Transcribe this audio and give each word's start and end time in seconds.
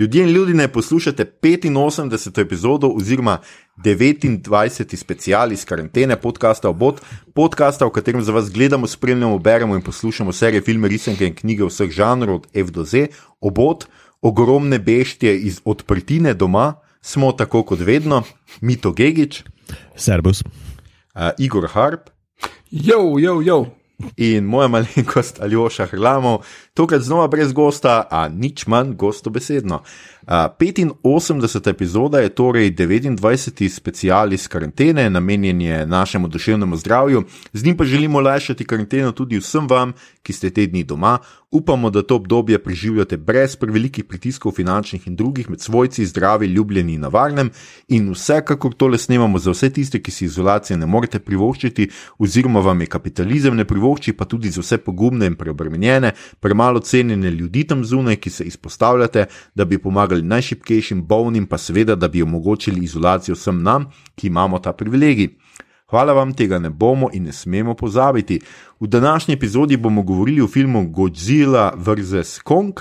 Ljudje 0.00 0.22
in 0.22 0.30
ljudi 0.30 0.54
ne 0.54 0.68
poslušate 0.68 1.24
85. 1.42 2.40
epizodo 2.40 2.88
oziroma 2.88 3.38
29. 3.84 4.96
special 4.96 5.52
iz 5.52 5.64
karantene 5.64 6.16
podcasta 6.20 6.68
Obot, 6.68 7.00
podcasta, 7.34 7.84
v 7.84 7.90
katerem 7.90 8.22
za 8.22 8.32
vas 8.32 8.50
gledamo, 8.50 8.86
spremljamo, 8.86 9.38
beremo 9.38 9.74
in 9.76 9.82
poslušamo 9.82 10.32
serije, 10.32 10.62
filme, 10.62 10.88
risanke 10.88 11.26
in 11.26 11.34
knjige 11.34 11.64
vseh 11.64 11.90
žanrov 11.90 12.34
od 12.34 12.46
F 12.54 12.70
do 12.70 12.84
Z. 12.84 13.06
Obot, 13.40 13.84
ogromne 14.22 14.78
beštije 14.78 15.36
iz 15.40 15.60
odprtine 15.64 16.34
doma, 16.34 16.74
smo 17.00 17.32
tako 17.32 17.62
kot 17.62 17.80
vedno, 17.80 18.22
Mito 18.60 18.92
Gigič, 18.92 19.42
Servus. 19.96 20.40
uh, 20.40 21.28
Igor 21.38 21.68
Harp. 21.68 22.08
Jo, 22.70 23.18
jo, 23.18 23.42
jo. 23.42 23.79
In 24.16 24.44
moja 24.44 24.68
malenkost 24.68 25.40
Aljoša 25.40 25.86
Hrlamov, 25.92 26.44
tokrat 26.74 27.02
znova 27.02 27.28
brez 27.28 27.52
gosta, 27.52 28.06
a 28.10 28.28
nič 28.28 28.66
manj 28.66 28.94
gostobesedno. 28.96 29.82
Uh, 30.30 30.36
85. 30.36 31.70
epizoda 31.70 32.18
je 32.18 32.28
torej 32.28 32.70
29. 32.74 33.68
special 33.68 34.32
iz 34.32 34.48
karantene, 34.48 35.10
namenjen 35.10 35.60
je 35.60 35.86
našemu 35.86 36.28
duševnemu 36.28 36.76
zdravju, 36.76 37.24
z 37.52 37.64
njim 37.64 37.76
pa 37.76 37.84
želimo 37.84 38.18
olajšati 38.18 38.64
karanteno 38.64 39.12
tudi 39.12 39.38
vsem 39.38 39.66
vam, 39.68 39.92
ki 40.22 40.32
ste 40.32 40.50
te 40.50 40.66
dni 40.66 40.84
doma. 40.84 41.18
Upamo, 41.50 41.90
da 41.90 42.02
to 42.02 42.16
obdobje 42.16 42.58
preživljate 42.62 43.16
brez 43.16 43.56
prevelikih 43.56 44.04
pritiskov 44.04 44.52
finančnih 44.52 45.06
in 45.06 45.16
drugih 45.16 45.50
med 45.50 45.60
svojci, 45.60 46.06
zdravi, 46.06 46.46
ljubljeni 46.46 46.94
in 46.94 47.00
na 47.00 47.08
varnem. 47.08 47.50
In 47.88 48.12
vsekakor 48.12 48.74
tole 48.74 48.98
snemamo 48.98 49.38
za 49.38 49.50
vse 49.50 49.70
tiste, 49.70 49.98
ki 49.98 50.10
si 50.10 50.24
izolacije 50.24 50.76
ne 50.76 50.86
morete 50.86 51.18
privoščiti, 51.18 51.88
oziroma 52.18 52.60
vam 52.60 52.80
je 52.80 52.86
kapitalizem 52.86 53.56
ne 53.56 53.64
privošči, 53.64 54.12
pa 54.12 54.24
tudi 54.24 54.50
za 54.50 54.62
vse 54.62 54.78
pogumne 54.78 55.26
in 55.26 55.34
preobremenjene, 55.34 56.12
premalo 56.40 56.80
cenjene 56.80 57.30
ljudi 57.30 57.64
tam 57.64 57.84
zunaj, 57.84 58.16
ki 58.16 58.30
se 58.30 58.44
izpostavljate, 58.44 59.26
da 59.54 59.64
bi 59.64 59.78
pomagali 59.78 60.19
najšipkejšim, 60.22 61.02
bolnim, 61.06 61.46
pa 61.46 61.58
seveda, 61.58 61.94
da 61.94 62.08
bi 62.08 62.22
omogočili 62.22 62.84
izolacijo 62.84 63.34
vsem 63.34 63.62
nam, 63.62 63.90
ki 64.14 64.26
imamo 64.26 64.58
ta 64.58 64.72
privilegij. 64.72 65.34
Hvala 65.90 66.12
vam, 66.14 66.32
tega 66.34 66.58
ne 66.58 66.70
bomo 66.70 67.08
in 67.12 67.24
ne 67.26 67.32
smemo 67.32 67.74
pozabiti. 67.74 68.40
V 68.80 68.86
današnji 68.86 69.34
epizodi 69.34 69.76
bomo 69.76 70.02
govorili 70.02 70.40
o 70.40 70.48
filmu 70.48 70.86
Godzilla 70.86 71.72
vs. 71.76 72.38
Kong, 72.42 72.78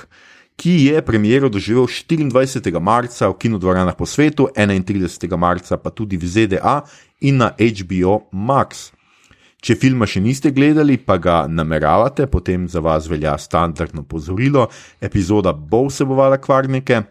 ki 0.56 0.72
je 0.86 1.02
premiero 1.02 1.50
doživel 1.50 1.88
24. 1.88 2.80
marca 2.80 3.30
v 3.30 3.38
kinodvoranah 3.40 3.96
po 3.96 4.06
svetu, 4.06 4.50
31. 4.56 5.38
marca 5.38 5.78
pa 5.78 5.90
tudi 5.90 6.18
v 6.18 6.28
ZDA 6.28 6.82
in 7.22 7.38
na 7.38 7.52
HBO 7.58 8.30
Max. 8.32 8.92
Če 9.60 9.76
filma 9.76 10.08
še 10.08 10.22
niste 10.24 10.52
gledali, 10.56 10.96
pa 10.98 11.18
ga 11.18 11.44
nameravate, 11.48 12.28
potem 12.32 12.68
za 12.68 12.80
vas 12.80 13.10
velja 13.12 13.34
standardno 13.38 14.06
pozorilo, 14.08 14.70
epizoda 15.02 15.52
bo 15.52 15.88
vsebovala 15.88 16.38
kvarnike 16.38 17.02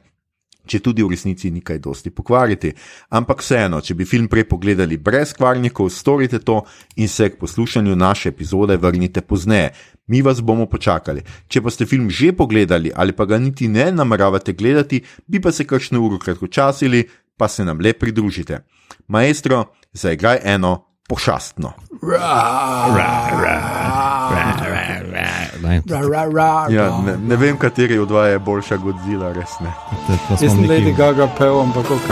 če 0.68 0.80
tudi 0.84 1.02
v 1.02 1.12
resnici 1.14 1.50
ni 1.50 1.62
kaj 1.64 1.80
dosti 1.84 2.12
pokvariti. 2.14 2.72
Ampak 3.16 3.42
vseeno, 3.42 3.80
če 3.80 3.96
bi 3.98 4.06
film 4.08 4.28
prej 4.28 4.44
pogledali 4.50 4.98
brez 5.00 5.32
kvarnikov, 5.36 5.90
storite 5.90 6.42
to 6.44 6.62
in 6.96 7.08
se 7.08 7.30
k 7.32 7.38
poslušanju 7.40 7.96
naše 7.96 8.28
epizode 8.28 8.76
vrnite 8.76 9.20
pozneje. 9.20 9.72
Mi 10.08 10.22
vas 10.22 10.40
bomo 10.40 10.66
počakali. 10.66 11.22
Če 11.48 11.62
pa 11.62 11.70
ste 11.70 11.86
film 11.86 12.10
že 12.10 12.32
pogledali 12.32 12.92
ali 12.94 13.12
pa 13.12 13.24
ga 13.28 13.38
niti 13.38 13.68
ne 13.68 13.90
nameravate 13.92 14.52
gledati, 14.52 15.02
bi 15.26 15.40
pa 15.40 15.52
se 15.52 15.66
kakšno 15.68 16.00
uro 16.00 16.18
kratkočasili, 16.18 17.04
pa 17.36 17.48
se 17.48 17.64
nam 17.64 17.80
le 17.80 17.92
pridružite. 17.92 18.64
Maestro, 19.08 19.64
zaigraj 19.92 20.40
eno 20.44 20.87
pošastno. 21.08 21.72
Ja, 26.70 27.00
ne, 27.04 27.16
ne 27.16 27.36
vem, 27.36 27.56
kateri 27.58 27.98
od 27.98 28.08
dva 28.08 28.26
je 28.26 28.38
boljša 28.38 28.76
Godzilla, 28.76 29.32
res 29.32 29.56
ne. 29.64 29.72
Jaz 30.30 30.40
sem 30.40 30.68
Lady 30.68 30.94
Gaga 30.96 31.26
pel, 31.38 31.60
ampak 31.60 31.90
ok. 31.90 32.06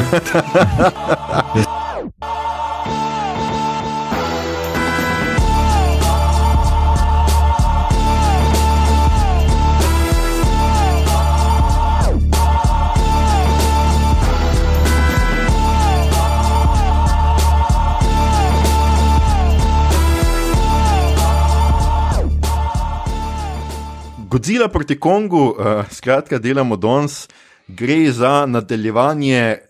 Godzilla 24.36 24.68
proti 24.68 24.98
Kongu, 25.00 25.54
uh, 25.56 25.86
skratka, 25.90 26.36
delamo 26.38 26.76
danes, 26.76 27.22
gre 27.68 28.10
za 28.12 28.44
nadaljevanje 28.46 29.38
eh, 29.38 29.60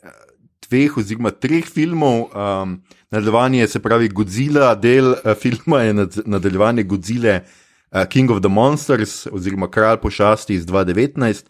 dveh 0.66 0.96
oziroma 0.98 1.30
treh 1.30 1.68
filmov. 1.70 2.24
Um, 2.34 2.72
nadaljevanje, 3.14 3.68
se 3.70 3.78
pravi, 3.82 4.08
Godzilla, 4.08 4.72
del 4.74 5.12
uh, 5.12 5.36
filma 5.38 5.84
je 5.84 5.94
nad, 5.94 6.18
nadaljevanje 6.26 6.82
Godzilla 6.82 7.36
uh, 7.44 8.02
King 8.10 8.30
of 8.30 8.40
the 8.42 8.50
Monsters 8.50 9.28
oziroma 9.30 9.70
Kralj 9.70 10.00
pošasti 10.02 10.54
iz 10.54 10.66
2019. 10.66 11.46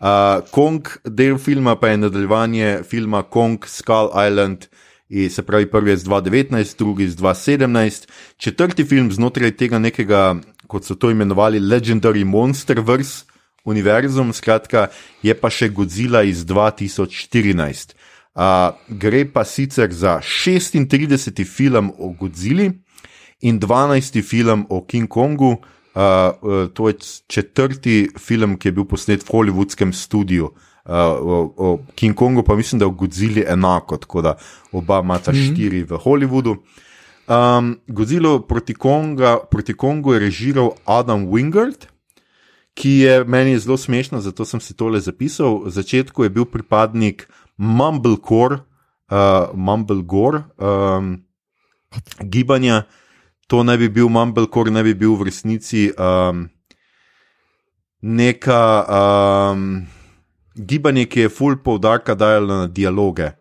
Uh, 0.00 0.42
Kong, 0.50 0.90
del 1.04 1.38
filma 1.38 1.76
pa 1.76 1.94
je 1.94 2.02
nadaljevanje 2.02 2.80
filma 2.82 3.22
Kong 3.22 3.62
Skull 3.66 4.10
Island. 4.26 4.66
In 5.08 5.30
se 5.30 5.42
pravi, 5.42 5.70
prvi 5.70 5.90
je 5.90 5.94
iz 5.94 6.04
2019, 6.04 6.78
drugi 6.78 7.04
iz 7.04 7.16
2017, 7.16 8.08
četrti 8.36 8.84
film 8.84 9.12
znotraj 9.12 9.56
tega 9.56 9.78
nekega, 9.78 10.34
kot 10.66 10.84
so 10.84 10.94
to 10.94 11.10
imenovali, 11.10 11.60
Legendary 11.60 12.24
Monsterverse 12.24 13.24
univerzum, 13.66 14.32
skratka, 14.32 14.88
je 15.22 15.34
pa 15.34 15.50
še 15.50 15.68
Godzilla 15.74 16.22
iz 16.26 16.44
2014. 16.46 17.96
Uh, 18.36 18.76
gre 19.00 19.24
pa 19.32 19.46
sicer 19.48 19.90
za 19.96 20.18
36. 20.20 21.42
film 21.48 21.90
o 21.98 22.12
Godzilli 22.18 22.68
in 23.48 23.58
12. 23.58 24.22
film 24.22 24.66
o 24.70 24.84
King 24.84 25.08
Kongu. 25.08 25.56
Uh, 25.96 26.02
uh, 26.44 26.66
to 26.76 26.90
je 26.92 26.98
četrti 27.32 28.10
film, 28.20 28.58
ki 28.60 28.68
je 28.68 28.76
bil 28.76 28.84
posnet 28.84 29.24
v 29.24 29.32
hollywoodskem 29.32 29.94
studiu. 29.96 30.52
Uh, 30.86 30.92
o, 31.18 31.36
o 31.56 31.68
King 31.96 32.14
Kongu 32.14 32.44
pa 32.46 32.54
mislim, 32.54 32.78
da 32.78 32.86
je 32.86 32.92
v 32.92 33.00
Godzilli 33.00 33.46
enako, 33.48 33.96
tako 34.04 34.22
da 34.22 34.36
oba 34.72 35.00
imata 35.02 35.32
mm 35.32 35.34
-hmm. 35.34 35.52
štiri 35.52 35.82
v 35.82 35.98
Hollywoodu. 36.04 36.56
Um, 37.26 37.80
Godzilla 37.88 38.38
proti, 38.46 38.74
Konga, 38.74 39.38
proti 39.50 39.74
Kongu 39.74 40.14
je 40.14 40.20
režiral 40.20 40.70
Adam 40.86 41.26
Wingard, 41.26 41.86
ki 42.74 42.90
je 43.02 43.24
meni 43.24 43.58
zelo 43.58 43.76
smešno, 43.76 44.20
zato 44.20 44.44
sem 44.44 44.60
si 44.60 44.76
tole 44.76 45.00
zapisal. 45.00 45.66
V 45.66 45.70
začetku 45.70 46.22
je 46.22 46.30
bil 46.30 46.46
pripadnik 46.46 47.26
Mumblecore, 47.58 48.62
uh, 49.10 49.50
Mumblegore 49.54 50.44
um, 50.54 51.24
gibanja. 52.22 52.84
To 53.50 53.62
naj 53.66 53.78
bi 53.78 53.88
bil 53.88 54.06
Mumblecore, 54.08 54.70
naj 54.70 54.86
bi 54.86 54.94
bil 54.94 55.18
v 55.18 55.26
resnici 55.26 55.90
um, 55.98 56.46
neka 58.06 58.62
um, 58.86 59.82
gibanje, 60.54 61.08
ki 61.10 61.26
je 61.26 61.32
full 61.32 61.58
poudarka 61.58 62.14
dajalo 62.14 62.46
na 62.46 62.66
dialoge 62.70 63.34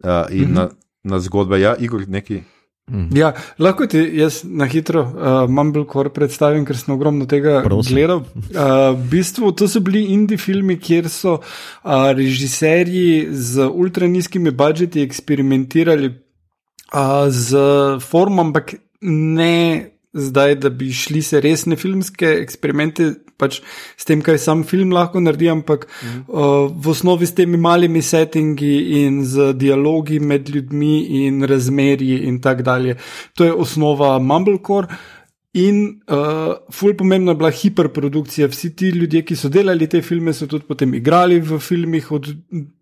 uh, 0.00 0.32
in 0.32 0.48
mm 0.48 0.48
-hmm. 0.48 0.54
na, 0.54 0.70
na 1.04 1.20
zgodbe. 1.20 1.60
Ja, 1.60 1.76
Igor, 1.76 2.08
neki. 2.08 2.42
Ja, 2.90 3.30
lahko 3.62 3.86
ti 3.86 4.00
jaz 4.18 4.40
na 4.44 4.66
hitro 4.66 5.04
uh, 5.06 5.44
Mumblecore 5.48 6.10
predstavim, 6.12 6.64
ker 6.66 6.76
sem 6.76 6.90
ogromno 6.94 7.28
tega 7.30 7.60
Prosim. 7.64 7.96
gledal. 7.96 8.24
Uh, 8.52 8.92
v 8.98 9.06
bistvu 9.14 9.52
to 9.56 9.68
so 9.70 9.80
bili 9.80 10.02
indie 10.12 10.36
filmi, 10.36 10.76
kjer 10.76 11.08
so 11.08 11.38
uh, 11.38 12.10
režiserji 12.12 13.30
z 13.32 13.64
ultra 13.70 14.06
nizkimi 14.10 14.50
budžeti 14.50 15.00
eksperimentirali 15.06 16.10
uh, 16.10 17.30
z 17.30 17.62
formom, 18.02 18.50
ampak 18.50 18.74
ne 19.00 19.92
zdaj, 20.12 20.54
da 20.60 20.70
bi 20.70 20.92
šli 20.92 21.22
se 21.22 21.40
resne 21.40 21.76
filmske 21.76 22.28
eksperimente, 22.42 23.14
pač 23.42 23.60
s 23.98 24.08
tem, 24.08 24.22
kaj 24.22 24.38
sam 24.42 24.62
film 24.68 24.94
lahko 24.94 25.22
naredi, 25.22 25.50
ampak 25.52 25.88
mm. 25.88 26.20
uh, 26.28 26.68
v 26.70 26.92
osnovi 26.94 27.28
s 27.28 27.34
temi 27.38 27.60
malimi 27.60 28.02
settingi 28.02 28.74
in 29.02 29.24
z 29.26 29.52
dialogi 29.58 30.20
med 30.22 30.52
ljudmi 30.52 31.24
in 31.24 31.42
razmerji 31.48 32.22
in 32.28 32.38
tako 32.44 32.68
dalje. 32.70 33.00
To 33.34 33.48
je 33.48 33.58
osnova 33.66 34.14
Mumblecore. 34.22 35.02
In 35.52 36.00
uh, 36.08 36.54
ful 36.72 36.94
pomembna 36.96 37.34
je 37.34 37.36
bila 37.36 37.50
hiperprodukcija. 37.52 38.46
Vsi 38.48 38.70
ti 38.76 38.88
ljudje, 38.88 39.20
ki 39.28 39.36
so 39.36 39.50
delali 39.52 39.84
te 39.86 40.00
filme, 40.02 40.32
so 40.32 40.46
tudi 40.48 40.64
potem 40.64 40.94
igrali 40.96 41.40
v 41.44 41.58
filmih 41.60 42.06
od, 42.12 42.30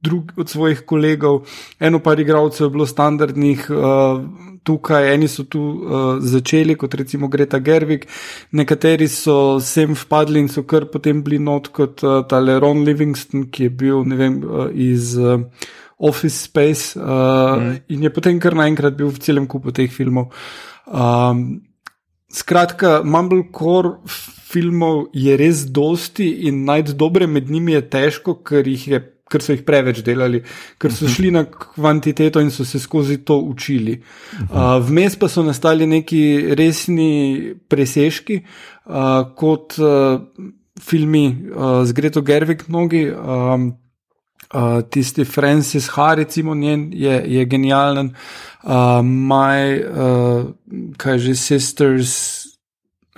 drug, 0.01 0.31
od 0.39 0.49
svojih 0.49 0.85
kolegov. 0.87 1.41
Eno 1.81 1.99
par 1.99 2.21
igralcev 2.21 2.69
je 2.69 2.71
bilo 2.71 2.87
standardnih, 2.87 3.65
uh, 3.75 4.23
tukaj 4.63 5.11
eni 5.15 5.27
so 5.29 5.49
tu 5.51 5.59
uh, 5.59 6.05
začeli, 6.23 6.77
kot 6.79 6.95
recimo 6.95 7.29
Greta 7.29 7.59
Gerwig, 7.59 8.07
nekateri 8.55 9.09
so 9.11 9.59
sem 9.59 9.97
vpadli 9.99 10.45
in 10.45 10.49
so 10.49 10.63
kar 10.63 10.87
potem 10.93 11.25
bili 11.27 11.41
not 11.43 11.73
kot 11.75 12.05
uh, 12.07 12.21
tale 12.31 12.61
Ron 12.63 12.85
Livingston, 12.87 13.49
ki 13.51 13.67
je 13.67 13.73
bil 13.83 14.07
vem, 14.15 14.43
uh, 14.47 14.69
iz. 14.71 15.17
Uh, 15.19 15.43
Office 16.01 16.47
Space 16.47 16.97
uh, 16.97 17.61
mm. 17.61 17.75
in 17.93 18.07
je 18.07 18.11
potem 18.11 18.39
kar 18.41 18.55
naenkrat 18.57 18.95
bil 18.97 19.11
v 19.13 19.21
celem 19.21 19.45
kupu 19.45 19.69
teh 19.69 19.91
filmov. 19.93 20.31
Um, 20.89 21.61
Skratka, 22.31 23.01
Mumblecore 23.05 23.99
filmov 24.51 25.09
je 25.15 25.37
res 25.39 25.65
dosti 25.67 26.29
in 26.49 26.65
najti 26.65 26.95
dobre 26.99 27.27
med 27.27 27.51
njimi 27.51 27.75
je 27.75 27.89
težko, 27.91 28.39
ker 28.47 28.67
jih 28.67 28.89
je 28.89 29.01
ker 29.31 29.45
so 29.45 29.55
jih 29.55 29.63
preveč 29.67 30.01
delali, 30.03 30.41
ker 30.81 30.91
so 30.95 31.09
šli 31.11 31.31
na 31.35 31.45
kvantiteto 31.47 32.43
in 32.43 32.51
so 32.51 32.67
se 32.67 32.81
skozi 32.83 33.21
to 33.27 33.39
učili. 33.39 34.01
Uh, 34.49 34.79
vmes 34.83 35.15
pa 35.21 35.29
so 35.31 35.45
nastali 35.47 35.87
neki 35.87 36.23
resni 36.59 37.55
presežki, 37.71 38.41
uh, 38.43 39.31
kot 39.39 39.79
uh, 39.79 40.19
filmi 40.83 41.29
uh, 41.31 41.85
z 41.87 41.95
Greto 41.95 42.25
Gervik, 42.27 42.67
mnogi. 42.69 43.07
Um, 43.11 43.71
Uh, 44.51 44.83
tisti 44.83 45.25
Francis 45.25 45.87
Ha, 45.95 46.15
recimo, 46.19 46.55
njen 46.59 46.89
je, 46.93 47.23
je 47.27 47.45
genijalen, 47.47 48.15
uh, 48.63 48.99
My, 49.03 49.79
uh, 49.79 50.51
kaj 50.99 51.19
že, 51.19 51.35
Sisters, 51.39 52.47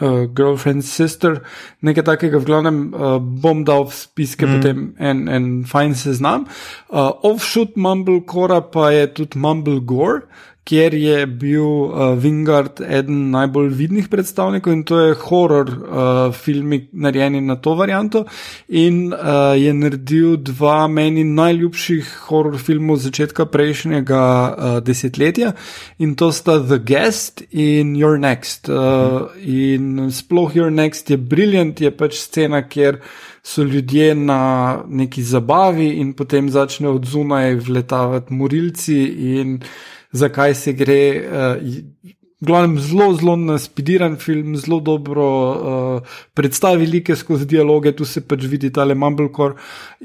uh, 0.03 0.27
Girlfriend, 0.29 0.85
Sister, 0.85 1.41
nekaj 1.81 2.05
takega, 2.05 2.41
v 2.41 2.49
glavnem 2.49 2.79
uh, 2.93 3.17
bom 3.17 3.65
dal 3.65 3.87
v 3.89 3.97
spiske, 3.97 4.47
mm. 4.47 4.53
potem 4.53 4.79
en, 4.99 5.25
en 5.29 5.47
fajn 5.69 5.97
seznam. 5.97 6.47
Uh, 6.91 7.13
offshoot 7.25 7.77
Mumblecore 7.77 8.61
pa 8.73 8.91
je 8.93 9.07
tudi 9.23 9.41
Mumble 9.41 9.81
Gore, 9.81 10.27
kjer 10.65 10.95
je 10.95 11.27
bil 11.27 11.65
uh, 11.65 12.13
Vingard 12.19 12.81
eden 12.81 13.31
najbolj 13.31 13.69
vidnih 13.75 14.09
predstavnikov 14.09 14.73
in 14.73 14.85
to 14.87 15.01
je 15.01 15.15
horror 15.25 15.71
uh, 15.71 16.35
filmi 16.35 16.89
narejeni 16.93 17.41
na 17.41 17.57
to 17.57 17.75
varianto 17.75 18.25
in 18.69 19.13
uh, 19.13 19.59
je 19.59 19.75
naredil 19.75 20.37
dva 20.37 20.87
meni 20.87 21.25
najljubših 21.25 22.13
horror 22.29 22.59
filmov 22.59 23.03
začetka 23.03 23.47
prejšnjega 23.51 24.23
uh, 24.23 24.79
desetletja 24.87 25.53
in 25.99 26.15
to 26.15 26.31
sta 26.33 26.61
The 26.63 26.79
Guest 26.79 27.43
in 27.51 27.97
Your 27.97 28.19
Next. 28.19 28.69
Uh, 28.69 29.35
in 29.43 30.11
sploh 30.11 30.55
Your 30.55 30.71
Next 30.71 31.11
je 31.11 31.17
briljant, 31.17 31.81
je 31.81 31.91
pač 31.91 32.21
scena, 32.23 32.63
kjer 32.69 33.01
so 33.43 33.63
ljudje 33.63 34.15
na 34.15 34.83
neki 34.87 35.23
zabavi 35.23 35.89
in 35.99 36.13
potem 36.15 36.51
začnejo 36.51 36.95
od 36.95 37.07
zunaj 37.07 37.55
vletavati 37.55 38.35
morilci 38.35 38.99
in 39.39 39.59
zakaj 40.13 40.55
se 40.55 40.73
gre. 40.73 41.05
Uh, 41.21 42.13
Glavnem, 42.43 42.75
zelo, 42.83 43.13
zelo 43.15 43.37
naspidiran 43.39 44.17
film, 44.19 44.57
zelo 44.59 44.81
dobro 44.83 45.27
uh, 45.53 46.15
predstavi 46.35 46.89
like 46.91 47.15
skozi 47.17 47.47
dialoge, 47.47 47.93
tu 47.95 48.05
se 48.05 48.25
pač 48.27 48.49
vidi 48.51 48.73
tale 48.75 48.97
Mumblecore 48.99 49.55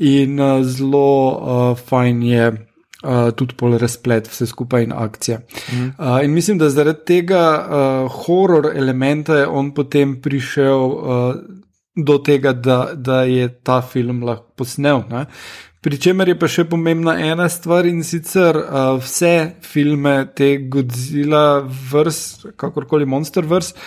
in 0.06 0.38
uh, 0.38 0.62
zelo 0.62 1.08
uh, 1.34 1.72
fajn 1.90 2.22
je 2.22 2.52
uh, 2.52 3.32
tudi 3.34 3.58
pol 3.58 3.80
razplet 3.82 4.30
vse 4.30 4.46
skupaj 4.54 4.86
in 4.86 4.94
akcija. 4.94 5.40
Mm. 5.40 5.90
Uh, 5.98 6.20
in 6.24 6.34
mislim, 6.38 6.62
da 6.62 6.70
zaradi 6.70 7.06
tega 7.06 7.44
uh, 7.58 8.20
horror 8.22 8.70
elementa 8.76 9.42
je 9.42 9.48
on 9.48 9.74
potem 9.74 10.20
prišel 10.22 10.86
uh, 10.86 11.34
do 11.96 12.18
tega, 12.18 12.54
da, 12.54 12.92
da 12.94 13.24
je 13.24 13.50
ta 13.64 13.82
film 13.82 14.22
lahko 14.24 14.54
posnel. 14.56 15.02
Ne? 15.10 15.26
Pričemer 15.88 16.28
je 16.28 16.34
pa 16.36 16.50
še 16.52 16.66
pomembna 16.68 17.14
ena 17.24 17.46
stvar 17.48 17.86
in 17.88 18.02
sicer 18.04 18.58
uh, 18.60 18.98
vse 19.00 19.54
filme 19.64 20.12
te 20.36 20.50
Godzilla 20.68 21.62
vrst, 21.64 22.42
kakorkoli 22.60 23.06
Monster 23.08 23.46
vrst, 23.48 23.78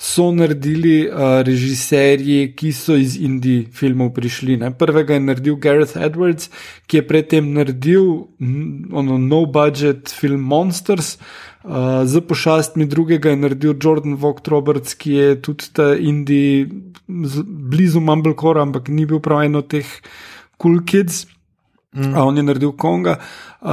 so 0.00 0.30
naredili 0.32 1.02
uh, 1.04 1.42
režiserji, 1.44 2.54
ki 2.56 2.70
so 2.72 2.96
iz 2.96 3.18
indij 3.20 3.66
filmov 3.76 4.14
prišli. 4.16 4.56
Ne? 4.62 4.70
Prvega 4.72 5.18
je 5.18 5.22
naredil 5.26 5.58
Gareth 5.60 5.98
Edwards, 6.00 6.48
ki 6.88 7.02
je 7.02 7.06
predtem 7.10 7.50
naredil 7.52 8.06
ono 9.02 9.18
no 9.20 9.40
budget 9.44 10.08
film 10.16 10.40
Monsters. 10.40 11.18
Uh, 11.60 12.06
z 12.08 12.22
pošastmi 12.24 12.86
drugega 12.88 13.34
je 13.34 13.40
naredil 13.42 13.74
Jordan 13.76 14.14
Vogt 14.22 14.48
Roberts, 14.48 14.96
ki 14.96 15.12
je 15.18 15.36
tudi 15.44 15.68
ta 15.76 15.90
Indij, 15.92 16.70
blizu 17.04 18.00
Mumblecore, 18.00 18.64
ampak 18.64 18.88
ni 18.88 19.04
bil 19.04 19.20
prav 19.20 19.44
eno 19.50 19.60
teh 19.60 19.92
cool 20.56 20.80
kids. 20.88 21.26
Mm. 21.92 22.16
On 22.16 22.36
je 22.36 22.42
naredil 22.42 22.72
Konga, 22.72 23.16
uh, 23.60 23.70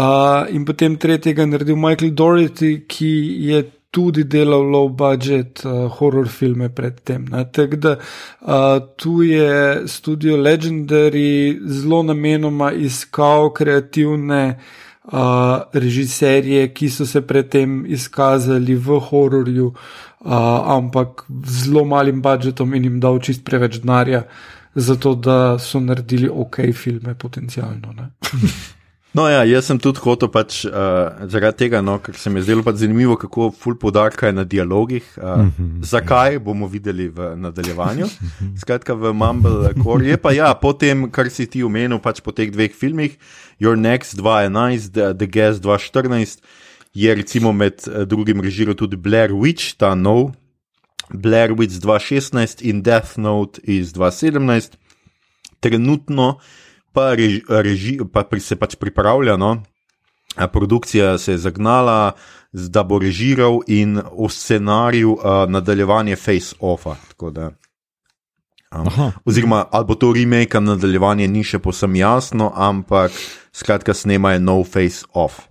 in 0.50 0.66
potem 0.66 0.98
tretjega 0.98 1.42
je 1.42 1.48
naredil 1.48 1.76
Michael 1.76 2.12
Dorothy, 2.12 2.80
ki 2.88 3.12
je 3.46 3.62
tudi 3.92 4.24
delal 4.24 4.66
low 4.72 4.90
budget 4.90 5.62
uh, 5.66 5.86
horror 6.00 6.28
filme 6.28 6.70
predtem. 6.70 7.28
Tako 7.52 7.76
da 7.76 7.94
uh, 7.98 8.82
tu 8.98 9.22
je 9.22 9.88
studio 9.88 10.38
Legendary 10.38 11.60
zelo 11.66 12.04
namenoma 12.04 12.72
iskal 12.72 13.54
kreativne. 13.54 14.60
Uh, 15.08 15.64
režiserje, 15.72 16.66
ki 16.76 16.90
so 16.92 17.06
se 17.08 17.22
predtem 17.24 17.86
izkazali 17.88 18.76
v 18.76 18.98
hororju, 19.00 19.70
uh, 19.72 20.34
ampak 20.74 21.24
z 21.46 21.64
zelo 21.64 21.86
malim 21.88 22.20
budžetom 22.22 22.74
in 22.76 22.84
jim 22.84 22.98
dal 23.00 23.22
čist 23.24 23.46
preveč 23.48 23.80
denarja, 23.80 24.26
uh, 24.26 24.57
zato 24.78 25.16
da 25.16 25.58
so 25.60 25.80
naredili 25.80 26.30
ok 26.30 26.60
filme, 26.74 27.16
potencialno. 27.16 27.94
No, 29.18 29.24
ja, 29.26 29.40
jaz 29.48 29.66
sem 29.66 29.80
tudi 29.82 30.02
hotel, 30.04 30.30
pač, 30.30 30.60
uh, 30.68 31.24
zaradi 31.32 31.64
tega, 31.64 31.80
no, 31.82 31.96
ker 32.04 32.14
se 32.20 32.30
mi 32.30 32.38
je 32.38 32.50
zdelo 32.50 32.62
pač 32.62 32.84
zanimivo, 32.84 33.16
kako 33.18 33.48
ful 33.56 33.78
podarka 33.80 34.28
je 34.30 34.36
na 34.36 34.44
dialogih. 34.46 35.08
Uh, 35.18 35.24
mm 35.24 35.54
-hmm. 35.58 35.86
Zakaj 35.90 36.38
bomo 36.40 36.68
videli 36.68 37.08
v 37.10 37.32
nadaljevanju? 37.36 38.06
Skratka, 38.62 38.94
v 38.94 39.14
Mumble 39.14 39.74
Core 39.84 40.06
je 40.06 40.18
pa 40.18 40.32
ja, 40.32 40.54
po 40.54 40.74
tem, 40.74 41.10
kar 41.12 41.30
si 41.30 41.48
ti 41.48 41.64
omenil, 41.64 42.00
pač 42.00 42.22
po 42.22 42.32
teh 42.32 42.52
dveh 42.52 42.76
filmih, 42.76 43.18
Your 43.60 43.76
Next 43.78 44.22
2011, 44.22 44.92
The, 44.94 45.14
The 45.14 45.28
Guest 45.28 45.64
2014, 45.64 46.38
je 46.94 47.16
recimo 47.16 47.54
med 47.54 47.74
uh, 47.88 48.06
drugim 48.06 48.42
režiral 48.42 48.76
tudi 48.76 48.98
Blair 48.98 49.32
Witch, 49.32 49.78
ta 49.78 49.96
nov 49.96 50.36
Blair 51.14 51.54
Witch 51.56 51.80
2016 51.80 52.62
in 52.62 52.82
Death 52.82 53.18
Note 53.18 53.62
iz 53.64 53.94
2017, 53.94 54.76
trenutno 55.60 56.40
pa, 56.94 57.14
reži, 57.16 57.42
reži, 57.50 57.98
pa 58.14 58.26
se 58.40 58.56
pač 58.56 58.76
pripravlja, 58.76 59.38
no? 59.38 59.64
produkcija 60.52 61.18
se 61.18 61.32
je 61.32 61.38
zagnala, 61.38 62.12
da 62.52 62.84
bo 62.84 63.00
režiral 63.00 63.60
in 63.68 63.98
v 63.98 64.30
scenariju 64.30 65.14
uh, 65.14 65.50
nadaljevanje 65.50 66.16
Face 66.16 66.56
Offa. 66.60 66.96
Um, 67.22 67.52
oziroma, 69.26 69.66
ali 69.72 69.86
bo 69.86 69.96
to 69.96 70.14
remake, 70.14 70.60
nadaljevanje 70.60 71.28
ni 71.28 71.44
še 71.44 71.60
posem 71.60 71.96
jasno, 71.96 72.52
ampak 72.56 73.12
skratka, 73.52 73.94
snemajo 73.94 74.40
nov 74.40 74.66
Face 74.70 75.06
Off. 75.14 75.48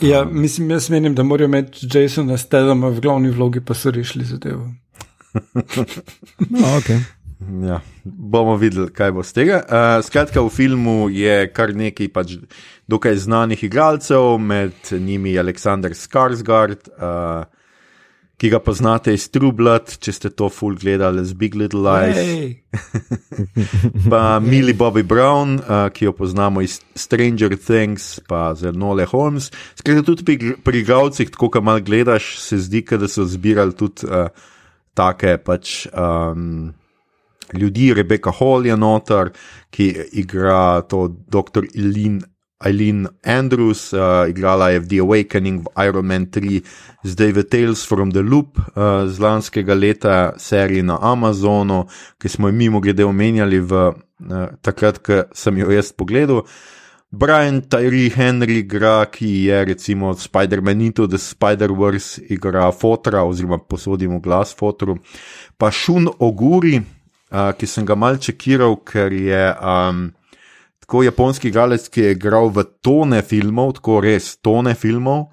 Ja, 0.00 0.24
mislim, 0.24 0.70
jaz 0.70 0.90
menim, 0.90 1.14
da 1.14 1.22
morajo 1.22 1.46
imeti 1.46 1.86
Jasona 1.86 2.38
Stedama 2.38 2.90
v 2.90 3.00
glavni 3.00 3.30
vlogi, 3.30 3.62
pa 3.62 3.74
so 3.78 3.94
rešili 3.94 4.24
zadevo 4.24 4.72
no, 6.50 6.76
okay. 6.78 7.00
ja, 7.66 7.80
bomo 8.04 8.56
videli, 8.56 8.90
kaj 8.94 9.12
bo 9.16 9.24
z 9.26 9.36
tega. 9.40 9.58
Uh, 9.64 9.98
skratka, 10.06 10.42
v 10.44 10.52
filmu 10.54 11.08
je 11.12 11.48
kar 11.54 11.74
nekaj 11.74 12.12
pač 12.14 12.38
dokaj 12.90 13.18
znanih 13.26 13.66
igralcev, 13.66 14.38
med 14.38 14.92
njimi 14.92 15.38
Aleksandr 15.38 15.96
Skarsgard. 15.98 16.90
Uh, 16.96 17.44
Ki 18.34 18.48
ga 18.50 18.58
poznate 18.58 19.12
iz 19.14 19.28
True 19.30 19.54
Blood, 19.54 19.92
če 20.02 20.12
ste 20.12 20.30
to 20.34 20.48
full 20.50 20.74
gledali 20.74 21.22
z 21.22 21.36
Big 21.38 21.54
Little 21.54 21.84
Lies. 21.86 22.18
Hey. 22.18 22.48
pa 24.10 24.40
Millie 24.42 24.74
Bobby 24.74 25.04
Brown, 25.06 25.60
uh, 25.62 25.86
ki 25.94 26.08
jo 26.08 26.12
poznamo 26.18 26.64
iz 26.66 26.80
Stranger 26.98 27.54
Things, 27.54 28.18
pa 28.26 28.50
z 28.58 28.74
Nole 28.74 29.06
Holmes. 29.06 29.52
Skratka, 29.78 30.02
tudi 30.02 30.26
pri, 30.26 30.56
pri 30.58 30.82
igravcih, 30.82 31.30
tako 31.30 31.52
kot 31.54 31.62
malo 31.62 31.84
gledaš, 31.86 32.34
se 32.42 32.58
zdi, 32.58 32.82
da 32.98 33.06
so 33.06 33.22
zbirali 33.22 33.78
tudi 33.78 34.10
uh, 34.10 34.26
take 34.94 35.38
pač. 35.44 35.84
Um, 35.92 36.74
Ljudje, 37.54 37.94
Rebecca 37.94 38.32
Hall 38.32 38.66
je 38.66 38.76
noter, 38.76 39.30
ki 39.70 39.90
igra 40.16 40.80
to 40.88 41.08
dr. 41.28 41.66
Eileen, 42.64 43.08
Andrews, 43.22 43.92
uh, 43.92 44.24
igrala 44.28 44.70
je 44.70 44.80
v 44.80 44.86
The 44.88 44.98
Awakening, 45.04 45.58
v 45.66 45.68
Iron 45.84 46.06
Man 46.06 46.26
3, 46.32 46.62
zdaj 47.04 47.32
v 47.36 47.44
Tales 47.44 47.84
from 47.84 48.10
the 48.10 48.24
Loop 48.24 48.56
uh, 48.56 49.04
z 49.04 49.20
lanskega 49.20 49.74
leta, 49.74 50.32
seriji 50.40 50.82
na 50.82 50.96
Amazonu, 50.96 51.84
ki 52.16 52.28
smo 52.28 52.48
jo 52.48 52.56
mimo 52.56 52.80
grede 52.80 53.04
omenjali 53.04 53.60
v, 53.60 53.92
uh, 53.92 54.48
takrat, 54.64 55.02
ko 55.04 55.28
sem 55.36 55.60
jo 55.60 55.68
jaz 55.68 55.92
pogledal. 55.92 56.46
Brian 57.16 57.60
Tyree 57.62 58.10
Henry 58.10 58.58
igra, 58.58 59.04
ki 59.06 59.44
je 59.46 59.64
recimo 59.64 60.14
Spider-Man 60.14 60.80
Into 60.80 61.06
the 61.06 61.18
Spider-Verse, 61.18 62.22
igra 62.28 62.72
Fotra 62.72 63.22
oziroma 63.22 63.58
posodimo 63.58 64.18
glas 64.20 64.54
Fotru. 64.58 64.96
Pa 65.56 65.70
Šun 65.70 66.08
Oguri, 66.18 66.80
uh, 67.30 67.52
ki 67.54 67.66
sem 67.70 67.86
ga 67.86 67.94
mal 67.94 68.18
čekiral, 68.18 68.74
ker 68.82 69.14
je 69.14 69.44
um, 69.54 70.08
tako 70.82 71.04
japonski 71.06 71.52
igralec, 71.52 71.86
ki 71.86 72.08
je 72.08 72.16
igral 72.16 72.50
v 72.50 72.66
tone 72.82 73.22
filmov, 73.22 73.76
tako 73.78 74.00
res 74.02 74.34
tone 74.42 74.74
filmov. 74.74 75.28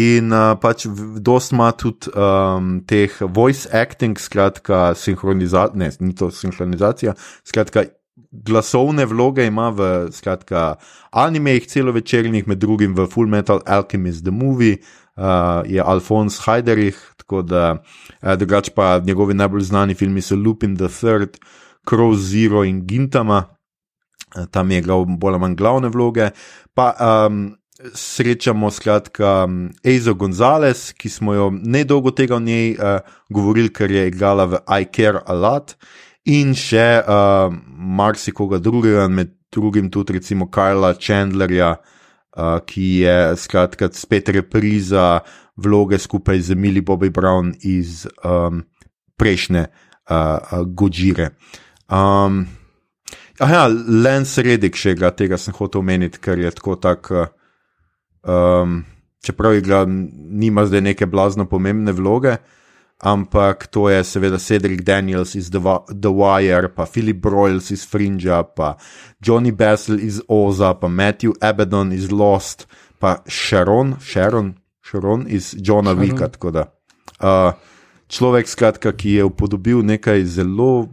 In 0.00 0.32
uh, 0.32 0.54
pač 0.60 0.86
dosta 1.20 1.56
ima 1.56 1.68
tudi 1.76 2.08
um, 2.16 2.78
teh 2.88 3.20
voice 3.20 3.68
acting, 3.68 4.16
skratka, 4.16 4.94
sinhronizacija, 4.96 5.76
ne, 5.76 5.92
ni 6.00 6.16
to 6.16 6.32
sinhronizacija, 6.32 7.12
skratka, 7.44 7.84
glasovne 8.30 9.06
vloge 9.06 9.46
ima 9.46 9.68
v 9.70 10.08
skratka, 10.12 10.76
animejih 11.10 11.66
celovečernih, 11.66 12.48
med 12.48 12.58
drugim 12.58 12.94
v 12.94 13.06
Full 13.06 13.26
Metal 13.26 13.62
Alchemist, 13.66 14.24
The 14.24 14.32
Movie, 14.32 14.78
uh, 15.16 15.62
je 15.66 15.82
Alfons 15.82 16.40
Heiderich, 16.46 16.98
tako 17.16 17.42
da 17.42 17.76
uh, 17.76 18.34
drugače 18.34 18.72
pa 18.74 18.98
njegovi 18.98 19.34
najbolj 19.34 19.62
znani 19.62 19.94
filmi 19.94 20.22
so 20.22 20.36
Lupin 20.36 20.76
the 20.76 20.88
Third, 20.88 21.38
Crow 21.88 22.16
Zero 22.16 22.64
in 22.64 22.86
Gintama. 22.86 23.44
tam 24.50 24.70
je 24.70 24.78
igral 24.78 25.04
bolj 25.04 25.32
ali 25.32 25.40
manj 25.40 25.54
glavne 25.56 25.88
vloge. 25.88 26.30
Pa 26.74 26.92
um, 27.00 27.56
srečamo 27.94 28.70
skratka 28.70 29.44
um, 29.44 29.70
Ezo 29.84 30.14
Gonzalez, 30.14 30.92
ki 30.92 31.08
smo 31.08 31.34
jo 31.34 31.50
nedolgo 31.50 32.10
tega 32.10 32.36
o 32.36 32.40
njej 32.40 32.74
uh, 32.74 33.00
govorili, 33.30 33.72
ker 33.72 33.90
je 33.90 34.08
igrala 34.08 34.44
v 34.44 34.60
I 34.80 34.86
Care 34.96 35.22
a 35.26 35.34
Lot, 35.34 35.76
in 36.28 36.54
še 36.56 36.86
uh, 37.00 37.48
marsikoga 37.98 38.60
drugega, 38.60 39.08
med 39.08 39.32
drugim 39.52 39.88
tudi 39.90 40.18
recimo 40.18 40.48
Karla 40.52 40.92
Chandlerja, 41.00 41.74
uh, 41.78 42.58
ki 42.66 42.88
je 43.04 43.16
skratka 43.40 43.88
spet 43.96 44.28
repriza 44.36 45.22
vloge 45.58 45.98
skupaj 45.98 46.40
z 46.50 46.54
Millie 46.54 46.84
Bobby 46.84 47.10
Brown 47.10 47.54
iz 47.64 48.04
um, 48.22 48.62
prejšnje 49.18 49.64
uh, 49.64 50.12
uh, 50.12 50.62
Godzire. 50.68 51.32
Um, 51.88 52.46
Aha, 53.38 53.68
Lance 53.70 54.42
Reddick 54.42 54.74
še 54.74 54.96
ga, 54.98 55.12
tega 55.14 55.38
sem 55.38 55.54
hotel 55.54 55.84
omeniti, 55.84 56.18
ker 56.18 56.40
je 56.42 56.50
tako 56.50 56.74
tak. 56.82 57.06
Um, 58.26 58.80
čeprav 59.22 59.54
igra, 59.54 59.84
nima 59.86 60.64
zdaj 60.66 60.82
neke 60.82 61.06
blazno 61.06 61.46
pomembne 61.46 61.94
vloge, 61.94 62.36
ampak 62.98 63.66
to 63.66 63.88
je 63.88 64.04
seveda 64.04 64.38
Cedric 64.38 64.82
Daniels 64.82 65.34
iz 65.34 65.50
The, 65.50 65.60
The 65.92 66.10
Wire, 66.10 66.68
pa 66.68 66.86
Philip 66.86 67.16
Broyles 67.16 67.70
iz 67.70 67.86
Fringe, 67.86 68.42
pa 68.56 68.76
Johnny 69.22 69.52
Bessel 69.52 70.00
iz 70.00 70.20
Oza, 70.28 70.74
pa 70.74 70.88
Matthew 70.88 71.32
Abaddon 71.40 71.92
iz 71.92 72.10
Lost, 72.10 72.66
pa 72.98 73.22
Sharon, 73.28 73.96
Sharon, 74.00 74.54
Sharon 74.82 75.26
iz 75.28 75.54
Johna 75.58 75.94
Wicka. 75.94 76.30
Uh, 77.18 77.54
človek, 78.08 78.48
skratka, 78.48 78.92
ki 78.92 79.18
je 79.18 79.24
upodobil 79.24 79.82
nekaj 79.82 80.24
zelo 80.24 80.88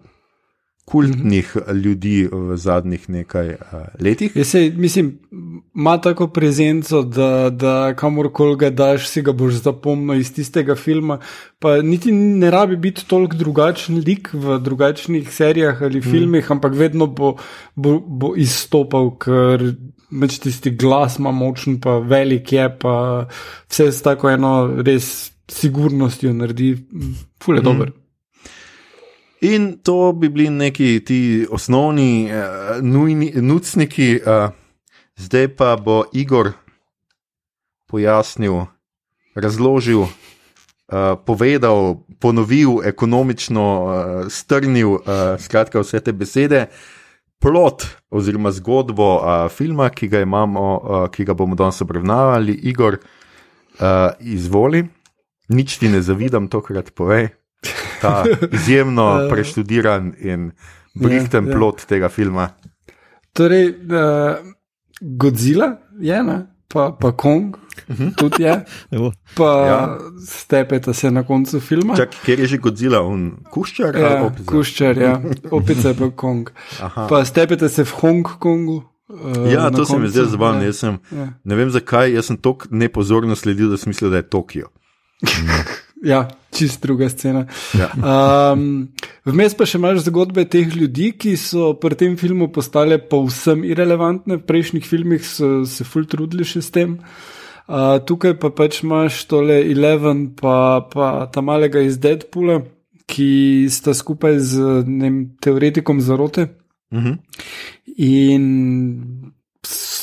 kultnih 0.85 1.55
mm 1.55 1.75
ljudi 1.75 2.27
v 2.31 2.57
zadnjih 2.57 3.09
nekaj 3.09 3.47
uh, 3.49 3.57
letih. 3.99 4.31
Se, 4.43 4.71
mislim, 4.75 5.19
ima 5.75 5.97
tako 6.01 6.27
prezenco, 6.27 7.01
da, 7.03 7.49
da 7.49 7.93
kamorkoli 7.97 8.55
ga 8.57 8.69
daš, 8.69 9.09
si 9.09 9.21
ga 9.21 9.33
boš 9.33 9.53
zapomnil 9.65 10.19
iz 10.21 10.33
tistega 10.33 10.75
filma. 10.75 11.19
Pa 11.59 11.81
niti 11.81 12.11
ne 12.11 12.51
rabi 12.51 12.77
biti 12.77 13.07
toliko 13.07 13.35
drugačen 13.35 14.03
lik 14.05 14.29
v 14.33 14.59
drugačnih 14.59 15.33
serijah 15.33 15.81
ali 15.81 15.99
mhm. 15.99 16.11
filmih, 16.11 16.49
mm. 16.49 16.53
ampak 16.53 16.73
vedno 16.73 17.07
bo, 17.07 17.35
bo, 17.75 17.99
bo 17.99 18.33
izstopal, 18.37 19.15
ker. 19.17 19.73
Meč 20.15 20.37
tisti 20.39 20.69
glas 20.69 21.17
ima 21.19 21.31
močen, 21.33 21.79
pa 21.81 21.97
velik 21.97 22.51
je, 22.53 22.69
pa 22.79 23.25
vse 23.67 23.89
s 23.91 24.03
tako 24.05 24.29
eno 24.29 24.51
res 24.85 25.31
sigurnostjo 25.51 26.33
naredi, 26.33 26.75
fulje 27.43 27.59
mm. 27.59 27.65
dober. 27.65 27.91
In 29.45 29.77
to 29.83 30.13
bi 30.13 30.29
bili 30.29 30.49
neki 30.49 31.03
ti 31.05 31.47
osnovni, 31.51 32.31
uh, 32.31 32.81
nujni, 32.81 33.31
nucniki, 33.35 34.19
uh, 34.25 34.49
zdaj 35.15 35.47
pa 35.55 35.75
bo 35.77 36.03
Igor 36.13 36.49
pojasnil, 37.85 38.65
razložil, 39.35 40.01
uh, 40.01 40.09
povedal, 41.25 42.01
ponovil, 42.19 42.81
ekonomično 42.89 43.67
uh, 43.83 44.25
strnil, 44.33 44.97
uh, 44.97 45.37
skratka, 45.39 45.83
vse 45.85 46.01
te 46.01 46.13
besede. 46.13 46.65
Plot 47.37 47.85
oziroma 48.09 48.49
zgodbo 48.55 49.11
uh, 49.19 49.45
filma, 49.53 49.91
ki 49.93 50.09
ga, 50.09 50.25
imamo, 50.25 50.67
uh, 50.81 51.07
ki 51.13 51.27
ga 51.27 51.37
bomo 51.37 51.53
danes 51.55 51.85
obravnavali, 51.85 52.57
Igor, 52.65 52.97
uh, 52.97 54.09
izvoli, 54.19 54.87
nič 55.53 55.77
ti 55.77 55.91
ne 55.93 56.01
zavidam, 56.01 56.49
tokrat 56.49 56.95
povej 56.97 57.35
ta 58.05 58.47
izjemno 58.57 59.07
uh, 59.12 59.29
preštudiran 59.33 60.13
in 60.19 60.51
brihten 60.95 61.45
ja, 61.45 61.51
ja. 61.51 61.57
plot 61.57 61.85
tega 61.89 62.09
filma. 62.09 62.50
Torej, 63.33 63.69
uh, 63.69 64.38
Godzilla 65.01 65.75
je 66.00 66.15
ena. 66.15 66.45
Pa, 66.75 66.89
pa 66.91 67.12
Kong, 67.12 67.55
mhm. 67.88 68.09
tudi 68.17 68.43
je. 68.43 68.65
Pa 69.38 69.51
ja. 69.67 69.97
stepete 70.27 70.93
se 70.93 71.12
na 71.12 71.24
koncu 71.24 71.59
filma. 71.59 71.95
Čak, 71.95 72.09
kjer 72.25 72.39
je 72.39 72.47
že 72.47 72.57
Godzilla, 72.57 73.00
on 73.05 73.31
kuščar? 73.51 73.95
Ja, 73.95 74.31
kuščar, 74.45 74.97
ja, 74.97 75.13
opet 75.57 75.85
je 75.85 75.93
pa 75.93 76.09
Kong. 76.09 76.50
Aha. 76.81 77.07
Pa 77.07 77.24
stepete 77.25 77.69
se 77.69 77.85
v 77.85 77.91
Hongkongu. 78.01 78.81
Uh, 79.07 79.45
ja, 79.53 79.69
to 79.71 79.85
se 79.85 80.00
mi 80.00 80.09
zdaj 80.09 80.25
zabavno. 80.33 80.65
Ja. 80.65 80.97
Ja. 81.12 81.27
Ne 81.43 81.55
vem 81.55 81.69
zakaj, 81.71 82.12
jaz 82.17 82.33
sem 82.33 82.41
tako 82.41 82.67
nepozorno 82.71 83.35
sledil, 83.35 83.69
da 83.69 83.77
sem 83.77 83.93
mislil, 83.93 84.09
da 84.12 84.24
je 84.24 84.29
Tokio. 84.29 84.74
Ja, 86.05 86.27
čist 86.53 86.83
druga 86.83 87.09
scena. 87.09 87.45
Ja. 87.74 87.89
Um, 88.53 88.89
vmes 89.25 89.55
pa 89.57 89.65
še 89.65 89.79
imaš 89.79 90.03
zgodbe 90.05 90.45
teh 90.45 90.69
ljudi, 90.77 91.09
ki 91.17 91.33
so 91.39 91.71
pri 91.81 91.97
tem 91.97 92.13
filmu 92.19 92.51
postale 92.53 93.00
povsem 93.01 93.63
irrelevantne, 93.65 94.38
v 94.38 94.45
prejšnjih 94.45 94.85
filmih 94.85 95.25
so 95.25 95.63
se 95.65 95.88
ful 95.88 96.05
trudili 96.09 96.45
še 96.45 96.62
s 96.62 96.69
tem. 96.75 97.00
Uh, 97.65 97.97
tukaj 98.05 98.35
pa 98.38 98.51
pač 98.53 98.83
imaš 98.85 99.24
tole 99.25 99.57
Eleven, 99.65 100.27
pa, 100.38 100.85
pa 100.85 101.25
ta 101.33 101.41
malega 101.41 101.81
iz 101.81 101.97
Deadpoola, 101.97 102.59
ki 103.09 103.65
sta 103.74 103.95
skupaj 103.97 104.38
z 104.45 104.83
nem, 104.85 105.24
teoretikom 105.41 106.03
zarote. 106.05 106.51
Uh 106.93 107.00
mhm. 107.00 107.13
-huh. 107.13 107.17
In 107.97 109.25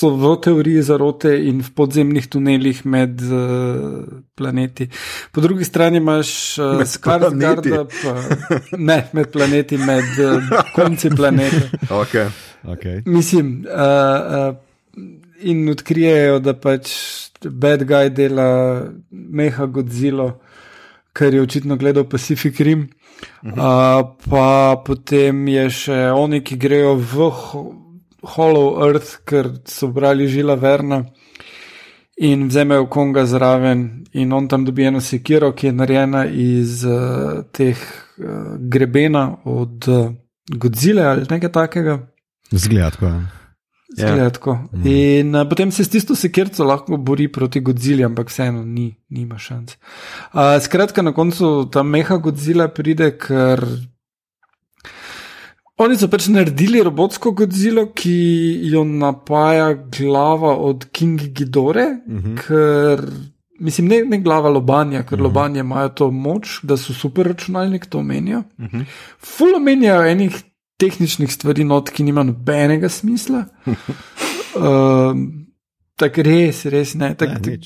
so 0.02 0.11
v 0.18 0.35
teoriji 0.42 0.82
zarote 0.82 1.30
in 1.47 1.62
v 1.62 1.71
podzemnih 1.78 2.26
tunelih 2.26 2.82
med 2.85 3.23
uh, 3.23 4.02
planeti. 4.35 4.88
Po 5.32 5.40
drugi 5.40 5.64
strani 5.64 6.02
imaš 6.02 6.59
uh, 6.59 6.80
eh, 6.80 6.87
Skarsgarda, 6.87 7.85
ne 8.78 8.99
med 9.12 9.30
planeti, 9.30 9.78
med 9.78 10.18
uh, 10.18 10.62
konci 10.75 11.11
planeta. 11.11 11.68
Okay. 12.02 12.26
Okay. 12.66 13.02
Mislim, 13.06 13.64
uh, 13.66 14.50
uh, 14.50 15.04
in 15.42 15.68
odkrijejo, 15.71 16.38
da 16.42 16.54
pač 16.54 16.90
bad 17.42 17.85
guy 17.87 18.11
dela 18.11 18.49
meha 19.11 19.66
Godzilla, 19.66 20.32
ker 21.14 21.35
je 21.35 21.42
očitno 21.42 21.76
gledal 21.76 22.09
Pacific 22.11 22.59
Rim. 22.61 22.88
Uh 23.42 23.52
-huh. 23.52 23.59
uh, 23.59 24.16
pa 24.30 24.82
potem 24.87 25.49
je 25.49 25.71
še 25.71 26.11
oni, 26.11 26.42
ki 26.42 26.56
grejo 26.56 26.94
v. 26.94 27.30
Hollow 28.23 28.79
Earth, 28.87 29.25
ker 29.25 29.50
so 29.67 29.88
brali 29.88 30.29
žila 30.29 30.55
Verna 30.55 31.02
in 32.17 32.47
vzamejo 32.49 32.87
Konga 32.87 33.26
zraven, 33.26 34.05
in 34.12 34.33
on 34.33 34.49
tam 34.49 34.64
dobi 34.64 34.85
eno 34.85 35.00
sekiro, 35.00 35.52
ki 35.52 35.67
je 35.67 35.73
narejena 35.73 36.25
iz 36.26 36.85
uh, 36.85 37.43
teh 37.52 37.79
uh, 38.19 38.57
grebena 38.59 39.37
od 39.45 39.88
uh, 39.88 40.11
Godzile 40.52 41.02
ali 41.02 41.26
nekaj 41.31 41.52
takega. 41.52 41.99
Zgleda 42.50 42.91
tako. 42.91 43.07
Ja. 43.07 43.23
Zgleda 43.97 44.31
tako. 44.31 44.59
Mm. 44.73 44.87
In 44.87 45.35
uh, 45.35 45.49
potem 45.49 45.73
se 45.73 45.85
s 45.85 45.88
tisto 45.88 46.14
sekirco 46.14 46.64
lahko 46.64 46.97
bori 46.97 47.29
proti 47.33 47.61
Godzili, 47.61 48.05
ampak 48.05 48.29
vseeno 48.29 48.64
ni, 48.64 48.93
nima 49.11 49.38
šance. 49.38 49.76
Uh, 50.33 50.59
skratka, 50.61 51.02
na 51.02 51.12
koncu 51.12 51.71
ta 51.73 51.83
meha 51.83 52.17
Godzila 52.17 52.69
pride, 52.69 53.17
ker 53.19 53.64
Oni 55.82 55.96
so 55.98 56.06
pač 56.10 56.28
naredili 56.30 56.82
robotsko 56.84 57.32
Godzilla, 57.34 57.88
ki 57.90 58.14
jo 58.70 58.84
napaja 58.86 59.72
glava 59.96 60.54
od 60.62 60.86
King 60.94 61.20
Gidore, 61.34 61.86
uh 62.06 62.12
mhm. 62.12 62.34
-huh. 62.34 62.46
ker 62.46 63.02
mislim, 63.60 63.88
ne, 63.88 64.02
ne 64.04 64.18
glava 64.18 64.48
lobanja, 64.48 65.02
ker 65.02 65.14
uh 65.14 65.18
mhm. 65.18 65.20
-huh. 65.20 65.22
lobanje 65.22 65.60
imajo 65.60 65.88
to 65.88 66.10
moč, 66.10 66.60
da 66.62 66.76
so 66.76 66.92
super 66.92 67.26
računalnik, 67.26 67.86
to 67.86 68.02
menijo. 68.02 68.38
Uh 68.38 68.64
mhm. 68.64 68.76
-huh. 68.76 68.84
Fulo 69.18 69.58
menijo 69.58 70.02
enih 70.02 70.42
tehničnih 70.76 71.32
stvari, 71.32 71.64
not, 71.64 71.90
ki 71.90 72.02
nima 72.02 72.22
nobenega 72.22 72.88
smisla. 72.88 73.44
uh, 73.66 73.74
Tako 75.96 76.22
res, 76.22 76.64
res 76.64 76.94
ne. 76.94 77.14
Tak, 77.14 77.28
ne 77.28 77.58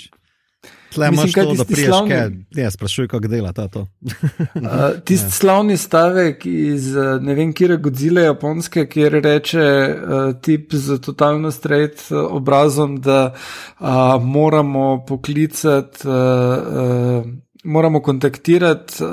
Tle 0.97 1.09
imaš 1.13 1.33
to, 1.33 1.55
da 1.55 1.65
priješ 1.65 1.87
slavni... 1.87 2.11
kaj. 2.11 2.63
Ja, 2.63 2.71
sprašuj, 2.71 3.09
kako 3.09 3.29
dela 3.29 3.53
ta 3.53 3.69
to. 3.69 3.81
uh, 4.01 5.01
tisti 5.05 5.31
slavni 5.31 5.77
stavek 5.77 6.47
iz 6.47 6.95
ne 7.21 7.35
vem, 7.35 7.53
kje 7.53 7.77
Godzilla 7.77 8.23
japonske, 8.25 8.87
kjer 8.89 9.19
reče 9.23 9.61
uh, 9.61 10.41
tip 10.41 10.73
z 10.75 10.97
totalno 11.05 11.51
straight 11.53 12.07
obrazom, 12.13 12.97
da 13.01 13.35
uh, 13.35 13.89
moramo 14.23 15.05
poklicati, 15.09 16.09
uh, 16.09 16.15
uh, 16.15 17.27
moramo 17.65 18.01
kontaktirati 18.01 19.05
uh, 19.05 19.11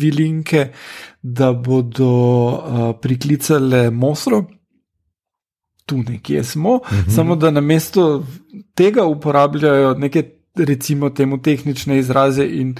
vilinke, 0.00 0.68
da 1.22 1.52
bodo 1.52 2.14
uh, 2.48 2.96
priklicali 3.02 3.90
Mosro. 3.90 4.44
Tu 5.86 5.96
nekje 5.96 6.44
smo, 6.44 6.74
uh 6.74 6.92
mhm. 6.92 7.00
-huh. 7.00 7.14
samo 7.14 7.36
da 7.36 7.50
na 7.50 7.60
mesto 7.60 8.24
tega 8.74 9.04
uporabljajo 9.04 9.94
neke 9.94 10.37
recimo 10.58 11.10
temu 11.10 11.42
tehnične 11.42 11.98
izraze 11.98 12.46
in 12.46 12.74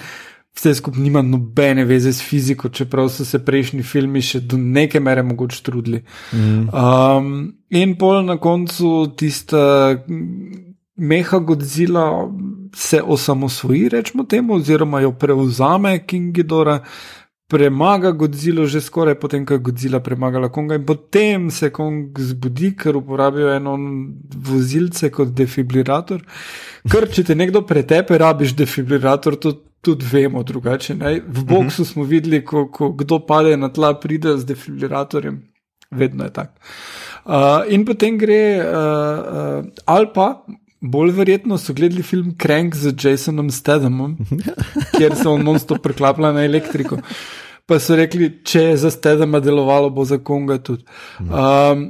vse 0.58 0.74
skupaj 0.74 1.02
nima 1.02 1.22
nobene 1.22 1.84
veze 1.84 2.12
s 2.12 2.22
fiziko, 2.22 2.68
čeprav 2.68 3.08
so 3.08 3.24
se 3.24 3.38
prejšnji 3.44 3.82
filmi 3.82 4.22
še 4.22 4.40
do 4.40 4.58
neke 4.58 5.00
mere 5.00 5.22
mogoče 5.22 5.62
trudili. 5.62 6.02
Mm. 6.32 6.68
Um, 6.74 7.54
in 7.70 7.94
pol 7.98 8.24
na 8.26 8.36
koncu 8.36 9.12
tista 9.16 9.94
meha 10.98 11.38
Godzilla 11.38 12.30
se 12.74 13.02
osamosvoji, 13.02 13.88
rečemo 13.88 14.24
temu, 14.24 14.54
oziroma 14.54 15.00
jo 15.00 15.12
prevzame 15.12 15.98
King 16.06 16.34
Ghidorah. 16.34 16.82
Premaga 17.48 18.10
Godzilla, 18.12 18.66
že 18.68 18.80
skoraj 18.84 19.16
potem, 19.20 19.46
ko 19.48 19.56
je 19.56 19.64
Godzilla 19.64 20.00
premagala 20.04 20.50
Konga, 20.52 20.76
in 20.76 20.84
potem 20.84 21.48
se 21.50 21.70
Kong 21.72 22.12
zbudi, 22.12 22.74
ker 22.76 22.96
uporabijo 23.00 23.48
eno 23.54 23.76
vozilce 24.36 25.08
kot 25.10 25.32
defibrilator. 25.32 26.20
Ker 26.92 27.08
če 27.08 27.24
te 27.30 27.38
nekdo 27.38 27.64
pretepe, 27.64 28.20
rabiš 28.20 28.52
defibrilator, 28.58 29.38
to 29.40 29.54
tudi 29.80 30.04
vemo 30.12 30.42
drugače. 30.44 30.98
Ne? 31.00 31.14
V 31.24 31.46
boksu 31.48 31.88
smo 31.88 32.04
videli, 32.04 32.42
ko, 32.44 32.66
ko 32.68 32.92
kdo 32.92 33.22
pade 33.24 33.56
na 33.56 33.72
tla, 33.72 33.94
pride 33.96 34.36
z 34.36 34.44
defibrilatorjem, 34.52 35.40
vedno 35.90 36.28
je 36.28 36.36
tako. 36.36 36.72
Uh, 37.28 37.64
in 37.72 37.84
potem 37.88 38.16
gre 38.20 38.40
uh, 38.60 38.68
uh, 38.68 39.84
Alpa, 39.88 40.44
bolj 40.80 41.10
verjetno 41.16 41.58
so 41.58 41.74
gledali 41.74 42.02
film 42.02 42.34
Crank 42.40 42.76
z 42.76 42.92
Jasonom 42.92 43.50
Stedhamom, 43.50 44.16
kjer 44.96 45.16
so 45.16 45.36
non-stop 45.38 45.82
preklapljali 45.82 46.34
na 46.34 46.44
elektriko. 46.44 47.00
Pa 47.68 47.76
so 47.82 47.96
rekli, 47.98 48.30
če 48.48 48.62
je 48.70 48.76
za 48.80 48.90
Stedhama 48.90 49.42
delovalo, 49.44 49.90
bo 49.92 50.04
za 50.08 50.16
Konga 50.24 50.56
tudi. 50.64 50.86
Um, 51.20 51.82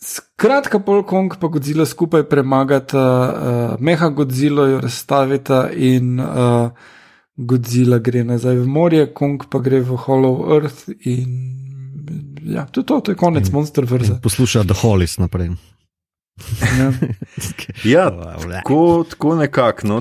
skratka, 0.00 0.80
pol 0.80 1.02
Kong 1.04 1.36
pa 1.36 1.50
Godzilla 1.52 1.84
skupaj 1.86 2.24
premagata, 2.30 3.04
uh, 3.04 3.74
meha 3.80 4.08
Godzilla 4.08 4.70
jo 4.70 4.80
razstavita 4.80 5.66
in 5.76 6.16
uh, 6.16 6.70
Godzilla 7.36 8.00
gre 8.00 8.24
nazaj 8.24 8.56
v 8.56 8.66
morje, 8.66 9.10
Kong 9.12 9.44
pa 9.52 9.60
gre 9.60 9.82
v 9.84 10.00
Hollow 10.06 10.48
Earth 10.56 10.88
in 11.04 11.58
ja, 12.48 12.64
to, 12.72 12.82
to, 12.82 13.00
to 13.00 13.12
je 13.12 13.16
konec 13.20 13.50
monster 13.52 13.84
vrze. 13.84 14.16
Posluša 14.22 14.64
The 14.64 14.80
Hollis 14.80 15.18
naprej. 15.20 15.52
Ja, 16.78 16.92
ja 17.92 18.10
tako, 18.52 19.04
tako 19.10 19.34
nekako. 19.36 19.86
No, 19.86 20.00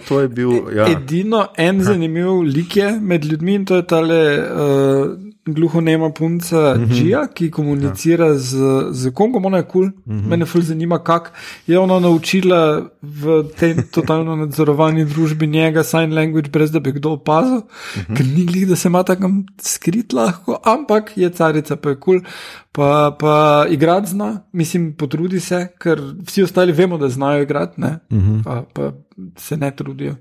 ja. 0.75 0.91
Edino 0.91 1.48
en 1.58 1.84
zanimiv 1.84 2.41
lik 2.41 2.77
je 2.77 2.91
med 3.01 3.25
ljudmi 3.25 3.53
in 3.53 3.65
to 3.65 3.75
je 3.75 3.88
tale 3.88 4.38
uh, 4.38 5.17
gluhonema 5.53 6.09
punca 6.09 6.75
mm 6.77 6.85
-hmm. 6.85 7.27
Ki 7.33 7.51
komunicira 7.51 8.25
ja. 8.25 8.37
z, 8.37 8.57
z 8.91 9.11
Kongom, 9.13 9.45
ona 9.45 9.57
je 9.57 9.63
kul, 9.63 9.71
cool. 9.71 9.85
mm 10.05 10.19
-hmm. 10.19 10.27
mene 10.27 10.45
ful 10.45 10.61
zanima, 10.61 11.03
kako 11.03 11.29
je 11.67 11.79
ona 11.79 11.99
naučila 11.99 12.89
v 13.01 13.43
tej 13.59 13.75
totalno 13.91 14.35
nadzorovani 14.35 15.05
družbi 15.05 15.47
njega 15.47 15.83
sign 15.83 16.13
language, 16.13 16.49
brez 16.49 16.71
da 16.71 16.79
bi 16.79 16.91
kdo 16.91 17.11
opazil, 17.11 17.57
mm 17.57 18.01
-hmm. 18.01 18.17
ker 18.17 18.25
ni 18.25 18.45
glih, 18.45 18.67
da 18.67 18.75
se 18.75 18.87
ima 18.87 19.03
tako 19.03 19.31
skrit 19.61 20.13
lahko, 20.13 20.59
ampak 20.63 21.17
je 21.17 21.29
carica, 21.29 21.75
pa 21.75 21.89
je 21.89 21.95
kul. 21.95 22.19
Cool. 22.19 22.31
Pa, 22.77 23.15
pa 23.19 23.65
igrati 23.69 24.09
zna, 24.09 24.41
mislim, 24.53 24.93
potrudi 24.93 25.39
se, 25.39 25.67
ker 25.81 26.01
vsi 26.27 26.43
ostali 26.43 26.71
vemo, 26.71 26.97
da 26.97 27.09
znajo 27.09 27.41
igrati, 27.41 27.81
mhm. 27.81 27.95
-huh. 28.11 28.43
pa, 28.43 28.63
pa 28.73 28.91
se 29.37 29.57
ne 29.57 29.75
trudijo. 29.75 30.15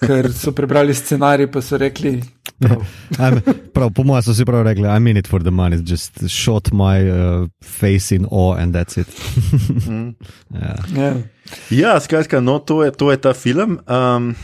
Ker 0.00 0.30
so 0.32 0.52
prebrali 0.56 0.94
scenarij, 0.94 1.50
pa 1.52 1.60
so 1.60 1.76
rekli. 1.76 2.20
Prav. 2.60 2.84
prav, 3.74 3.90
po 3.96 4.04
mojem 4.04 4.22
so 4.22 4.34
si 4.36 4.44
prav 4.48 4.64
rekli, 4.66 4.88
I'm 4.88 5.08
in 5.10 5.16
it 5.20 5.28
for 5.28 5.42
the 5.42 5.50
money, 5.50 5.80
just 5.84 6.28
shot 6.28 6.72
my 6.72 7.10
uh, 7.10 7.48
face 7.62 8.14
in 8.14 8.26
awe 8.30 8.56
and 8.56 8.74
that's 8.74 9.00
it. 9.00 9.08
mm. 9.86 10.14
ja, 10.62 10.76
yeah. 10.96 11.20
ja 11.70 12.00
skratka, 12.00 12.40
no, 12.40 12.58
to 12.58 12.82
je, 12.84 12.90
to 12.92 13.10
je 13.10 13.20
ta 13.20 13.34
film. 13.34 13.80
Um, 13.86 14.34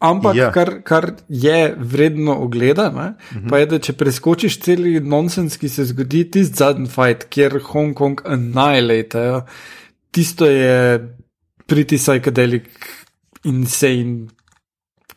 Ampak, 0.00 0.36
ja. 0.36 0.48
kar, 0.48 0.78
kar 0.80 1.10
je 1.28 1.74
vredno 1.76 2.38
ogleda, 2.40 2.88
uh 2.88 2.94
mhm. 2.94 3.44
-huh. 3.44 3.50
pa 3.50 3.58
je, 3.58 3.66
da 3.66 3.78
če 3.78 3.92
preskočiš 3.92 4.58
cel 4.58 4.80
nonsens, 5.04 5.56
ki 5.56 5.68
se 5.68 5.84
zgodi, 5.84 6.30
tisti 6.30 6.56
zadnji 6.56 6.88
fight, 6.88 7.28
kjer 7.28 7.60
Hongkong 7.62 8.20
annihilate, 8.24 9.42
tisto 10.10 10.46
je 10.46 11.08
pretty 11.66 11.98
psychedelic, 11.98 12.64
insane. 13.44 14.28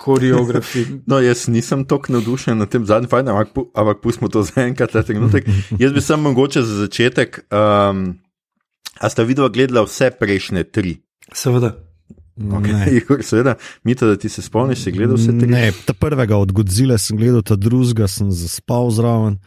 No, 1.07 1.19
jaz 1.19 1.47
nisem 1.47 1.85
tako 1.87 2.17
navdušen 2.17 2.57
na 2.57 2.65
tem 2.65 2.85
zadnjem 2.85 3.09
fajnu, 3.09 3.31
ampak, 3.31 3.69
ampak 3.73 4.01
pustimo 4.01 4.27
to 4.27 4.43
za 4.43 4.65
enkrat, 4.65 4.91
ta 4.91 5.03
trenutek. 5.03 5.47
Jaz 5.81 5.93
bi 5.93 6.01
sem 6.01 6.19
mogoče 6.19 6.61
za 6.61 6.75
začetek. 6.83 7.39
Um, 7.47 8.19
a 8.99 9.09
sta 9.09 9.23
videla, 9.23 9.47
gledala 9.53 9.85
vse 9.87 10.11
prejšnje 10.19 10.63
tri? 10.63 10.97
Seveda. 11.33 11.75
Okay. 12.35 13.01
Seveda, 13.29 13.55
mito, 13.83 14.07
da 14.07 14.17
ti 14.17 14.29
se 14.29 14.41
spomniš, 14.41 14.83
si 14.83 14.91
gledal 14.91 15.15
vse 15.15 15.37
tri. 15.39 15.47
Ne, 15.47 15.71
ta 15.85 15.93
prvega 15.93 16.37
od 16.37 16.51
Godzilla 16.51 16.97
sem 16.97 17.17
gledal, 17.17 17.43
ta 17.45 17.55
drugega 17.55 18.07
sem 18.07 18.31
zaspal 18.31 18.89
zraven. 18.91 19.39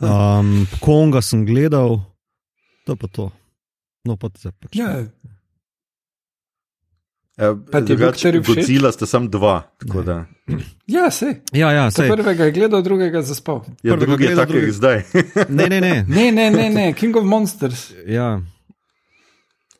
Um, 0.00 0.66
Konga 0.80 1.22
sem 1.22 1.44
gledal, 1.46 2.00
to 2.86 2.96
pa 2.96 3.10
to. 3.10 3.30
No, 4.06 4.16
pa 4.16 4.30
te 4.30 4.50
pač. 4.50 4.78
Ja. 4.78 5.02
Ja, 7.36 7.54
Godzilla 8.46 8.92
sta 8.92 9.06
samo 9.06 9.28
dva. 9.28 9.62
Ja, 10.86 11.10
se. 11.10 11.34
Ja, 11.52 11.72
ja, 11.72 11.90
prvega 11.96 12.44
je 12.44 12.52
gledal, 12.52 12.82
drugega 12.82 13.22
zaspal. 13.22 13.64
Ja, 13.82 13.96
drugi 13.96 14.24
je 14.24 14.36
tako, 14.36 14.52
kot 14.52 14.62
je 14.62 14.72
zdaj. 14.72 15.02
ne, 15.48 15.68
ne, 15.68 15.80
ne. 15.80 16.04
ne, 16.08 16.32
ne, 16.32 16.50
ne, 16.50 16.70
ne, 16.70 16.92
King 16.92 17.16
of 17.16 17.24
Monsters. 17.24 17.90
Ja. 18.06 18.40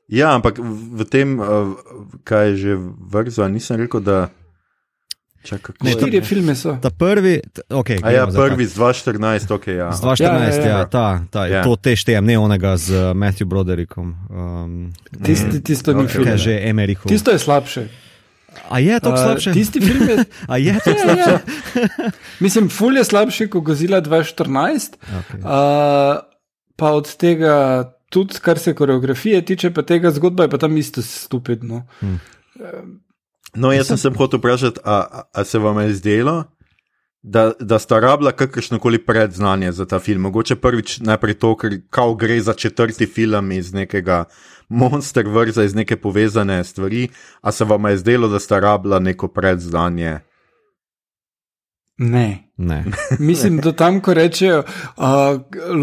Ja, 0.09 0.35
ampak 0.35 0.59
v 0.61 1.05
tem, 1.05 1.41
uh, 1.41 1.77
kaj 2.25 2.49
je 2.49 2.57
že 2.57 2.77
vrzel, 3.12 3.49
nisem 3.53 3.81
rekel, 3.81 4.01
da. 4.01 4.29
Štiri 5.42 6.20
filme 6.22 6.55
so. 6.55 6.76
Ta 6.83 6.90
prvi, 6.90 7.40
okay, 7.68 7.98
ja, 8.12 8.26
prvi 8.26 8.66
z 8.66 8.78
2014, 8.78 9.50
okay, 9.50 9.74
ja. 9.74 9.92
z 9.92 10.00
2014, 10.00 10.22
ja, 10.22 10.62
ja, 10.62 10.68
ja. 10.68 10.78
ja, 10.78 10.87
ta, 10.87 11.24
ta, 11.31 11.46
ja. 11.46 11.62
to 11.66 11.76
te 11.76 11.96
štejem, 11.98 12.24
ne 12.24 12.38
onega 12.38 12.76
z 12.78 13.11
Matthew 13.14 13.50
Broderickom. 13.50 14.14
Um, 14.31 14.92
tisto 15.24 15.59
tisto 15.59 15.90
ni 15.92 16.07
okay. 16.07 16.14
film. 16.14 16.38
Že 16.38 16.52
Emerichu. 16.70 17.09
Tisto 17.11 17.35
je 17.35 17.38
slabše. 17.42 17.88
A 18.68 18.78
je 18.78 19.00
to 19.00 19.11
uh, 19.11 19.18
slabše? 19.18 19.52
Tisti 19.52 19.81
film 19.81 20.09
je. 20.09 20.16
A 20.52 20.57
je 20.57 20.74
to 20.85 20.92
slabše? 20.94 21.33
Ja, 21.33 21.40
ja. 21.83 22.11
Mislim, 22.44 22.68
ful 22.68 22.96
je 22.96 23.05
slabši 23.05 23.48
kot 23.50 23.64
Gozila 23.64 24.02
2014. 24.05 25.00
Okay. 25.00 25.40
Uh, 25.42 26.22
pa 26.76 26.88
od 26.92 27.09
tega 27.16 27.88
tudi 28.12 28.38
kar 28.44 28.59
se 28.59 28.74
koreografije 28.74 29.44
tiče, 29.44 29.70
pa 29.72 29.83
tega 29.83 30.11
zgodba 30.11 30.44
je 30.44 30.50
pa 30.52 30.59
tam 30.59 30.76
isto 30.76 31.02
stupidno. 31.02 31.87
Hmm. 32.00 32.20
No, 33.57 33.73
jaz 33.73 33.87
sem 33.87 33.97
se 33.97 34.11
hotel 34.17 34.38
vprašati, 34.38 34.81
a, 34.85 35.23
a 35.33 35.45
se 35.45 35.59
vam 35.59 35.81
je 35.81 35.93
zdelo, 35.95 36.45
da, 37.23 37.53
da 37.61 37.79
sta 37.79 38.01
rabila 38.01 38.33
kakršno 38.33 38.79
koli 38.79 38.99
predznanje 38.99 39.73
za 39.73 39.87
ta 39.87 39.99
film. 39.99 40.23
Mogoče 40.23 40.57
prvič 40.57 40.99
najprej 41.01 41.35
to, 41.35 41.57
ker 41.57 41.81
kao 41.91 42.15
gre 42.15 42.41
za 42.41 42.55
četrti 42.55 43.07
film 43.07 43.53
iz 43.53 43.73
nekega 43.73 44.25
monster 44.69 45.29
vrza, 45.29 45.65
iz 45.65 45.75
neke 45.75 45.97
povezane 45.97 46.65
stvari, 46.65 47.09
a 47.41 47.53
se 47.53 47.65
vam 47.65 47.87
je 47.87 47.99
zdelo, 47.99 48.29
da 48.29 48.38
sta 48.38 48.61
rabila 48.61 48.99
neko 48.99 49.29
predznanje. 49.29 50.21
Ne. 52.03 52.49
ne. 52.57 52.85
Mislim, 53.19 53.57
da 53.57 53.73
tam, 53.73 54.01
ko 54.01 54.15
rečejo, 54.15 54.59
uh, 54.59 55.05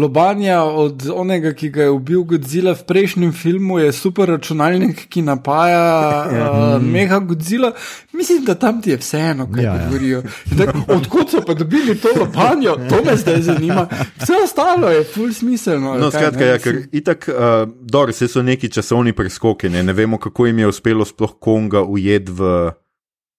lobanja 0.00 0.62
od 0.62 1.10
onega, 1.14 1.52
ki 1.52 1.70
ga 1.70 1.82
je 1.82 1.90
ubil 1.90 2.22
Godzilla 2.22 2.74
v 2.74 2.84
prejšnjem 2.84 3.32
filmu, 3.32 3.78
je 3.78 3.92
super 3.92 4.28
računalnik, 4.28 5.06
ki 5.08 5.22
napaja 5.22 5.84
uh, 6.26 6.82
mega 6.82 7.18
Godzilla. 7.18 7.72
Mislim, 8.12 8.44
da 8.44 8.54
tam 8.54 8.82
ti 8.82 8.90
je 8.90 8.96
vseeno, 8.96 9.48
kaj 9.54 9.64
ja, 9.64 9.74
ja. 9.74 9.86
govorijo. 9.86 10.22
Ja. 10.58 10.72
Odkud 10.88 11.30
so 11.30 11.40
pa 11.46 11.54
dobili 11.54 11.96
to 11.98 12.08
lobanjo, 12.18 12.76
to 12.88 13.00
me 13.06 13.16
zdaj 13.16 13.42
zanima. 13.42 13.86
Vse 14.20 14.32
ostalo 14.44 14.90
je 14.90 15.04
full 15.04 15.32
smiselno. 15.32 15.94
No, 15.94 16.10
kaj, 16.10 16.20
skratka, 16.20 16.44
ja, 16.44 16.58
ker 16.58 16.82
itak, 16.92 17.28
uh, 17.28 17.72
dobro, 17.80 18.12
se 18.12 18.28
so 18.28 18.42
neki 18.42 18.68
časovni 18.68 19.12
preskoki, 19.12 19.68
ne? 19.68 19.82
ne 19.82 19.92
vemo, 19.92 20.18
kako 20.18 20.46
jim 20.46 20.58
je 20.58 20.68
uspelo 20.68 21.04
sploh 21.04 21.32
Konga 21.40 21.82
ujeti 21.82 22.32
v 22.32 22.70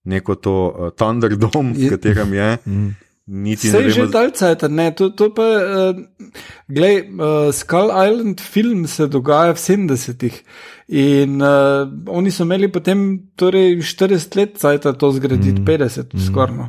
neko 0.05 0.35
to 0.35 0.55
uh, 0.67 0.89
Thunderdome, 0.95 1.73
v 1.73 1.89
katerem 1.89 2.33
je. 2.33 2.57
Mm. 3.31 3.53
Vse 3.55 3.79
je 3.85 3.89
že 3.89 4.07
dalce, 4.11 4.57
ne, 4.67 4.91
to, 4.91 5.13
to 5.15 5.29
pa, 5.31 5.45
uh, 5.61 5.95
glej, 6.67 7.05
uh, 7.15 7.53
Skull 7.53 7.93
Island 7.93 8.41
film 8.41 8.87
se 8.87 9.07
dogaja 9.07 9.53
v 9.53 9.61
70-ih 9.61 10.35
in 10.89 11.37
uh, 11.39 11.87
oni 12.11 12.31
so 12.33 12.43
imeli 12.43 12.67
potem 12.67 13.31
torej 13.37 13.79
40 13.85 14.35
let 14.35 14.57
cajt 14.57 14.89
to 14.97 15.11
zgraditi, 15.15 15.61
mm. 15.61 15.65
50 15.65 16.11
mm. 16.11 16.25
skoraj. 16.27 16.57
No. 16.57 16.67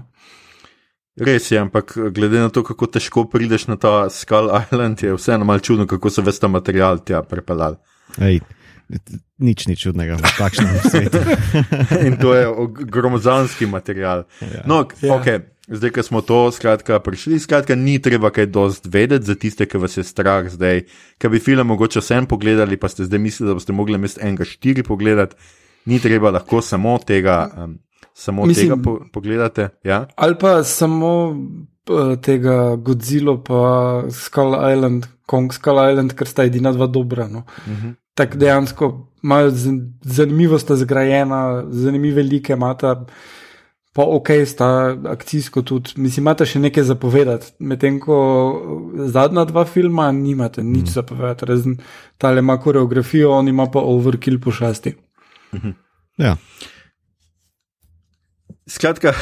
Res 1.19 1.51
je, 1.51 1.59
ampak 1.59 1.97
glede 2.15 2.39
na 2.39 2.53
to, 2.53 2.63
kako 2.63 2.87
težko 2.87 3.25
prideš 3.33 3.67
na 3.67 3.81
ta 3.81 4.07
Skull 4.13 4.53
Island, 4.53 5.03
je 5.03 5.17
vseeno 5.17 5.49
malo 5.49 5.59
čudno, 5.59 5.89
kako 5.89 6.13
so 6.13 6.23
veste 6.23 6.49
material 6.49 7.03
tja 7.03 7.25
prepeljali 7.27 7.81
nič 9.39 9.67
ni 9.67 9.77
čudnega 9.77 10.17
v 10.21 10.35
takšnem 10.39 10.75
svetu. 10.87 11.19
In 12.07 12.17
to 12.21 12.35
je 12.35 12.47
gromozanski 12.87 13.67
material. 13.67 14.25
Ja. 14.41 14.63
No, 14.67 14.87
ja. 15.03 15.19
okay. 15.19 15.53
Zdaj, 15.73 15.91
ko 15.95 16.03
smo 16.03 16.21
to 16.27 16.51
skratka, 16.51 16.99
prišli, 16.99 17.39
skratka, 17.39 17.79
ni 17.79 17.97
treba 18.03 18.35
kaj 18.35 18.51
dosti 18.51 18.91
vedeti 18.91 19.31
za 19.31 19.39
tiste, 19.39 19.67
ki 19.67 19.79
vas 19.79 19.95
je 19.97 20.03
strah 20.05 20.51
zdaj. 20.51 20.85
Kaj 21.23 21.31
bi 21.31 21.39
film 21.39 21.71
mogoče 21.71 22.03
vsem 22.03 22.27
pogledali, 22.27 22.77
pa 22.77 22.91
ste 22.91 23.07
zdaj 23.07 23.23
mislili, 23.23 23.49
da 23.49 23.57
boste 23.57 23.73
mogli 23.73 23.99
mest 23.99 24.19
enega 24.19 24.45
štiri 24.45 24.83
pogledati, 24.83 25.39
ni 25.87 26.03
treba 26.03 26.35
lahko 26.35 26.61
samo 26.61 26.99
tega, 26.99 27.47
um, 27.57 27.79
samo 28.13 28.45
Mislim, 28.51 28.75
tega 28.75 28.83
po, 28.83 28.99
pogledati. 29.15 29.71
Ja? 29.87 30.05
Ali 30.17 30.35
pa 30.35 30.65
samo 30.67 31.31
uh, 31.31 32.19
tega 32.19 32.77
Godzilla, 32.77 33.39
pa 33.39 33.63
Skull 34.11 34.59
Island, 34.59 35.07
Kong 35.31 35.55
Skull 35.55 35.79
Island, 35.79 36.19
ker 36.19 36.27
sta 36.27 36.45
edina 36.45 36.75
dva 36.75 36.91
dobra. 36.91 37.31
No? 37.31 37.47
Uh 37.47 37.73
mhm. 37.73 37.87
-huh 37.87 38.02
tako 38.15 38.39
dejansko 38.39 38.91
imajo 39.23 39.51
zanimivost 40.03 40.73
zgrajena, 40.73 41.65
zanimive 41.71 42.23
like 42.23 42.53
imata. 42.53 43.05
pa 43.93 44.03
ok, 44.03 44.29
sta 44.47 44.97
akcijsko 45.07 45.63
tudi, 45.63 45.91
mislim, 45.97 46.25
imate 46.25 46.47
še 46.49 46.61
nekaj 46.65 46.85
zapovedati, 46.89 47.51
medtem 47.61 47.99
ko 48.01 48.17
zadnja 49.13 49.45
dva 49.45 49.67
filma 49.69 50.07
nimate 50.17 50.63
nič 50.65 50.87
mm. 50.87 50.93
zapovedati, 50.95 51.49
razen 51.51 51.75
tale 52.19 52.41
ima 52.41 52.57
koreografijo, 52.61 53.35
on 53.37 53.49
ima 53.53 53.67
pa 53.69 53.83
overkill 53.85 54.41
pošasti. 54.41 54.95
Mhm. 55.55 55.75
Ja. 56.25 56.37
Skratka, 58.67 59.13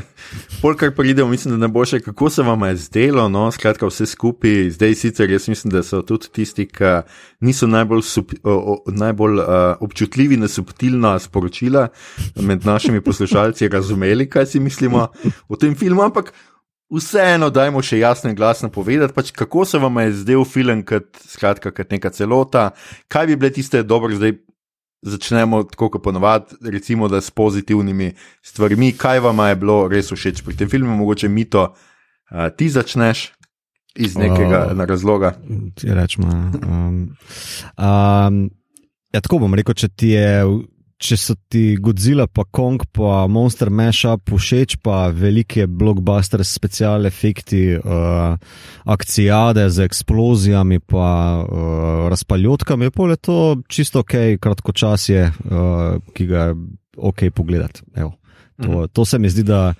polkar 0.62 0.90
pridemo, 0.94 1.30
mislim, 1.30 1.54
da 1.54 1.66
ne 1.66 1.68
bo 1.72 1.80
še 1.88 2.02
kako 2.04 2.28
se 2.30 2.44
vam 2.44 2.66
je 2.68 2.74
zdelo, 2.76 3.24
no, 3.32 3.46
skratka, 3.54 3.88
vse 3.88 4.04
skupaj, 4.10 4.68
zdaj 4.74 4.94
sicer 5.00 5.32
jaz 5.32 5.46
mislim, 5.48 5.72
da 5.72 5.80
so 5.86 6.02
tudi 6.04 6.28
tisti, 6.28 6.66
ki 6.68 6.90
niso 7.40 7.70
najbolj, 7.72 8.02
sub, 8.04 8.34
o, 8.44 8.52
o, 8.74 8.76
najbolj 8.92 9.40
uh, 9.40 9.48
občutljivi 9.80 10.36
na 10.36 10.50
subtilna 10.52 11.14
sporočila 11.24 11.86
med 12.44 12.68
našimi 12.68 13.00
poslušalci, 13.00 13.72
razumeli, 13.72 14.28
kaj 14.28 14.50
si 14.52 14.60
mislimo 14.60 15.08
o 15.48 15.56
tem 15.56 15.72
filmu, 15.72 16.04
ampak 16.04 16.34
vseeno 16.92 17.48
dajmo 17.48 17.80
še 17.80 18.02
jasno 18.02 18.28
in 18.28 18.36
glasno 18.36 18.68
povedati, 18.68 19.16
pač, 19.16 19.32
kako 19.32 19.64
se 19.64 19.80
vam 19.80 20.02
je 20.04 20.18
zdel 20.20 20.44
film 20.44 20.84
kot, 20.84 21.16
skratka, 21.32 21.72
kot 21.72 21.96
neka 21.96 22.12
celota, 22.12 22.74
kaj 23.08 23.32
bi 23.32 23.40
bile 23.40 23.56
tiste 23.56 23.80
dobre 23.88 24.20
zdaj 24.20 24.36
začnemo 25.02 25.62
tako, 25.62 25.90
kot 25.90 26.02
ponovadi, 26.02 26.56
recimo, 26.70 27.08
da 27.08 27.20
s 27.20 27.30
pozitivnimi 27.30 28.12
stvarmi, 28.42 28.92
kaj 28.92 29.20
vam 29.20 29.38
je 29.48 29.56
bilo 29.56 29.88
res 29.88 30.12
všeč 30.12 30.42
pri 30.46 30.56
tem 30.56 30.70
filmu, 30.70 30.96
mogoče 30.96 31.28
mi 31.28 31.44
to 31.44 31.68
uh, 31.72 32.48
ti 32.56 32.70
začneš 32.70 33.32
iz 33.94 34.16
nekega 34.16 34.66
uh, 34.72 34.84
razloga. 34.88 35.34
Rečemo. 35.82 36.28
Um, 36.28 37.16
um, 37.78 38.50
ja, 39.12 39.20
tako 39.20 39.42
bom 39.42 39.54
rekel, 39.58 39.74
če 39.74 39.88
ti 39.88 40.14
je 40.14 40.44
če 41.02 41.16
so 41.18 41.34
ti 41.50 41.76
Godzilla, 41.82 42.28
pa 42.30 42.44
Kong, 42.46 42.82
pa 42.94 43.24
Monster 43.30 43.70
Mashup 43.74 44.30
všeč, 44.30 44.78
pa 44.84 45.08
velike 45.10 45.66
blockbuster 45.66 46.44
special 46.46 47.08
efekti, 47.10 47.64
uh, 47.76 48.36
akcijade 48.86 49.66
z 49.70 49.86
eksplozijami, 49.88 50.78
pa 50.80 51.08
uh, 51.42 52.06
razpaljotkami, 52.12 52.92
pa 52.94 53.08
je 53.10 53.18
to 53.18 53.38
čisto 53.68 54.04
ok, 54.06 54.38
kratko 54.42 54.72
čas 54.72 55.08
je, 55.10 55.26
uh, 55.26 55.98
ki 56.14 56.28
ga 56.30 56.50
je 56.50 56.60
ok 56.96 57.26
pogledati. 57.34 57.82
Evo, 57.96 58.14
to, 58.62 58.70
mhm. 58.70 58.92
to 58.92 59.04
se 59.04 59.18
mi 59.18 59.30
zdi, 59.30 59.42
da 59.42 59.74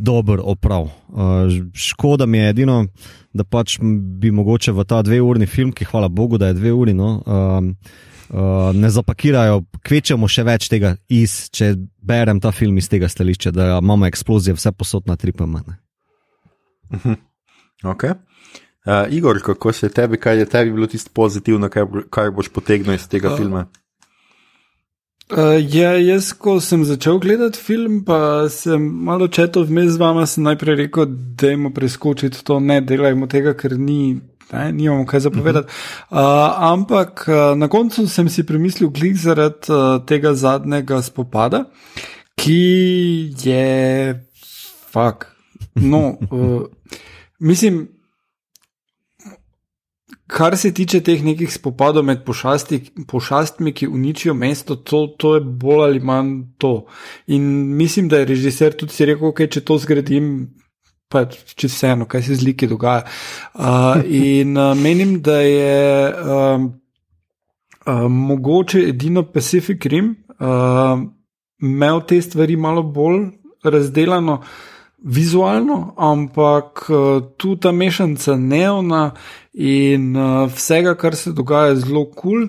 dober 0.00 0.40
oprav. 0.42 0.88
Uh, 1.08 1.50
škoda 1.74 2.26
mi 2.26 2.38
je 2.38 2.52
edino, 2.54 2.84
da 3.32 3.44
pač 3.44 3.78
bi 4.20 4.30
mogoče 4.30 4.72
v 4.72 4.84
ta 4.88 5.02
dve 5.02 5.20
urni 5.22 5.46
film, 5.46 5.74
ki 5.74 5.86
hvala 5.90 6.08
Bogu, 6.08 6.38
da 6.38 6.50
je 6.50 6.56
dve 6.58 6.72
uri. 6.72 6.94
No, 6.96 7.18
uh, 7.26 7.98
uh, 8.32 8.70
ne 8.74 8.90
zapakirajo, 8.90 9.62
kvečemo 9.86 10.28
še 10.28 10.44
več 10.46 10.68
tega, 10.72 10.94
iz, 11.08 11.50
če 11.54 11.74
berem 12.02 12.40
ta 12.40 12.52
film 12.54 12.78
iz 12.78 12.88
tega 12.90 13.08
stališča, 13.10 13.52
da 13.54 13.68
imamo 13.78 14.08
eksplozije 14.08 14.56
vse 14.58 14.72
posod 14.72 15.10
na 15.10 15.16
tripem. 15.16 15.58
Mhm. 16.90 17.18
Okay. 17.84 18.16
Uh, 18.86 19.12
Igor, 19.12 19.40
kako 19.44 19.72
se 19.72 19.88
tebi, 19.88 20.16
kaj 20.16 20.38
je 20.38 20.46
tebi 20.48 20.72
bilo 20.72 20.86
tisto 20.86 21.10
pozitivno, 21.14 21.68
kaj, 21.68 21.84
kaj 22.10 22.30
boš 22.30 22.48
potegnil 22.48 22.94
iz 22.94 23.06
tega 23.08 23.32
uh, 23.32 23.36
filma? 23.36 23.66
Uh, 25.30 25.60
ja, 25.60 25.92
jaz, 26.00 26.32
ko 26.32 26.56
sem 26.60 26.84
začel 26.84 27.20
gledati 27.22 27.60
film, 27.60 28.00
pa 28.04 28.48
sem 28.50 28.82
malo 28.82 29.28
četil 29.28 29.62
vmes 29.68 29.92
z 29.94 30.00
vama, 30.00 30.24
sem 30.26 30.42
najprej 30.42 30.78
rekel, 30.84 31.06
da 31.38 31.52
jim 31.52 31.68
preskočiti 31.74 32.44
to, 32.44 32.58
ne 32.60 32.80
delajmo 32.80 33.28
tega, 33.30 33.54
ker 33.54 33.76
ni 33.78 34.16
ne, 34.52 34.72
nimamo 34.72 35.06
kaj 35.06 35.20
zapovedati. 35.20 35.68
Uh, 36.10 36.18
ampak 36.70 37.24
uh, 37.28 37.58
na 37.58 37.68
koncu 37.68 38.06
sem 38.08 38.28
si 38.28 38.46
premislil, 38.46 38.90
glih 38.90 39.16
zaradi 39.18 39.72
uh, 39.72 40.00
tega 40.06 40.34
zadnjega 40.34 41.02
spopada, 41.02 41.64
ki 42.40 43.32
je 43.44 44.14
fuk. 44.92 45.26
No, 45.74 46.18
uh, 46.30 46.62
mislim. 47.50 47.88
Kar 50.30 50.54
se 50.54 50.70
tiče 50.70 51.00
teh 51.02 51.24
nekih 51.26 51.50
spopadov 51.50 52.04
med 52.06 52.20
pošasti, 52.22 52.76
pošastmi, 53.10 53.72
ki 53.74 53.88
uničijo 53.90 54.34
mesto, 54.34 54.76
to, 54.76 55.00
to 55.18 55.32
je 55.34 55.40
bolj 55.42 55.82
ali 55.88 56.00
manj 56.00 56.30
to. 56.58 56.86
In 57.26 57.42
mislim, 57.76 58.08
da 58.08 58.20
je 58.20 58.28
režiser 58.30 58.76
tudi 58.78 58.94
si 58.94 59.08
rekel, 59.10 59.26
okay, 59.26 59.50
če 59.50 59.64
to 59.66 59.78
zgradim, 59.82 60.28
pa 61.10 61.24
če 61.28 61.68
vseeno, 61.68 62.06
kaj 62.10 62.22
se 62.28 62.38
z 62.40 62.46
liki 62.46 62.68
dogaja. 62.70 63.04
Uh, 63.54 64.00
in 64.06 64.56
uh, 64.56 64.72
menim, 64.78 65.18
da 65.26 65.40
je 65.42 66.10
um, 66.14 66.66
uh, 67.84 68.06
mogoče 68.08 68.86
edino 68.92 69.26
Pacific 69.26 69.86
Rim 69.90 70.14
uh, 70.38 71.02
imel 71.60 72.02
te 72.08 72.20
stvari 72.22 72.56
malo 72.56 72.82
bolj 72.82 73.30
razdeljeno. 73.64 74.40
Vizualno, 75.00 75.94
ampak 75.96 76.82
tu 77.40 77.54
ta 77.56 77.70
mešanica 77.72 78.34
neona 78.36 79.14
in 79.56 80.10
uh, 80.12 80.44
vsega, 80.52 80.92
kar 81.00 81.16
se 81.16 81.32
dogaja, 81.32 81.70
je 81.70 81.78
zelo 81.86 82.04
kul. 82.04 82.18
Cool, 82.20 82.46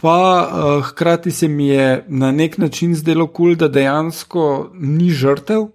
pa 0.00 0.48
uh, 0.52 0.84
hkrati 0.84 1.30
se 1.30 1.48
mi 1.48 1.68
je 1.68 2.04
na 2.08 2.30
nek 2.32 2.58
način 2.58 2.94
zdelo 2.94 3.26
kul, 3.26 3.34
cool, 3.34 3.56
da 3.56 3.68
dejansko 3.68 4.70
ni 4.74 5.10
žrtev 5.10 5.60
uh, 5.60 5.72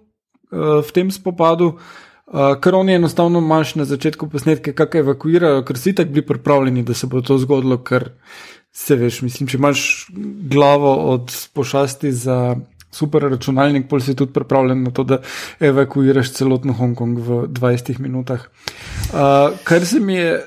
v 0.80 0.92
tem 0.94 1.10
spopadu, 1.10 1.74
uh, 2.26 2.54
ker 2.60 2.74
oni 2.74 2.94
enostavno 2.94 3.38
imaš 3.38 3.74
na 3.74 3.84
začetku 3.84 4.28
posnetke, 4.30 4.72
kako 4.72 4.98
evakuirajo, 4.98 5.64
ker 5.64 5.78
si 5.78 5.94
tako 5.94 6.10
bili 6.10 6.26
pripravljeni, 6.26 6.82
da 6.82 6.94
se 6.94 7.06
bo 7.06 7.20
to 7.20 7.38
zgodilo, 7.38 7.78
ker 7.84 8.10
se 8.74 8.96
veš, 8.98 9.22
mislim, 9.22 9.48
če 9.48 9.58
imaš 9.58 10.06
glavo 10.50 10.94
od 11.14 11.34
pošasti 11.54 12.12
za 12.12 12.56
super 12.94 13.26
računalnik, 13.26 13.88
pol 13.90 14.00
si 14.00 14.14
tudi 14.14 14.32
pripravljen 14.32 14.82
na 14.82 14.90
to, 14.94 15.04
da 15.04 15.18
evakuiraš 15.60 16.32
celotno 16.36 16.72
Hongkong 16.72 17.18
v 17.18 17.40
20 17.50 17.98
minutah. 17.98 18.46
Uh, 19.10 19.54
kar 19.64 19.86
se 19.86 20.00
mi 20.00 20.14
je 20.14 20.40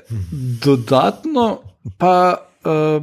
dodatno, 0.64 1.58
pa. 1.98 2.14
Uh, 2.64 3.02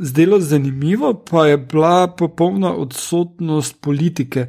zdelo 0.00 0.40
zanimivo, 0.40 1.14
pa 1.30 1.46
je 1.46 1.56
bila 1.58 2.08
popolna 2.08 2.74
odsotnost 2.74 3.80
politike. 3.80 4.46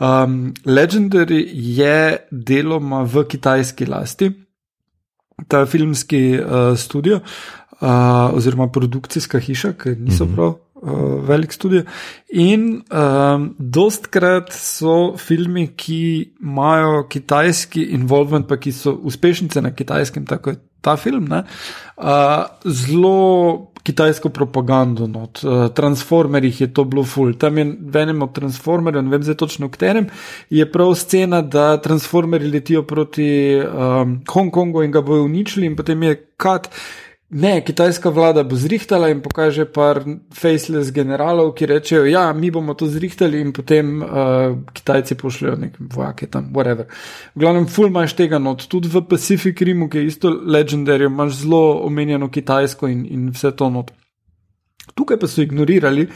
Um, 0.00 0.54
Legendary 0.64 1.48
je 1.52 2.16
deloma 2.30 3.02
v 3.02 3.24
kitajski 3.28 3.86
lasti, 3.86 4.30
ta 5.48 5.66
filmski 5.66 6.38
uh, 6.38 6.78
studio 6.78 7.20
uh, 7.80 8.34
oziroma 8.34 8.68
produkcijska 8.68 9.38
hiša, 9.38 9.72
ki 9.72 9.90
niso 9.90 10.24
mm 10.24 10.30
-hmm. 10.30 10.34
prav. 10.34 10.54
Uh, 10.82 11.28
velik 11.28 11.52
studio. 11.52 11.82
In 12.28 12.82
um, 12.90 13.54
dostkrat 13.58 14.52
so 14.52 15.16
filmi, 15.16 15.66
ki 15.76 16.32
imajo 16.42 17.08
kitajski 17.08 17.82
involvement, 17.82 18.48
pa 18.48 18.56
ki 18.56 18.72
so 18.72 18.92
uspešnice 18.92 19.62
na 19.62 19.74
kitajskem, 19.74 20.26
tako 20.26 20.50
je 20.50 20.56
ta 20.80 20.96
film, 20.96 21.24
ne, 21.24 21.42
uh, 21.96 22.44
zelo 22.64 23.67
kitajsko 23.88 24.28
propagando. 24.34 25.08
No. 25.08 25.24
Uh, 25.42 25.66
Transformerjih 25.74 26.60
je 26.60 26.70
to 26.74 26.84
bilo 26.84 27.04
full. 27.08 27.32
Tam 27.40 27.58
je 27.58 27.66
v 27.80 28.02
enem 28.02 28.22
od 28.26 28.34
Transformerjev, 28.36 29.06
ne 29.06 29.16
vem 29.16 29.24
zdaj 29.24 29.40
točno 29.40 29.68
v 29.68 29.76
katerem, 29.76 30.08
je 30.52 30.68
prav 30.68 30.94
scena, 31.00 31.42
da 31.42 31.70
Transformerji 31.82 32.52
letijo 32.52 32.84
proti 32.86 33.28
um, 33.58 34.18
Hongkongu 34.28 34.84
in 34.84 34.92
ga 34.92 35.04
bojo 35.04 35.24
uničili, 35.28 35.66
in 35.66 35.76
potem 35.76 36.02
je 36.10 36.16
kat. 36.36 36.70
Ne, 37.30 37.64
kitajska 37.64 38.08
vlada 38.08 38.42
bo 38.42 38.56
zrihtala 38.56 39.10
in 39.12 39.18
pokaže 39.20 39.66
par 39.68 40.00
faceless 40.32 40.88
generalov, 40.96 41.50
ki 41.52 41.66
rečejo, 41.68 42.06
ja, 42.08 42.32
mi 42.32 42.48
bomo 42.50 42.72
to 42.74 42.86
zrihtali 42.88 43.42
in 43.44 43.52
potem 43.52 44.00
uh, 44.00 44.56
Kitajci 44.72 45.14
pošljajo 45.14 45.56
neke 45.60 45.84
vojake 45.92 46.26
tam, 46.32 46.48
whatever. 46.56 46.88
V 47.34 47.44
glavnem, 47.44 47.66
full 47.68 47.92
imaš 47.92 48.16
tega 48.16 48.40
not, 48.40 48.64
tudi 48.72 48.88
v 48.88 49.04
Pacific 49.04 49.60
Rimu, 49.60 49.90
ki 49.92 49.98
je 49.98 50.06
isto 50.06 50.32
legendarno, 50.32 51.12
imaš 51.12 51.42
zelo 51.42 51.82
omenjeno 51.84 52.30
kitajsko 52.32 52.88
in, 52.88 53.04
in 53.04 53.28
vse 53.36 53.52
to 53.52 53.68
not. 53.70 53.92
Tukaj 54.96 55.20
pa 55.20 55.28
so 55.28 55.44
ignorirali 55.44 56.08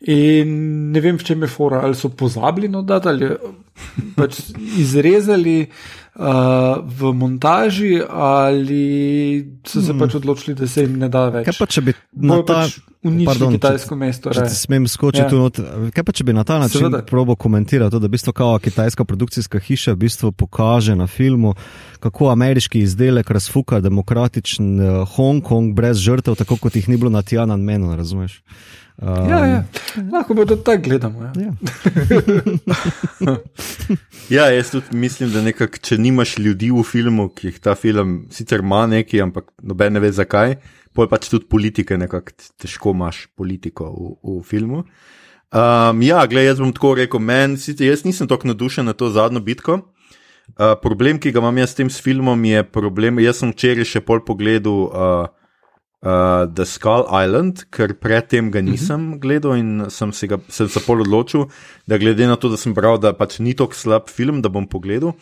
in 0.00 0.50
ne 0.92 1.00
vem, 1.00 1.18
v 1.18 1.24
čem 1.24 1.42
je 1.42 1.48
fora, 1.50 1.80
ali 1.82 1.94
so 1.98 2.08
pozabili 2.08 2.68
nodati 2.68 3.08
ali 3.08 3.30
pač 4.16 4.40
izrezali 4.78 5.66
uh, 5.66 6.78
v 6.82 7.12
montaži, 7.14 7.98
ali 8.08 8.82
so 9.66 9.82
se 9.82 9.92
hmm. 9.92 10.02
pač 10.02 10.14
odločili, 10.18 10.54
da 10.58 10.68
se 10.70 10.84
jim 10.86 10.98
ne 10.98 11.08
da 11.10 11.28
več. 11.34 11.48
Kaj 11.50 11.58
pa 11.58 11.66
če 11.66 11.84
bi 11.88 11.94
na 12.14 12.38
ta 12.46 12.60
način 12.62 12.82
pač 12.82 13.08
uničili 13.08 13.50
kitajsko 13.56 13.94
če, 13.94 13.98
mesto? 13.98 14.32
Če 14.34 14.46
smem 14.54 14.88
skočiti 14.90 15.34
ja. 15.34 15.42
not, 15.42 15.60
kaj 15.94 16.06
pa 16.06 16.14
če 16.14 16.26
bi 16.30 16.36
na 16.36 16.46
ta 16.46 16.58
način 16.62 16.98
probo 17.06 17.38
komentirati 17.38 17.94
to, 17.94 18.02
da 18.02 18.10
bistvo 18.10 18.34
kao 18.36 18.58
kitajska 18.62 19.06
produkcijska 19.06 19.62
hiša 19.62 19.94
v 19.94 20.02
bistvu 20.06 20.32
pokaže 20.32 20.98
na 20.98 21.06
filmu, 21.10 21.54
kako 22.02 22.32
ameriški 22.34 22.82
izdelek 22.86 23.30
razfuka 23.34 23.82
demokratičen 23.82 24.74
uh, 24.78 25.14
Hongkong 25.14 25.74
brez 25.74 26.02
žrtev, 26.02 26.38
tako 26.38 26.58
kot 26.62 26.78
jih 26.78 26.90
ni 26.90 26.98
bilo 26.98 27.14
na 27.14 27.22
Tiananmenu, 27.22 27.94
razumeš? 27.98 28.42
Um, 28.98 29.28
ja, 29.30 29.46
ja. 29.46 29.64
Lahko 30.12 30.34
bo 30.34 30.44
to 30.44 30.56
tako 30.56 30.82
gledamo. 30.82 31.22
Ja. 31.22 31.32
Ja. 31.38 31.52
ja, 34.36 34.46
jaz 34.50 34.70
tudi 34.70 34.96
mislim, 34.98 35.30
da 35.30 35.42
nekak, 35.42 35.78
če 35.78 36.00
nimaš 36.02 36.34
ljudi 36.38 36.72
v 36.74 36.82
filmu, 36.82 37.28
ki 37.30 37.52
jih 37.52 37.60
ta 37.62 37.76
film 37.78 38.24
sicer 38.34 38.64
ima 38.66 38.86
neki, 38.90 39.20
ampak 39.22 39.52
noben 39.62 39.94
ne 39.94 40.02
ve 40.02 40.10
zakaj, 40.10 40.56
pa 40.98 41.06
pač 41.06 41.30
tudi 41.30 41.46
politike, 41.46 41.94
nekako 42.00 42.34
težko 42.58 42.96
imaš 42.96 43.28
politiko 43.38 43.92
v, 43.92 44.16
v 44.18 44.42
filmu. 44.48 44.82
Um, 45.48 46.02
ja, 46.02 46.26
gled, 46.26 46.48
jaz 46.50 46.58
bom 46.58 46.74
tako 46.74 46.96
rekel, 46.98 47.22
meni, 47.22 47.56
jaz 47.86 48.02
nisem 48.04 48.26
tako 48.28 48.50
nadušen 48.50 48.90
na 48.90 48.98
to 48.98 49.12
zadnjo 49.14 49.40
bitko. 49.46 49.78
Uh, 50.58 50.74
problem, 50.82 51.20
ki 51.22 51.30
ga 51.30 51.38
imam 51.38 51.62
jaz 51.62 51.70
s 51.70 51.78
tem 51.78 51.90
s 51.92 52.02
filmom, 52.02 52.42
je 52.50 52.66
problem. 52.66 53.22
Jaz 53.22 53.44
sem 53.44 53.54
včeraj 53.54 53.86
še 53.94 54.02
pol 54.02 54.26
pogledal 54.26 54.88
uh, 54.88 55.30
uh, 56.02 56.46
The 56.54 56.64
Skull 56.64 57.06
Island, 57.10 57.66
ker 57.74 57.94
predtem 57.94 58.50
ga 58.50 58.60
nisem 58.60 59.00
uh 59.00 59.14
-huh. 59.14 59.20
gledal 59.20 59.56
in 59.56 59.90
sem 59.90 60.12
se, 60.12 60.26
ga, 60.26 60.38
sem 60.48 60.68
se 60.68 60.80
pol 60.80 61.00
odločil, 61.00 61.48
da 61.86 61.98
glede 61.98 62.26
na 62.26 62.36
to, 62.36 62.48
da 62.48 62.56
sem 62.56 62.74
bral, 62.74 62.98
da 62.98 63.12
pač 63.12 63.38
ni 63.38 63.54
tako 63.54 63.74
slab 63.74 64.08
film, 64.08 64.42
da 64.42 64.48
bom 64.48 64.66
pogledal. 64.66 65.14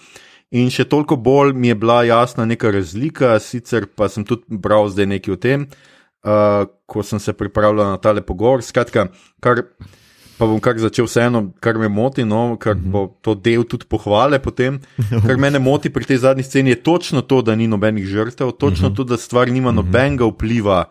In 0.50 0.70
še 0.70 0.84
toliko 0.84 1.16
bolj 1.16 1.52
mi 1.52 1.68
je 1.68 1.74
bila 1.74 2.04
jasna 2.04 2.44
neka 2.44 2.70
razlika, 2.70 3.38
sicer 3.38 3.86
pa 3.86 4.08
sem 4.08 4.24
tudi 4.24 4.42
bral 4.48 4.88
zdaj 4.88 5.06
nekaj 5.06 5.32
o 5.34 5.36
tem, 5.36 5.66
uh, 6.24 6.66
ko 6.86 7.02
sem 7.02 7.18
se 7.18 7.32
pripravljal 7.32 7.90
na 7.90 7.96
tale 7.98 8.20
pogovor. 8.20 8.62
Skratka, 8.62 9.08
kar 9.40 9.64
pa 10.38 10.46
bom 10.46 10.60
kar 10.60 10.76
začel 10.78 11.08
vseeno, 11.08 11.42
kar 11.64 11.78
me 11.80 11.88
moti, 11.88 12.24
no, 12.24 12.56
kar 12.60 12.76
bo 12.76 13.06
to 13.24 13.34
del 13.34 13.64
tudi 13.64 13.88
pohvale 13.88 14.38
potem. 14.42 14.78
Kar 15.26 15.40
mene 15.40 15.60
moti 15.62 15.90
pri 15.92 16.04
tej 16.04 16.22
zadnji 16.28 16.44
sceni 16.44 16.74
je 16.74 16.82
točno 16.82 17.22
to, 17.22 17.40
da 17.42 17.56
ni 17.56 17.68
nobenih 17.68 18.06
žrtev, 18.06 18.52
točno 18.60 18.90
to, 18.90 19.04
da 19.04 19.16
stvar 19.16 19.50
nima 19.52 19.72
nobenega 19.72 20.28
vpliva. 20.28 20.86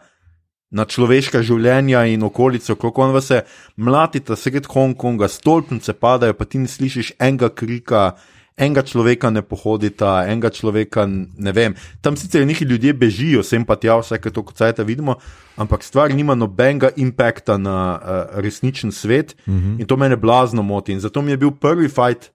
Na 0.75 0.83
človeška 0.89 1.39
življenja 1.45 2.01
in 2.09 2.25
okolico, 2.25 2.75
kako 2.75 3.03
on 3.05 3.13
vas 3.15 3.29
je 3.31 3.43
mlatita, 3.77 4.35
sred 4.35 4.65
Hongkonga, 4.67 5.29
stolpnice 5.31 5.93
padajo, 5.93 6.33
pa 6.35 6.49
ti 6.49 6.59
ne 6.59 6.67
slišiš 6.67 7.13
enega 7.21 7.51
krika, 7.53 8.15
enega 8.57 8.81
človeka 8.81 9.29
ne 9.29 9.41
pohodita, 9.41 10.23
enega 10.27 10.49
človeka 10.49 11.05
ne 11.07 11.51
vem. 11.51 11.75
Tam 12.01 12.15
sicer 12.17 12.45
neki 12.47 12.65
ljudje 12.65 12.93
bežijo, 12.93 13.43
sem 13.43 13.65
pa 13.65 13.75
tja, 13.75 13.97
vse 13.99 14.19
to 14.31 14.43
kot 14.43 14.57
sajta 14.57 14.83
vidimo, 14.83 15.17
ampak 15.57 15.83
stvar 15.83 16.13
nima 16.15 16.35
nobenega 16.35 16.89
impakta 16.95 17.57
na 17.57 17.77
uh, 17.95 18.39
resničen 18.39 18.91
svet 18.91 19.35
uh 19.47 19.53
-huh. 19.53 19.79
in 19.79 19.85
to 19.85 19.97
mene 19.97 20.15
blazno 20.15 20.63
moti. 20.63 20.93
In 20.93 20.99
zato 20.99 21.21
mi 21.21 21.31
je 21.31 21.37
bil 21.37 21.51
prvi 21.51 21.89
fight, 21.89 22.31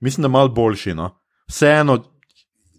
mislim, 0.00 0.22
da 0.22 0.28
mal 0.28 0.48
boljši. 0.48 0.94
No? 0.94 1.10
Vseeno, 1.48 2.04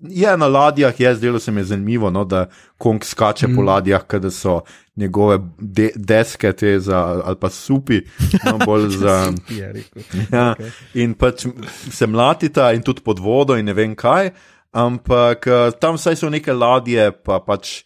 je 0.01 0.37
na 0.37 0.47
ladjah, 0.47 0.99
je 0.99 1.15
zdelo 1.15 1.39
se 1.39 1.51
mi 1.51 1.63
zanimivo, 1.63 2.09
no, 2.09 2.25
da 2.25 2.45
Kong 2.77 3.03
skače 3.03 3.47
mm. 3.47 3.55
po 3.55 3.61
ladjah, 3.61 4.01
da 4.19 4.31
so 4.31 4.61
njegove 4.95 5.39
de 5.57 5.91
deske 5.95 6.53
te 6.53 6.79
za, 6.79 7.21
ali 7.25 7.35
pa 7.39 7.49
supi, 7.49 8.01
no, 8.45 8.57
bolj 8.65 8.89
za. 9.03 9.33
ja, 10.31 10.55
okay. 10.55 10.69
In 10.93 11.13
pač 11.13 11.45
se 11.91 12.07
mlatita 12.07 12.71
in 12.73 12.81
tudi 12.81 13.01
pod 13.01 13.19
vodo 13.19 13.57
in 13.57 13.65
ne 13.65 13.73
vem 13.73 13.95
kaj, 13.95 14.29
ampak 14.71 15.47
eh, 15.47 15.71
tam 15.79 15.95
vsaj 15.95 16.15
so 16.15 16.29
neke 16.29 16.53
ladje, 16.53 17.11
pa 17.11 17.39
pač 17.39 17.81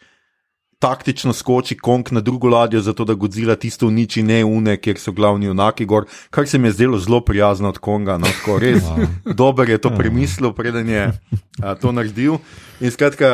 taktično 0.79 1.33
skoči 1.33 1.77
konk 1.77 2.11
na 2.11 2.21
drugo 2.21 2.47
ladjo, 2.47 2.81
zato 2.81 3.05
da 3.05 3.13
Godzilla 3.13 3.55
tisto 3.55 3.87
uniči, 3.87 4.23
ne 4.23 4.43
une, 4.45 4.77
kjer 4.77 4.99
so 4.99 5.11
glavni 5.11 5.45
junaki 5.45 5.85
gor, 5.85 6.05
kar 6.29 6.47
se 6.47 6.57
mi 6.57 6.67
je 6.67 6.71
zdelo 6.71 6.99
zelo 6.99 7.21
prijazno 7.21 7.69
od 7.69 7.77
Konga. 7.77 8.17
No, 8.17 8.27
tako 8.27 8.59
res 8.59 8.83
wow. 8.89 9.33
dober 9.33 9.69
je 9.69 9.77
to 9.77 9.89
premislil, 9.99 10.53
preden 10.53 10.89
je 10.89 11.11
a, 11.61 11.75
to 11.75 11.91
naredil. 11.91 12.37
In 12.79 12.91
skratka, 12.91 13.29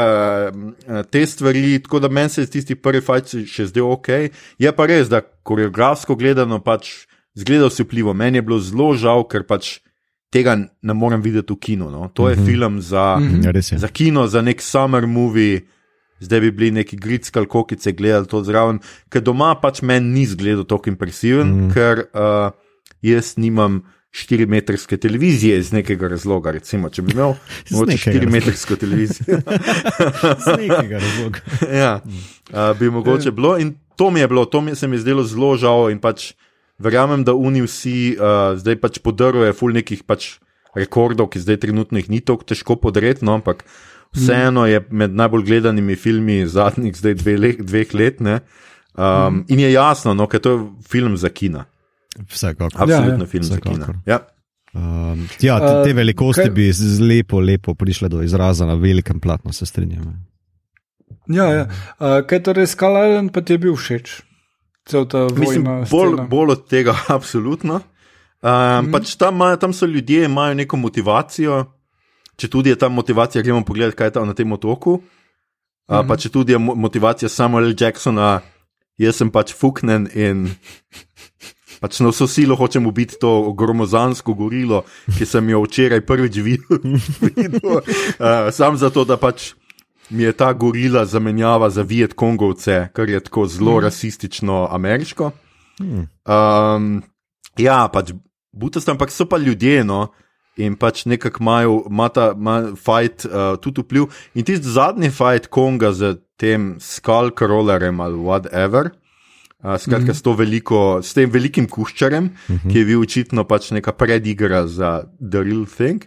te 1.09 1.25
stvari, 1.25 1.79
tako 1.83 1.99
da 1.99 2.09
meni 2.09 2.29
se 2.29 2.45
tisti 2.49 2.75
prvi 2.75 3.01
fajč 3.01 3.35
še 3.49 3.71
zdaj 3.71 3.83
ok. 3.83 4.09
Je 4.61 4.71
pa 4.75 4.85
res, 4.85 5.09
da 5.09 5.21
koreografsko 5.21 6.15
gledano 6.15 6.61
pač 6.61 6.91
zgleda 7.33 7.71
vse 7.71 7.87
vplivo. 7.87 8.13
Meni 8.13 8.37
je 8.37 8.45
bilo 8.45 8.59
zelo 8.59 8.93
žal, 8.93 9.25
ker 9.27 9.47
pač. 9.47 9.79
Tega 10.31 10.53
ne 10.55 10.93
morem 10.95 11.19
videti 11.19 11.51
v 11.51 11.59
kinu. 11.59 11.89
No. 11.91 12.07
To 12.15 12.29
je 12.29 12.35
mm 12.35 12.39
-hmm. 12.39 12.45
film 12.45 12.81
za, 12.81 13.17
mm 13.19 13.41
-hmm. 13.41 13.77
za 13.77 13.87
kino, 13.87 14.27
za 14.27 14.41
nek 14.41 14.61
summer 14.61 15.07
movie, 15.07 15.61
zdaj 16.21 16.39
bi 16.39 16.51
bili 16.51 16.71
neki 16.71 16.97
gritski 16.97 17.39
ali 17.39 17.47
kokice 17.47 17.91
gledali 17.91 18.27
to 18.27 18.43
zraven, 18.43 18.79
ker 19.09 19.23
doma 19.25 19.55
pač 19.61 19.81
meni 19.81 20.19
ni 20.19 20.25
zgledal 20.29 20.67
tako 20.69 20.93
impresiven, 20.93 21.47
mm. 21.47 21.73
ker 21.73 22.05
uh, 22.13 22.53
jaz 23.01 23.35
nimam. 23.37 23.81
4-metrske 24.11 24.97
televizije 24.99 25.55
iz 25.59 25.69
nekega 25.71 26.09
razloga. 26.11 26.51
Recimo, 26.51 26.89
če 26.91 27.01
bi 27.01 27.13
imel 27.15 27.31
4-metrsko 27.71 28.75
televizijo, 28.75 29.37
iz 30.39 30.49
nekega 30.51 30.99
razloga. 30.99 31.39
ja, 31.81 31.93
uh, 32.03 32.73
bi 32.79 32.89
mogoče 32.91 33.31
bilo. 33.31 33.55
In 33.57 33.77
to 33.95 34.09
mi 34.11 34.19
je 34.19 34.27
bilo, 34.27 34.45
to 34.45 34.61
mi 34.61 34.75
se 34.75 34.87
mi 34.91 34.99
zdelo 34.99 35.23
zelo 35.23 35.53
žal. 35.55 35.87
In 35.95 36.03
pač 36.03 36.33
verjamem, 36.75 37.23
da 37.23 37.37
oni 37.39 37.63
vsi 37.63 38.17
uh, 38.17 38.59
zdaj 38.59 38.81
pač 38.83 38.99
podrvajo 38.99 39.55
ful 39.55 39.71
nekih 39.79 40.03
pač 40.03 40.33
rekordov, 40.75 41.31
ki 41.31 41.41
zdaj 41.43 41.61
trenutno 41.63 41.99
jih 41.99 42.11
ni 42.11 42.19
tako 42.23 42.47
težko 42.47 42.75
podreti, 42.79 43.25
no, 43.27 43.39
ampak 43.39 43.63
vseeno 44.15 44.65
je 44.67 44.81
med 44.89 45.13
najbolj 45.15 45.43
gledanimi 45.43 45.95
filmi 45.95 46.41
zadnjih 46.47 46.97
zdaj 46.97 47.13
dve 47.21 47.37
le, 47.37 47.53
dveh 47.59 47.93
let. 47.95 48.21
Um, 48.21 48.35
mm. 48.97 49.45
In 49.47 49.59
je 49.59 49.71
jasno, 49.71 50.13
no, 50.13 50.27
ker 50.27 50.41
to 50.43 50.51
je 50.51 50.65
film 50.87 51.17
za 51.17 51.29
kina. 51.29 51.65
Vsekakor. 52.27 52.71
Absolutno 52.75 53.23
ja, 53.23 53.27
ja. 53.27 53.31
film 53.31 53.43
Vsekakor. 53.43 53.77
za 53.77 53.85
kina. 53.85 54.01
Ja. 54.05 54.19
Um, 54.73 55.27
ja, 55.41 55.59
te, 55.59 55.71
te 55.89 55.93
velikosti 55.93 56.47
uh, 56.47 56.53
bi 56.55 56.71
lepo, 56.99 57.39
lepo 57.39 57.73
prišle 57.75 58.09
do 58.09 58.21
izraza 58.23 58.65
na 58.65 58.73
velikem 58.79 59.19
platnu, 59.19 59.53
se 59.53 59.65
strinjam. 59.65 60.13
Ja, 61.27 61.45
ja. 61.51 61.65
Uh, 61.99 62.21
kaj 62.27 62.43
torej 62.43 62.67
skalalen, 62.71 63.29
pa 63.29 63.41
ti 63.41 63.53
je 63.53 63.63
bil 63.67 63.75
všeč? 63.75 64.21
Mislim, 65.37 65.67
bolj, 65.91 66.15
bolj 66.29 66.55
od 66.55 66.63
tega, 66.67 66.95
absolutno. 67.17 67.81
Um, 68.41 68.51
mm. 68.51 68.91
pač 68.91 69.15
tam, 69.15 69.43
tam 69.59 69.73
so 69.73 69.85
ljudje, 69.85 70.25
imajo 70.25 70.55
neko 70.57 70.77
motivacijo, 70.77 71.65
če 72.41 72.49
tudi 72.49 72.73
je 72.73 72.79
ta 72.81 72.89
motivacija, 72.89 73.43
gremo 73.45 73.61
pogledati, 73.65 73.97
kaj 73.99 74.11
je 74.11 74.15
tam 74.17 74.29
na 74.29 74.33
tem 74.37 74.51
otoku. 74.51 74.97
Uh, 74.97 75.01
mm 75.01 75.95
-hmm. 75.95 76.07
Pa 76.07 76.17
če 76.17 76.29
tudi 76.29 76.53
je 76.53 76.59
motivacija 76.59 77.29
Samuela 77.29 77.73
Jacksona, 77.79 78.41
jaz 78.97 79.15
sem 79.15 79.29
pač 79.29 79.53
fuknen 79.53 80.07
in 80.13 80.49
pač 81.81 81.99
na 81.99 82.09
vso 82.09 82.27
silo 82.27 82.55
hočem 82.55 82.85
ubiti 82.85 83.17
to 83.19 83.53
gromozansko 83.53 84.33
gorilo, 84.33 84.83
ki 85.17 85.25
sem 85.25 85.49
jo 85.49 85.63
včeraj 85.63 86.01
prvič 86.05 86.37
videl. 86.37 86.77
uh, 86.77 88.51
sam 88.51 88.77
zato, 88.77 89.05
da 89.05 89.17
pač 89.17 89.53
mi 90.09 90.23
je 90.23 90.33
ta 90.33 90.53
gorila 90.53 91.05
zamenjava 91.05 91.69
za 91.69 91.81
Viet 91.81 92.13
Kongovce, 92.13 92.89
kar 92.93 93.09
je 93.09 93.19
tako 93.19 93.47
zelo 93.47 93.77
mm. 93.77 93.83
rasistično 93.83 94.67
ameriško. 94.71 95.31
Mm. 95.81 96.07
Um, 96.25 97.03
ja, 97.57 97.87
pač 97.93 98.11
butastam, 98.51 98.95
ampak 98.95 99.11
so 99.11 99.25
pa 99.25 99.37
ljudje, 99.37 99.83
no 99.83 100.11
in 100.57 100.75
pač 100.75 101.05
nekako 101.05 101.43
imajo 101.43 101.83
ima 101.89 102.09
ta 102.09 102.31
ima 102.35 102.75
fight 102.75 103.25
uh, 103.25 103.55
tudi 103.61 103.81
vpliv. 103.81 104.09
In 104.35 104.45
tisti 104.45 104.67
zadnji 104.67 105.09
fight 105.09 105.47
Konga 105.47 105.93
z 105.93 106.17
tem 106.37 106.75
skalkrollerjem 106.79 107.99
ali 107.99 108.17
whatever. 108.17 108.89
Uh, 109.61 109.77
skratka, 109.77 110.11
mm 110.11 110.17
-hmm. 110.17 110.33
s, 110.33 110.39
veliko, 110.39 110.99
s 111.03 111.13
tem 111.13 111.29
velikim 111.29 111.67
kuščarjem, 111.67 112.23
mm 112.23 112.55
-hmm. 112.55 112.71
ki 112.71 112.77
je 112.79 112.85
bil 112.85 113.01
očitno 113.01 113.43
pač 113.43 113.71
neka 113.71 113.91
predigra 113.91 114.67
za 114.67 115.03
The 115.31 115.43
Real 115.43 115.65
Thing, 115.65 116.03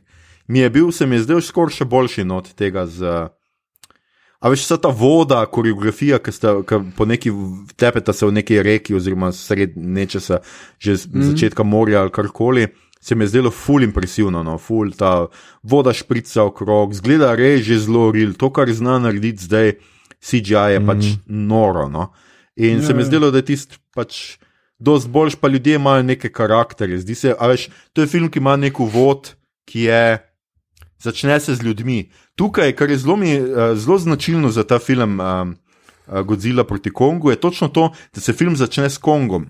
mi 0.46 0.58
je 0.58 0.70
bil, 0.70 0.92
se 0.92 1.06
mi 1.06 1.16
je 1.16 1.22
zdel 1.22 1.40
skoraj 1.40 1.74
še 1.76 1.84
boljši 1.84 2.26
od 2.30 2.54
tega. 2.54 2.86
Z, 2.86 3.02
a 4.40 4.48
veš, 4.48 4.60
vsa 4.60 4.76
ta 4.76 4.88
voda, 4.88 5.46
koreografija, 5.46 6.18
ki 6.18 6.32
ste 6.32 6.48
po 6.96 7.04
neki 7.04 7.30
tepeta 7.76 8.12
se 8.12 8.26
v 8.26 8.32
neki 8.32 8.62
reki, 8.62 8.94
oziroma 8.94 9.32
sred 9.32 9.76
nečesa, 9.76 10.38
že 10.78 10.96
z 10.96 11.06
mm 11.06 11.22
začetka 11.22 11.62
morja 11.62 12.00
ali 12.00 12.10
karkoli 12.10 12.66
se 13.04 13.14
mi 13.14 13.24
je 13.24 13.28
zdelo 13.28 13.50
ful 13.50 13.82
impresivno, 13.84 14.42
no, 14.42 14.56
ful 14.58 14.92
ta 14.96 15.26
voda 15.62 15.92
šprica 15.92 16.46
okrog, 16.48 16.94
zgleda 16.96 17.34
res 17.36 17.66
že 17.66 17.82
zelo 17.84 18.08
real, 18.12 18.32
to, 18.32 18.48
kar 18.48 18.70
zna 18.72 18.96
narediti 18.98 19.44
zdaj, 19.44 19.74
CGI 20.24 20.54
je 20.54 20.80
mm 20.80 20.82
-hmm. 20.82 20.86
pač 20.86 21.04
mhm. 21.04 21.46
noro. 21.46 21.88
No. 21.88 22.12
In 22.56 22.80
ja, 22.80 22.86
se 22.86 22.94
mi 22.94 23.00
je 23.00 23.04
ja. 23.04 23.06
zdelo, 23.06 23.30
da 23.30 23.38
je 23.38 23.44
tisti 23.44 23.76
pač. 23.94 24.38
Dost 24.78 25.08
boljš, 25.08 25.34
pa 25.36 25.48
ljudje 25.48 25.74
imajo 25.74 26.02
neke 26.02 26.28
karakterje. 26.28 26.98
Zdi 26.98 27.14
se, 27.14 27.34
veš, 27.40 27.68
to 27.92 28.00
je 28.00 28.06
film, 28.06 28.28
ki 28.28 28.38
ima 28.38 28.56
nek 28.56 28.80
uvod, 28.80 29.34
ki 29.64 29.80
je. 29.80 30.30
Začne 30.98 31.40
se 31.40 31.54
z 31.54 31.62
ljudmi. 31.62 32.10
Tukaj, 32.34 32.72
kar 32.72 32.90
je 32.90 32.98
zelo, 32.98 33.16
mi, 33.16 33.40
uh, 33.40 33.76
zelo 33.76 33.98
značilno 33.98 34.50
za 34.50 34.64
ta 34.64 34.78
film 34.78 35.20
uh, 35.20 35.26
uh, 36.06 36.20
Godzilla 36.20 36.64
proti 36.64 36.90
Kongu, 36.90 37.30
je 37.30 37.36
točno 37.36 37.68
to, 37.68 37.92
da 38.14 38.20
se 38.20 38.32
film 38.32 38.56
začne 38.56 38.90
s 38.90 38.98
Kongom. 38.98 39.46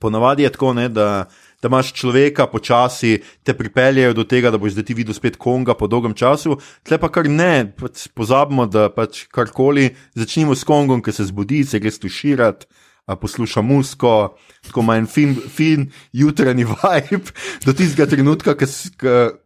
Ponavadi 0.00 0.42
je 0.42 0.52
tako, 0.52 0.72
ne, 0.72 0.88
da 0.88 1.28
da 1.62 1.68
imaš 1.68 1.92
človeka 1.92 2.46
počasi, 2.46 3.20
te 3.42 3.54
pripeljejo 3.56 4.14
do 4.14 4.24
tega, 4.24 4.50
da 4.50 4.58
boš 4.58 4.72
zdaj 4.72 4.84
ti 4.88 4.94
videl 4.94 5.14
spet 5.14 5.36
Konga 5.36 5.74
po 5.74 5.86
dolgem 5.86 6.14
času. 6.14 6.56
Tle 6.82 6.98
pa 6.98 7.10
kar 7.12 7.28
ne, 7.28 7.68
pač 7.76 8.08
pozabimo, 8.16 8.66
da 8.66 8.88
pač 8.92 9.26
karkoli 9.32 9.90
začnemo 10.16 10.56
s 10.56 10.64
Kongom, 10.64 11.02
ki 11.04 11.12
se 11.12 11.28
zbudi, 11.28 11.64
se 11.64 11.80
gre 11.80 11.92
stuširati. 11.92 12.66
Posluša 13.10 13.58
musko, 13.66 14.36
tako 14.62 14.84
ima 14.84 14.94
en 15.00 15.06
fin, 15.10 15.32
fin 15.34 15.88
jutranji 16.12 16.62
vibe, 16.70 17.32
do 17.64 17.72
tistega 17.74 18.06
trenutka, 18.06 18.54
ki 18.54 18.68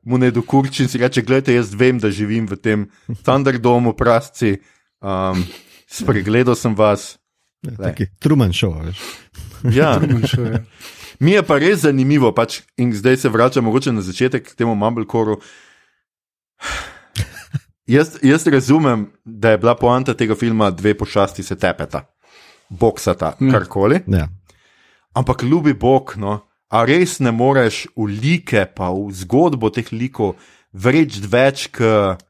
mu 0.05 0.19
ne 0.21 0.29
dokurči 0.31 0.85
in 0.85 0.91
si 0.93 1.01
reče: 1.01 1.23
Glejte, 1.25 1.55
jaz 1.55 1.73
vem, 1.73 1.97
da 1.97 2.11
živim 2.13 2.45
v 2.51 2.59
tem 2.61 2.85
Thunderdomu, 3.25 3.95
prasci, 3.97 4.59
um, 5.01 5.47
spregledal 5.89 6.59
sem 6.61 6.77
vas. 6.77 7.15
Ja, 7.65 7.95
Truman 8.21 8.53
show, 8.53 8.75
veš. 8.85 9.01
Ja, 9.73 9.97
Truman 9.97 10.29
show. 10.29 10.45
Ja. 10.45 10.61
Mi 11.21 11.37
je 11.37 11.43
pa 11.47 11.59
res 11.59 11.83
zanimivo, 11.85 12.33
pač, 12.35 12.63
in 12.77 12.93
zdaj 12.95 13.17
se 13.23 13.29
vračam 13.29 13.69
na 13.69 14.01
začetek 14.01 14.49
k 14.51 14.57
temu 14.57 14.75
Mumblecoru. 14.75 15.41
Jaz, 17.87 18.17
jaz 18.25 18.47
razumem, 18.47 19.13
da 19.25 19.51
je 19.51 19.59
bila 19.59 19.75
poanta 19.77 20.15
tega 20.15 20.35
filma 20.35 20.71
dve 20.71 20.95
pošasti 20.97 21.43
se 21.43 21.53
tepeta, 21.53 22.07
boksata, 22.71 23.37
mm. 23.41 23.51
karkoli. 23.51 24.01
Ja. 24.09 24.29
ampak 25.13 25.43
ljubi 25.43 25.75
Bog, 25.75 26.15
no, 26.17 26.49
a 26.71 26.85
res 26.85 27.21
ne 27.21 27.31
moreš 27.31 27.87
v 27.97 28.09
like, 28.09 28.65
pa 28.75 28.89
v 28.89 29.13
zgodbo 29.13 29.69
teh 29.69 29.93
likov 29.93 30.41
vreči 30.73 31.21
več, 31.29 31.69
kot 31.77 32.25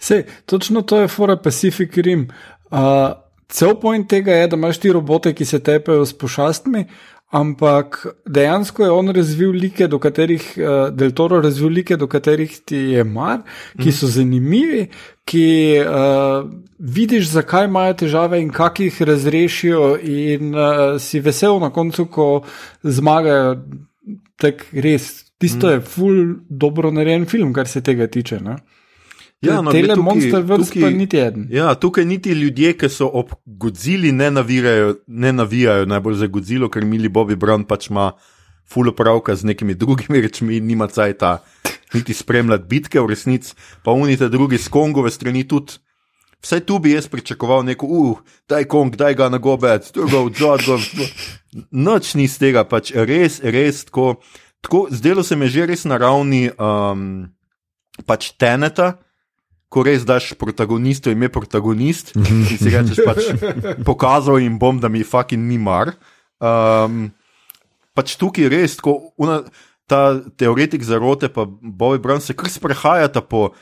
Sej, 0.00 0.24
točno 0.46 0.82
to 0.82 1.00
je 1.00 1.08
fora 1.08 1.36
Pacific 1.36 1.96
Rim. 1.96 2.28
Uh, 2.70 3.12
cel 3.48 3.74
point 3.80 4.08
tega 4.08 4.32
je, 4.32 4.46
da 4.48 4.56
imaš 4.56 4.78
ti 4.80 4.92
robote, 4.92 5.34
ki 5.34 5.44
se 5.44 5.60
tepejo 5.60 6.06
s 6.06 6.16
pošastmi, 6.16 6.86
ampak 7.30 8.06
dejansko 8.26 8.84
je 8.84 8.90
on 8.90 9.08
razvil 9.14 9.50
like, 9.50 9.86
do 9.88 9.98
katerih, 9.98 10.42
uh, 10.58 10.90
Del 10.94 11.12
Toro 11.12 11.40
razvil 11.40 11.68
like, 11.68 11.96
do 11.96 12.08
katerih 12.10 12.58
ti 12.64 12.76
je 12.76 13.04
mar, 13.04 13.44
ki 13.78 13.92
so 13.92 14.10
zanimivi, 14.10 14.88
ki 15.24 15.46
uh, 15.84 16.48
vidiš, 16.78 17.28
zakaj 17.30 17.68
imajo 17.70 17.94
težave 18.02 18.40
in 18.42 18.50
kako 18.50 18.82
jih 18.82 19.02
razrešijo, 19.12 19.84
in 20.02 20.54
uh, 20.54 20.98
si 20.98 21.20
vesel 21.20 21.60
na 21.62 21.70
koncu, 21.70 22.06
ko 22.10 22.28
zmagajo. 22.82 23.60
Tak 24.40 24.64
res, 24.72 25.32
tisto 25.38 25.70
je 25.70 25.80
full 25.84 26.36
dobro 26.48 26.90
narejen 26.90 27.26
film, 27.28 27.52
kar 27.52 27.68
se 27.68 27.82
tega 27.84 28.06
tiče. 28.06 28.40
Ne? 28.40 28.56
Ja, 29.40 29.62
no, 29.64 29.72
Tele 29.72 29.96
monster 29.96 30.42
vrst 30.44 30.74
pa 30.80 30.90
niti 30.92 31.16
eden. 31.16 31.46
Ja, 31.50 31.72
tukaj 31.74 32.04
niti 32.04 32.34
ljudje, 32.36 32.74
ki 32.76 32.90
so 32.92 33.08
ob 33.08 33.32
Godzilli 33.46 34.12
ne, 34.12 34.28
navirajo, 34.30 34.98
ne 35.06 35.32
navijajo 35.32 35.86
najbolj 35.88 36.18
za 36.20 36.28
Godzillo, 36.28 36.68
ker 36.68 36.84
mili 36.84 37.08
Bobby 37.08 37.38
Brown 37.40 37.64
pač 37.64 37.88
ima 37.88 38.10
full 38.68 38.92
opravka 38.92 39.34
z 39.36 39.48
nekimi 39.48 39.74
drugimi 39.74 40.20
rečmi, 40.20 40.60
nima 40.60 40.86
cajta 40.86 41.38
niti 41.94 42.14
spremljati 42.14 42.68
bitke 42.68 43.00
v 43.00 43.06
resnici, 43.06 43.54
pa 43.82 43.96
unite 43.96 44.28
drugi 44.28 44.58
z 44.58 44.68
Kongove 44.68 45.10
strani 45.10 45.48
tudi. 45.48 45.80
Vsaj 46.40 46.60
tu 46.60 46.78
bi 46.78 46.92
jaz 46.92 47.08
pričakoval 47.08 47.64
neko, 47.64 47.86
uh, 47.86 48.20
daj 48.48 48.64
Kong, 48.64 48.96
daj 48.96 49.14
ga 49.14 49.28
na 49.28 49.38
gobec, 49.38 49.90
tu 49.92 50.06
ga 50.08 50.20
odzod, 50.20 50.64
go. 50.96 51.08
Noč 51.70 52.14
ni 52.14 52.28
z 52.28 52.40
tega, 52.40 52.64
pač 52.64 52.92
res, 52.94 53.40
res 53.44 53.84
tako. 53.84 54.20
tako 54.60 54.86
zdelo 54.90 55.22
se 55.22 55.36
mi 55.36 55.48
je 55.48 55.50
že 55.50 55.66
res 55.66 55.84
na 55.84 55.96
ravni 55.96 56.48
um, 56.56 57.28
pač 58.06 58.32
teneta, 58.38 58.96
ko 59.70 59.84
res 59.86 60.04
daš 60.06 60.32
protagonistu 60.34 61.12
ime 61.14 61.30
protagonist 61.30 62.12
in 62.18 62.42
si 62.50 62.58
rečeš, 62.66 63.00
pač 63.06 63.30
pokazal 63.86 64.40
jim 64.42 64.58
bom, 64.58 64.80
da 64.82 64.90
mi 64.90 65.06
fucking 65.06 65.46
ni 65.46 65.60
mar. 65.62 65.94
Um, 66.42 67.12
pač 67.94 68.16
tukaj 68.18 68.50
res, 68.50 68.74
tako, 68.80 69.14
una, 69.20 69.44
ta 69.90 70.18
teoretik 70.38 70.82
zarote, 70.86 71.30
pa 71.30 71.46
Bobby 71.46 72.02
Brown 72.02 72.22
se 72.22 72.34
kar 72.34 72.50
sprehajata 72.50 73.22
po 73.22 73.52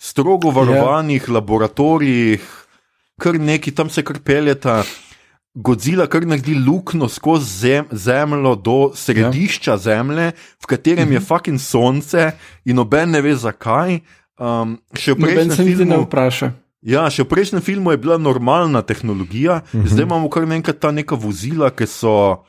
strogo 0.00 0.52
varovanih 0.52 1.22
yeah. 1.22 1.32
laboratorijih, 1.38 2.44
kar 3.20 3.40
neki 3.40 3.72
tam 3.72 3.88
se 3.88 4.04
kar 4.04 4.20
peljeta. 4.20 4.82
Godzilla 5.54 6.08
kar 6.10 6.24
naredi 6.26 6.56
luknjo 6.58 7.06
skozi 7.06 7.46
zem, 7.46 7.84
zemljo 7.92 8.56
do 8.58 8.78
središča 8.98 9.76
ja. 9.76 9.78
zemlje, 9.78 10.32
v 10.34 10.66
katerem 10.66 11.12
je 11.14 11.20
fucking 11.22 11.62
sonce, 11.62 12.32
in 12.66 12.74
noben 12.80 13.14
ne 13.14 13.22
ve 13.22 13.36
zakaj. 13.38 14.00
Um, 14.34 14.78
še 14.98 15.14
v 15.14 15.22
prejšnjem 15.22 15.50
se 15.54 15.64
niti 15.64 15.84
ne 15.84 15.94
filmu, 15.94 16.06
vpraša. 16.08 16.48
ja, 16.82 17.06
še 17.10 17.22
v 17.22 17.30
prejšnjem 17.30 17.62
filmu 17.62 17.94
je 17.94 18.00
bila 18.02 18.18
normalna 18.18 18.82
tehnologija, 18.82 19.62
uh 19.62 19.70
-huh. 19.70 19.86
zdaj 19.86 20.02
imamo 20.02 20.28
kar 20.28 20.46
naenkrat 20.46 20.80
ta 20.80 20.90
neka 20.90 21.14
vozila, 21.14 21.70
ki 21.70 21.86
so, 21.86 22.42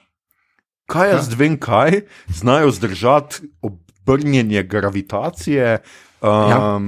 kaj 0.89 1.09
jaz 1.11 1.29
vem, 1.37 1.57
kaj, 1.57 2.01
znajo 2.27 2.71
zdržati 2.71 3.35
obrnjenje 3.61 4.63
gravitacije. 4.63 5.79
Um, 6.21 6.49
ja. 6.49 6.79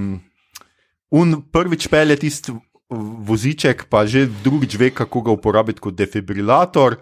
Un 1.12 1.42
prvič 1.52 1.88
pelje 1.88 2.16
tisti 2.16 2.52
voziček, 2.90 3.86
pa 3.90 4.06
že 4.06 4.28
drugič 4.44 4.76
ve, 4.76 4.90
kako 4.90 5.22
ga 5.22 5.32
uporabiti 5.32 5.80
kot 5.80 5.96
defibrilator. 5.96 6.98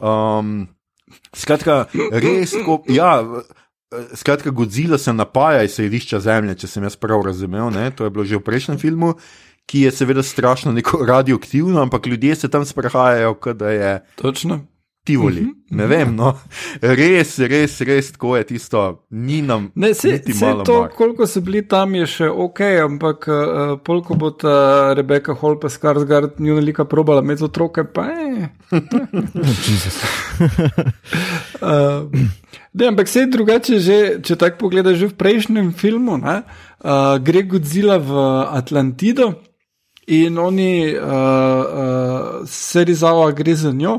Um, 0.00 0.68
skratka, 1.34 1.86
res, 2.12 2.54
ko, 2.66 2.82
ja, 2.88 3.22
skratka, 4.14 4.50
Godzilla 4.50 4.98
se 4.98 5.12
napaja 5.12 5.62
iz 5.62 5.74
središča 5.74 6.20
Zemlje, 6.20 6.54
če 6.62 6.68
sem 6.68 6.84
jaz 6.84 6.96
prav 6.96 7.22
razumel. 7.26 7.70
Ne? 7.74 7.90
To 7.96 8.04
je 8.04 8.10
bilo 8.10 8.24
že 8.24 8.40
v 8.40 8.44
prejšnjem 8.44 8.78
filmu, 8.78 9.14
ki 9.68 9.86
je 9.86 9.92
seveda 9.92 10.22
strašno 10.22 10.72
neko 10.72 11.04
radioaktivno, 11.04 11.80
ampak 11.82 12.06
ljudje 12.06 12.36
se 12.36 12.48
tam 12.48 12.64
sprehajajo, 12.64 13.34
kot 13.34 13.56
da 13.56 13.70
je 13.70 13.92
Točno. 14.16 14.64
Tivoli. 15.08 15.46
Ne 15.70 15.86
vem, 15.88 16.12
no. 16.16 16.34
res, 16.80 17.34
res, 17.48 17.78
res 17.84 18.10
tako 18.12 18.34
je 18.36 18.44
tisto, 18.50 18.82
ni 19.10 19.40
nam 19.44 19.70
Ne, 19.74 19.94
se, 19.94 20.16
se 20.20 20.52
to, 20.64 20.80
mar. 20.80 20.90
koliko 20.96 21.26
so 21.28 21.40
bili 21.44 21.62
tam, 21.68 21.94
je 21.96 22.06
še 22.08 22.28
ok, 22.28 22.60
ampak 22.84 23.28
uh, 23.28 23.74
polko 23.84 24.16
bo 24.20 24.30
ta 24.36 24.92
Rebeka 24.96 25.36
Hall 25.40 25.58
pa 25.60 25.68
Skarsgard 25.72 26.40
njuna 26.40 26.64
lika 26.64 26.84
probala 26.88 27.24
imeti 27.24 27.44
otroke, 27.44 27.84
pa 27.84 28.08
je. 28.12 28.48
Uh, 31.58 32.06
ne, 32.72 32.86
ampak 32.86 33.08
se 33.10 33.24
drugače, 33.26 33.78
že, 33.82 33.96
če 34.22 34.36
tako 34.38 34.60
pogledaš, 34.60 35.00
že 35.00 35.08
v 35.10 35.16
prejšnjem 35.18 35.72
filmu, 35.74 36.20
ne, 36.22 36.36
uh, 36.44 37.16
gre 37.18 37.42
Godzilla 37.50 37.96
v 37.98 38.14
Atlantido 38.54 39.32
in 40.06 40.38
oni, 40.38 40.94
uh, 40.94 41.02
uh, 41.02 42.46
Serizawa 42.46 43.32
gre 43.34 43.56
za 43.58 43.74
njo. 43.74 43.98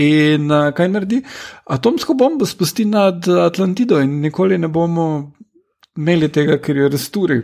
In 0.00 0.50
uh, 0.50 0.70
kaj 0.72 0.88
naredi? 0.88 1.20
Atomsko 1.68 2.14
bombo 2.14 2.46
spusti 2.46 2.84
nad 2.88 3.28
Atlantido 3.28 4.00
in 4.00 4.20
nikoli 4.20 4.58
ne 4.58 4.68
bomo 4.68 5.32
imeli 5.96 6.28
tega, 6.32 6.56
ker 6.58 6.76
jo 6.76 6.88
razturi. 6.88 7.42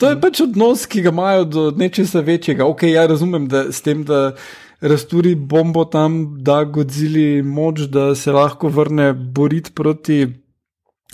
To 0.00 0.10
je 0.10 0.20
pač 0.20 0.40
odnos, 0.40 0.86
ki 0.90 1.02
ga 1.04 1.12
imajo 1.12 1.44
do 1.44 1.64
nečesa 1.76 2.20
večjega. 2.24 2.64
Ok, 2.64 2.86
ja 2.88 3.06
razumem, 3.06 3.48
da 3.48 3.66
s 3.72 3.84
tem, 3.84 4.04
da 4.08 4.32
razturi 4.80 5.34
bombo 5.34 5.84
tam, 5.84 6.36
da 6.44 6.64
Godzili 6.64 7.42
moč, 7.42 7.86
da 7.92 8.14
se 8.14 8.32
lahko 8.32 8.68
vrne 8.68 9.12
boriti 9.12 9.72
proti 9.72 10.26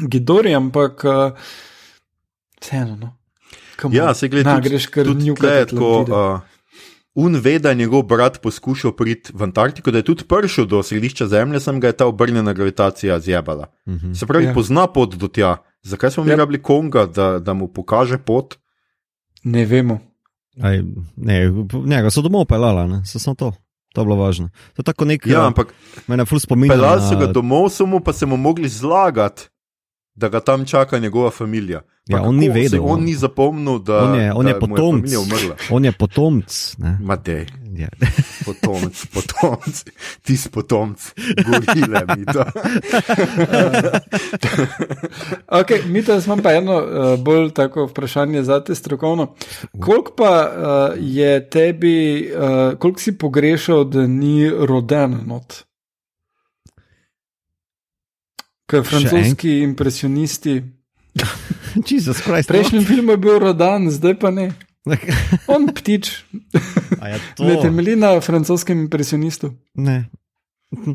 Gidori, 0.00 0.54
ampak 0.54 1.04
uh, 1.04 1.50
vseeno. 2.60 2.96
No. 2.96 3.16
Come 3.80 3.96
Ja, 3.96 4.14
se 4.14 4.28
gleda, 4.28 4.54
tudi, 4.56 4.68
greš 4.68 4.86
kar 4.86 5.04
tudi 5.04 5.34
Un 7.14 7.36
ve, 7.36 7.58
da 7.58 7.68
je 7.68 7.74
njegov 7.76 8.02
brat 8.02 8.40
poskušal 8.42 8.92
priti 8.92 9.32
v 9.34 9.42
Antarktiko, 9.42 9.90
da 9.90 9.98
je 9.98 10.04
tudi 10.04 10.24
prišel 10.24 10.64
do 10.64 10.82
središča 10.82 11.26
Zemlje, 11.26 11.60
sem 11.60 11.80
ga 11.80 11.86
je 11.86 11.92
ta 11.94 12.06
obrnjena 12.06 12.52
gravitacija 12.52 13.20
zjebala. 13.20 13.66
Uh 13.86 13.94
-huh. 13.94 14.14
Se 14.14 14.26
pravi, 14.26 14.44
Ja. 14.44 14.54
pozna 14.54 14.86
pot 14.86 15.14
do 15.14 15.28
tja. 15.28 15.56
Zakaj 15.82 16.10
smo 16.10 16.24
mi 16.24 16.30
Ja. 16.30 16.36
rabili 16.36 16.62
Konga, 16.62 17.06
da, 17.06 17.38
da 17.38 17.54
mu 17.54 17.68
pokaže 17.68 18.18
pot? 18.18 18.54
Ne 19.44 19.66
vemo. 19.66 19.98
Aj, 20.62 20.82
ne, 21.16 21.52
njega 21.86 22.10
so 22.10 22.22
domov 22.22 22.44
pelala, 22.44 22.86
ne, 22.86 23.02
so 23.04 23.18
samo 23.18 23.34
to. 23.34 23.52
To 23.94 24.00
je 24.00 24.04
bilo 24.04 24.16
važno. 24.16 24.48
To 24.48 24.80
je 24.80 24.84
tako 24.84 25.04
nek. 25.04 25.26
Ja, 25.26 25.46
ampak 25.46 25.74
Mene 26.06 26.24
ful 26.24 26.38
spominja. 26.38 26.74
pelali 26.74 27.02
so 27.02 27.18
ga 27.18 27.26
domov, 27.26 27.68
samo 27.68 28.00
pa 28.00 28.12
se 28.12 28.26
mu 28.26 28.36
mogli 28.36 28.68
zlagati, 28.68 29.42
da 30.14 30.28
ga 30.28 30.40
tam 30.40 30.64
čaka 30.66 30.98
njegova 30.98 31.30
familija. 31.30 31.80
Pa 31.80 32.16
Ja, 32.16 32.22
on 32.22 32.36
ni 32.36 32.46
kako 32.46 32.54
se 32.54 32.62
vedel, 32.62 32.80
On 32.84 32.98
no. 32.98 33.04
ni 33.04 33.14
zapomnil, 33.14 33.78
da, 33.78 33.98
On 33.98 34.20
je, 34.20 34.32
on 34.32 34.44
da 34.44 34.50
je 34.50 34.60
potomc. 34.60 35.10
umrla. 35.16 35.56
On 35.70 35.84
je 35.84 35.92
potomc. 35.92 36.74
ne. 36.78 36.98
Matej, 37.02 37.46
Ja. 37.72 37.88
potomc, 38.46 39.06
potomc, 39.06 39.84
ti 40.22 40.36
si 40.36 40.48
potomc, 40.48 41.12
gorile 41.44 42.04
mi 42.16 42.24
to. 42.26 42.44
Okay, 45.48 45.86
mi 45.86 46.02
pa 46.02 46.12
imamo 46.16 46.42
pa 46.42 46.52
eno 46.52 46.76
uh, 46.76 47.18
bolj 47.18 47.50
tako 47.50 47.86
vprašanje 47.86 48.42
za 48.42 48.64
te 48.64 48.74
strokovno. 48.74 49.34
Koliko 49.80 50.12
pa 50.12 50.50
uh, 50.50 50.98
je 50.98 51.50
tebi, 51.50 52.30
uh, 52.32 52.78
koliko 52.78 53.00
si 53.00 53.18
pogrešal, 53.18 53.84
da 53.84 54.06
ni 54.06 54.50
roden 54.50 55.18
not? 55.26 55.64
Ker 58.70 58.84
francoski 58.86 59.58
impresionisti. 59.66 60.62
Jezus 61.90 62.20
Kristus. 62.22 62.46
V 62.46 62.52
prejšnjem 62.54 62.84
filmu 62.86 63.16
je 63.16 63.18
bil 63.18 63.38
rodan, 63.42 63.90
zdaj 63.90 64.14
pa 64.18 64.30
ne. 64.30 64.50
On 65.52 65.66
ptič, 65.68 66.24
A 67.02 67.18
to? 67.36 67.44
ne 67.44 67.58
temelji 67.60 67.96
na 67.96 68.14
francoskem 68.20 68.86
impresionistu. 68.86 69.52
Ne. 69.74 70.06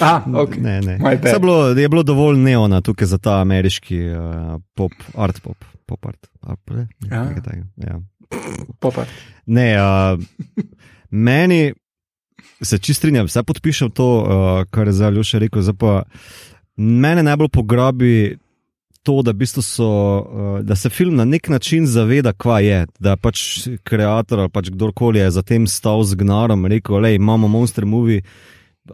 Ah, 0.00 0.26
okay. 0.26 0.60
Ne, 0.60 0.80
ne. 0.82 0.98
Je 0.98 1.38
bilo, 1.38 1.68
je 1.70 1.88
bilo 1.88 2.02
dovolj 2.02 2.36
neona 2.42 2.80
tukaj 2.82 3.06
za 3.06 3.18
ta 3.18 3.38
ameriški 3.40 4.00
uh, 4.10 4.58
pop, 4.74 4.92
art 5.14 5.38
pop, 5.40 5.64
pop 5.86 6.06
art. 6.06 6.26
art 6.42 6.60
ne, 6.70 6.88
Ja. 7.10 7.30
Ja. 7.76 8.00
Popar. 8.82 9.06
Ne, 9.46 9.78
uh, 9.78 10.18
meni 11.10 11.72
se 12.62 12.78
čist 12.78 12.98
strinjam, 12.98 13.26
vse 13.30 13.42
podpišem 13.42 13.90
to, 13.90 14.08
uh, 14.20 14.64
kar 14.70 14.90
je 14.90 14.92
zdaj 14.92 15.10
Ljuša 15.10 15.38
rekel. 15.38 15.62
Zdaj 15.62 15.78
pa, 15.78 16.02
mene 16.76 17.22
najbolj 17.22 17.48
pograbi 17.48 18.36
to, 19.06 19.20
da, 19.22 19.30
v 19.30 19.38
bistvu 19.44 19.62
so, 19.62 19.86
uh, 19.86 20.58
da 20.66 20.74
se 20.76 20.90
film 20.90 21.14
na 21.16 21.24
nek 21.24 21.48
način 21.48 21.86
zaveda, 21.86 22.32
kva 22.32 22.58
je. 22.60 22.80
Da 22.98 23.14
pač 23.16 23.42
ustvarjalec 23.70 24.34
ali 24.34 24.50
pač 24.50 24.70
kdorkoli 24.74 25.22
je 25.22 25.30
za 25.30 25.42
tem 25.46 25.68
stal 25.70 26.02
z 26.02 26.18
gnarom, 26.18 26.66
rekel, 26.66 26.98
da 27.02 27.14
imamo 27.14 27.48
monster 27.48 27.86
movie. 27.86 28.24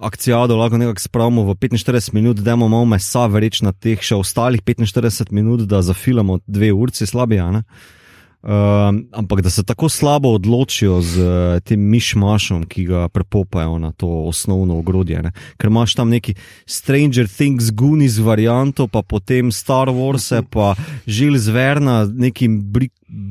Akcijado 0.01 0.57
lahko 0.57 0.79
nekako 0.81 1.01
spravimo 1.01 1.43
v 1.45 1.57
45 1.61 2.15
minut, 2.15 2.41
da 2.41 2.53
imamo 2.53 2.69
malo 2.69 2.89
mesa, 2.89 3.27
več 3.29 3.61
na 3.65 3.73
teh 3.73 4.01
še 4.01 4.17
ostalih 4.21 4.63
45 4.65 5.33
minut, 5.33 5.67
da 5.69 5.83
zafilamo 5.85 6.39
dve 6.47 6.73
urci 6.73 7.09
slabija. 7.09 7.49
Um, 8.43 9.07
ampak 9.13 9.41
da 9.41 9.51
se 9.51 9.63
tako 9.63 9.89
slabo 9.89 10.35
odločijo 10.35 11.01
z 11.01 11.21
uh, 11.23 11.61
tem 11.61 11.81
mišmašom, 11.81 12.65
ki 12.67 12.85
ga 12.85 13.09
prepopajo 13.09 13.79
na 13.79 13.93
to 13.93 14.09
osnovno 14.27 14.79
ogrodje. 14.79 15.23
Ne? 15.23 15.31
Ker 15.57 15.71
imaš 15.71 15.95
tam 15.95 16.11
neki 16.11 16.35
Stranger 16.67 17.29
Things, 17.29 17.71
Goonies 17.71 18.19
varianto, 18.19 18.89
pa 18.89 19.03
potem 19.03 19.53
Star 19.53 19.89
Wars, 19.95 20.33
pa 20.51 20.75
žil 21.07 21.39
zverna, 21.39 22.03
nekim 22.05 22.73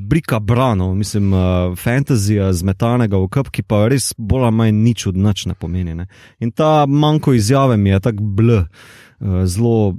brika 0.08 0.40
brano, 0.40 0.94
mislim, 0.96 1.34
uh, 1.34 1.76
fantazija 1.76 2.54
zmetanega 2.54 3.20
v 3.20 3.28
kup, 3.28 3.50
ki 3.52 3.68
pa 3.68 3.90
res 3.92 4.14
bolj 4.18 4.48
ali 4.48 4.56
manj 4.56 4.80
nič 4.80 5.08
od 5.12 5.20
nič 5.20 5.46
ne 5.52 5.58
pomeni. 5.60 5.96
Ne? 5.96 6.08
In 6.40 6.56
ta 6.56 6.86
manjko 6.88 7.34
izjave 7.34 7.76
mi 7.78 7.90
je 7.90 8.00
tako 8.00 8.24
bl, 8.24 8.54
uh, 8.64 9.44
zelo 9.44 9.98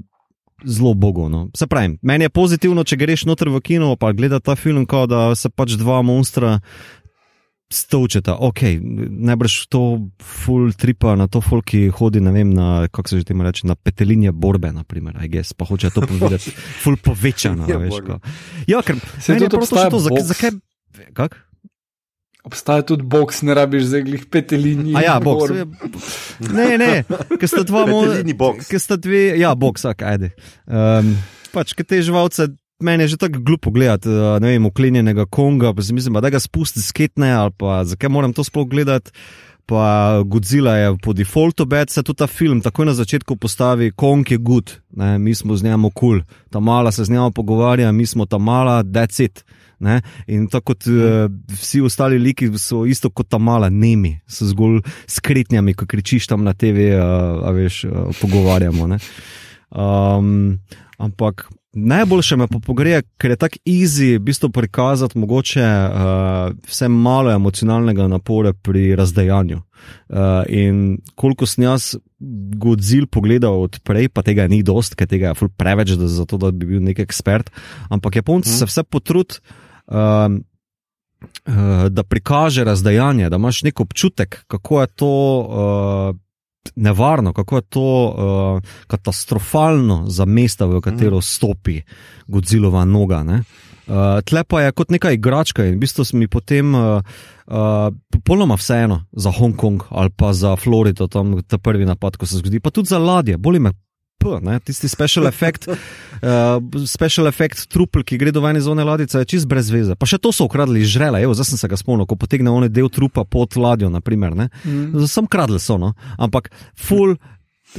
zelo 0.65 0.95
bogovno. 0.95 1.49
Se 1.57 1.67
pravi, 1.67 1.99
meni 2.03 2.25
je 2.25 2.31
pozitivno, 2.31 2.85
če 2.85 2.97
greš 2.97 3.27
noter 3.29 3.49
v 3.49 3.61
kino 3.61 3.95
in 3.95 4.17
gledaš 4.17 4.43
ta 4.45 4.57
film, 4.57 4.87
kot 4.87 5.11
da 5.11 5.35
se 5.35 5.51
pač 5.51 5.77
dva 5.81 6.03
monstra 6.03 6.61
stočeta. 7.73 8.37
Ok, 8.37 8.63
najbrž 9.09 9.67
to 9.73 10.13
full 10.21 10.73
tripa 10.77 11.17
na 11.17 11.27
to 11.27 11.41
folk, 11.41 11.65
ki 11.73 11.89
hodi, 11.89 12.21
ne 12.21 12.33
vem, 12.33 12.53
na, 12.53 12.87
kako 12.93 13.09
se 13.09 13.23
že 13.23 13.33
temu 13.33 13.47
reče, 13.47 13.67
na 13.67 13.75
petelinje 13.75 14.33
borbe, 14.33 14.73
naprimer, 14.73 15.17
guess, 15.29 15.57
pa 15.57 15.65
hoče 15.65 15.91
to 15.91 16.05
povedati, 16.11 16.53
full 16.85 17.01
povečano. 17.01 17.67
ja, 18.67 18.83
ker 18.83 19.01
se 19.19 19.33
je 19.33 19.49
to 19.49 19.57
prosto 19.57 19.81
še 19.81 19.89
to, 19.89 19.99
zakaj 20.21 20.61
kak? 21.17 21.41
Obstaja 22.43 22.83
tudi 22.83 23.07
box, 23.07 23.45
ne 23.47 23.55
rabiš 23.55 23.85
za 23.93 24.01
glih 24.03 24.25
petelini. 24.27 24.97
Ja, 24.99 25.21
box. 25.23 25.53
Ne, 26.51 26.73
ne, 26.79 27.05
ker 27.39 27.47
sta 27.47 27.63
dva 27.63 27.85
moža. 27.87 28.19
Ker 28.67 28.83
sta 28.83 28.99
dve, 28.99 29.29
ja, 29.39 29.53
box, 29.55 29.87
ajde. 29.87 30.33
Um, 30.67 31.15
pač, 31.55 31.77
ker 31.79 31.87
te 31.87 32.01
živalce, 32.03 32.49
meni 32.83 33.07
je 33.07 33.15
že 33.15 33.21
tako 33.23 33.45
glupo 33.47 33.71
gledati, 33.71 34.11
uh, 34.11 34.41
ne 34.43 34.57
vem, 34.57 34.67
uklenjenega 34.67 35.29
konga, 35.31 35.71
pa 35.71 35.87
si 35.87 35.95
mislim, 35.95 36.19
da 36.19 36.35
ga 36.35 36.43
spusti 36.43 36.83
sketne 36.83 37.31
ali 37.31 37.55
pa 37.55 37.85
zakaj 37.87 38.11
moram 38.11 38.35
to 38.35 38.45
sploh 38.45 38.67
gledati. 38.69 39.15
Pa 39.71 40.19
Godzilla 40.27 40.75
je 40.75 40.89
po 40.99 41.13
defaultu 41.15 41.65
bed, 41.71 41.91
se 41.91 42.03
tudi 42.03 42.19
ta 42.19 42.27
film 42.27 42.59
takoj 42.61 42.89
na 42.89 42.95
začetku 42.99 43.37
postavi, 43.39 43.93
Kong 43.95 44.27
je 44.27 44.37
good, 44.43 44.73
ne, 44.99 45.15
mi 45.23 45.35
smo 45.39 45.55
z 45.57 45.71
njim 45.71 45.87
kul, 45.87 45.93
cool. 45.95 46.21
ta 46.51 46.61
mala 46.61 46.91
se 46.93 47.05
z 47.07 47.15
njim 47.15 47.31
pogovarja, 47.33 47.93
mi 47.93 48.07
smo 48.07 48.27
ta 48.27 48.43
mala, 48.43 48.83
that's 48.83 49.23
it. 49.23 49.45
Ne? 49.83 49.99
In 50.31 50.47
tako 50.51 50.73
kot 50.73 50.87
uh, 50.91 51.27
vsi 51.59 51.83
ostali 51.83 52.21
liki 52.23 52.53
so 52.61 52.85
isto 52.87 53.11
kot 53.11 53.31
ta 53.33 53.41
mala, 53.43 53.71
nemi, 53.71 54.15
so 54.31 54.47
zgolj 54.47 54.81
skritnjami, 55.11 55.75
ko 55.75 55.89
kričiš 55.91 56.29
tam 56.31 56.47
na 56.47 56.55
TV, 56.55 56.93
uh, 56.95 57.43
a 57.49 57.51
veš, 57.57 57.83
uh, 57.89 58.13
pogovarjamo. 58.21 58.87
Um, 59.73 60.61
ampak 61.03 61.49
najboljše 61.73 62.37
me 62.37 62.47
pogreje, 62.47 63.03
ker 63.19 63.33
je 63.33 63.37
tako 63.41 63.59
easy 63.67 64.13
v 64.19 64.23
bistvu 64.29 64.51
prikazati 64.53 65.19
mogoče 65.19 65.65
uh, 65.65 66.53
vse 66.69 66.89
malo 66.89 67.33
emocionalnega 67.33 68.07
napora 68.13 68.53
pri 68.53 68.95
razdajanju. 68.97 69.59
Uh, 70.09 70.19
in 70.49 70.99
koliko 71.15 71.47
sem 71.47 71.65
jaz 71.65 71.95
Godzilla 72.63 73.09
pogledal 73.11 73.65
odprej, 73.65 74.13
pa 74.15 74.23
tega 74.23 74.47
ni 74.47 74.63
dost, 74.63 74.95
ker 74.95 75.09
tega 75.11 75.33
je 75.33 75.49
preveč, 75.57 75.97
da, 75.99 76.07
zato, 76.07 76.39
da 76.39 76.53
bi 76.53 76.69
bil 76.77 76.85
nek 76.85 77.03
ekspert, 77.03 77.51
ampak 77.91 78.21
Japonci 78.21 78.53
hmm. 78.53 78.59
se 78.59 78.69
vse 78.69 78.85
potrud 78.87 79.41
uh, 79.41 79.62
uh, 79.87 80.41
da 81.89 82.03
prikaže 82.03 82.65
razdajanje, 82.65 83.31
da 83.31 83.37
imaš 83.37 83.63
nek 83.63 83.81
občutek, 83.81 84.45
kako 84.47 84.81
je 84.81 84.87
to 84.87 85.15
uh, 85.41 86.17
nevarno, 86.77 87.33
kako 87.33 87.57
je 87.57 87.63
to 87.63 88.07
uh, 88.07 88.63
katastrofalno 88.87 90.05
za 90.07 90.25
mesta, 90.25 90.67
v 90.67 90.81
katero 90.81 91.19
mm. 91.19 91.23
stopi 91.23 91.81
Godzillova 92.27 92.85
noga. 92.85 93.23
Ne? 93.23 93.43
Uh, 93.87 94.23
tle 94.25 94.45
pa 94.45 94.63
je 94.63 94.73
kot 94.73 94.91
neka 94.91 95.11
igračka 95.11 95.65
in 95.67 95.75
v 95.75 95.83
bistvu 95.83 96.05
mi 96.15 96.29
potem 96.31 96.75
uh, 96.75 97.03
uh, 97.47 97.91
popolnoma 98.11 98.55
vseeno 98.55 99.03
za 99.13 99.31
Hongkong 99.31 99.83
ali 99.91 100.11
pa 100.17 100.33
za 100.33 100.57
Florido, 100.57 101.09
tam 101.09 101.43
ta 101.43 101.59
prvi 101.59 101.85
napad, 101.85 102.17
ko 102.17 102.27
se 102.27 102.39
zgodi, 102.39 102.61
pa 102.61 102.71
tudi 102.71 102.89
za 102.89 102.99
ladje, 102.99 103.37
boli 103.37 103.59
me 103.59 103.73
ne? 104.43 104.59
tisti 104.61 104.89
special 104.89 105.27
effect, 105.27 105.69
uh, 105.69 105.77
special 106.97 107.29
effect 107.31 107.67
trupel, 107.73 108.05
ki 108.07 108.21
gre 108.21 108.33
do 108.35 108.43
vajne 108.45 108.63
zone 108.65 108.87
ladice, 108.87 109.23
je 109.23 109.31
čist 109.35 109.51
brez 109.51 109.71
veze. 109.75 109.97
Pa 109.99 110.09
še 110.09 110.21
to 110.23 110.33
so 110.35 110.47
ukradli 110.49 110.85
iz 110.85 110.91
žrela, 110.95 111.21
evo, 111.23 111.35
zdaj 111.37 111.53
sem 111.53 111.61
se 111.61 111.71
ga 111.71 111.79
spomnil, 111.79 112.07
ko 112.09 112.19
potegne 112.19 112.53
one 112.53 112.71
del 112.73 112.91
trupa 112.93 113.27
pod 113.29 113.59
ladjo, 113.59 113.91
naprimer. 113.93 114.35
Mm. 114.65 115.05
Sem 115.11 115.29
kradli 115.29 115.61
so, 115.61 115.79
no? 115.81 115.93
ampak 116.17 116.53
full. 116.79 117.19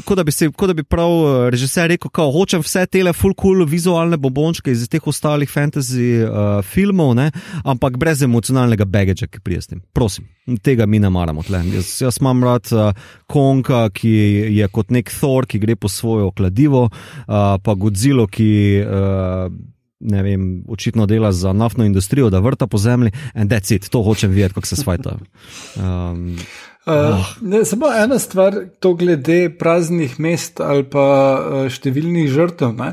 Kot 0.02 0.18
da 0.18 0.24
bi, 0.26 0.34
si, 0.34 0.48
kot 0.50 0.72
da 0.72 0.74
bi 0.74 0.84
prav 0.84 1.12
eh, 1.12 1.50
režiser 1.54 1.92
rekel, 1.94 2.10
da 2.18 2.26
hočem 2.34 2.64
vse 2.66 2.86
te 2.90 3.04
full 3.14 3.36
cool 3.38 3.62
vizualne 3.70 4.18
bombončke 4.18 4.74
iz 4.74 4.88
teh 4.90 5.08
ostalih 5.08 5.50
fantasy 5.50 6.24
uh, 6.26 6.64
filmov, 6.66 7.14
ne? 7.16 7.30
ampak 7.64 8.00
brez 8.02 8.24
emocionalnega 8.26 8.88
bagagea, 8.90 9.30
ki 9.30 9.44
prijestim. 9.46 9.84
Prosim, 9.94 10.26
tega 10.66 10.88
mi 10.90 11.00
ne 11.00 11.12
maramo. 11.14 11.44
Jaz, 11.46 11.94
jaz 12.02 12.18
imam 12.22 12.42
rad 12.44 12.72
uh, 12.74 12.90
Konka, 13.30 13.86
ki 13.94 14.16
je 14.58 14.72
kot 14.74 14.90
nek 14.90 15.14
Thor, 15.14 15.46
ki 15.46 15.62
gre 15.62 15.78
po 15.78 15.92
svojo 15.92 16.32
kladivo, 16.34 16.88
uh, 16.90 17.38
pa 17.62 17.78
Godzilla, 17.78 18.28
ki. 18.28 18.50
Uh, 18.88 19.62
Ne 20.04 20.20
vem, 20.20 20.66
očitno 20.68 21.06
dela 21.08 21.30
za 21.32 21.54
naftno 21.56 21.86
industrijo, 21.88 22.28
da 22.30 22.42
vrta 22.44 22.68
po 22.68 22.76
zemlji, 22.78 23.14
in 23.40 23.48
je 23.48 23.80
to, 23.80 24.02
hočem 24.04 24.32
videti, 24.36 24.54
kako 24.54 24.68
se 24.68 24.76
sveta. 24.76 25.16
Um, 25.80 26.36
Uh, 26.86 27.26
ne, 27.42 27.66
samo 27.66 27.88
ena 27.96 28.20
stvar, 28.20 28.56
to 28.80 28.94
glede 28.94 29.48
praznih 29.60 30.18
mest 30.20 30.60
ali 30.60 30.84
pa 30.84 31.06
uh, 31.40 31.70
številnih 31.72 32.28
žrtev. 32.28 32.74
Ne. 32.76 32.90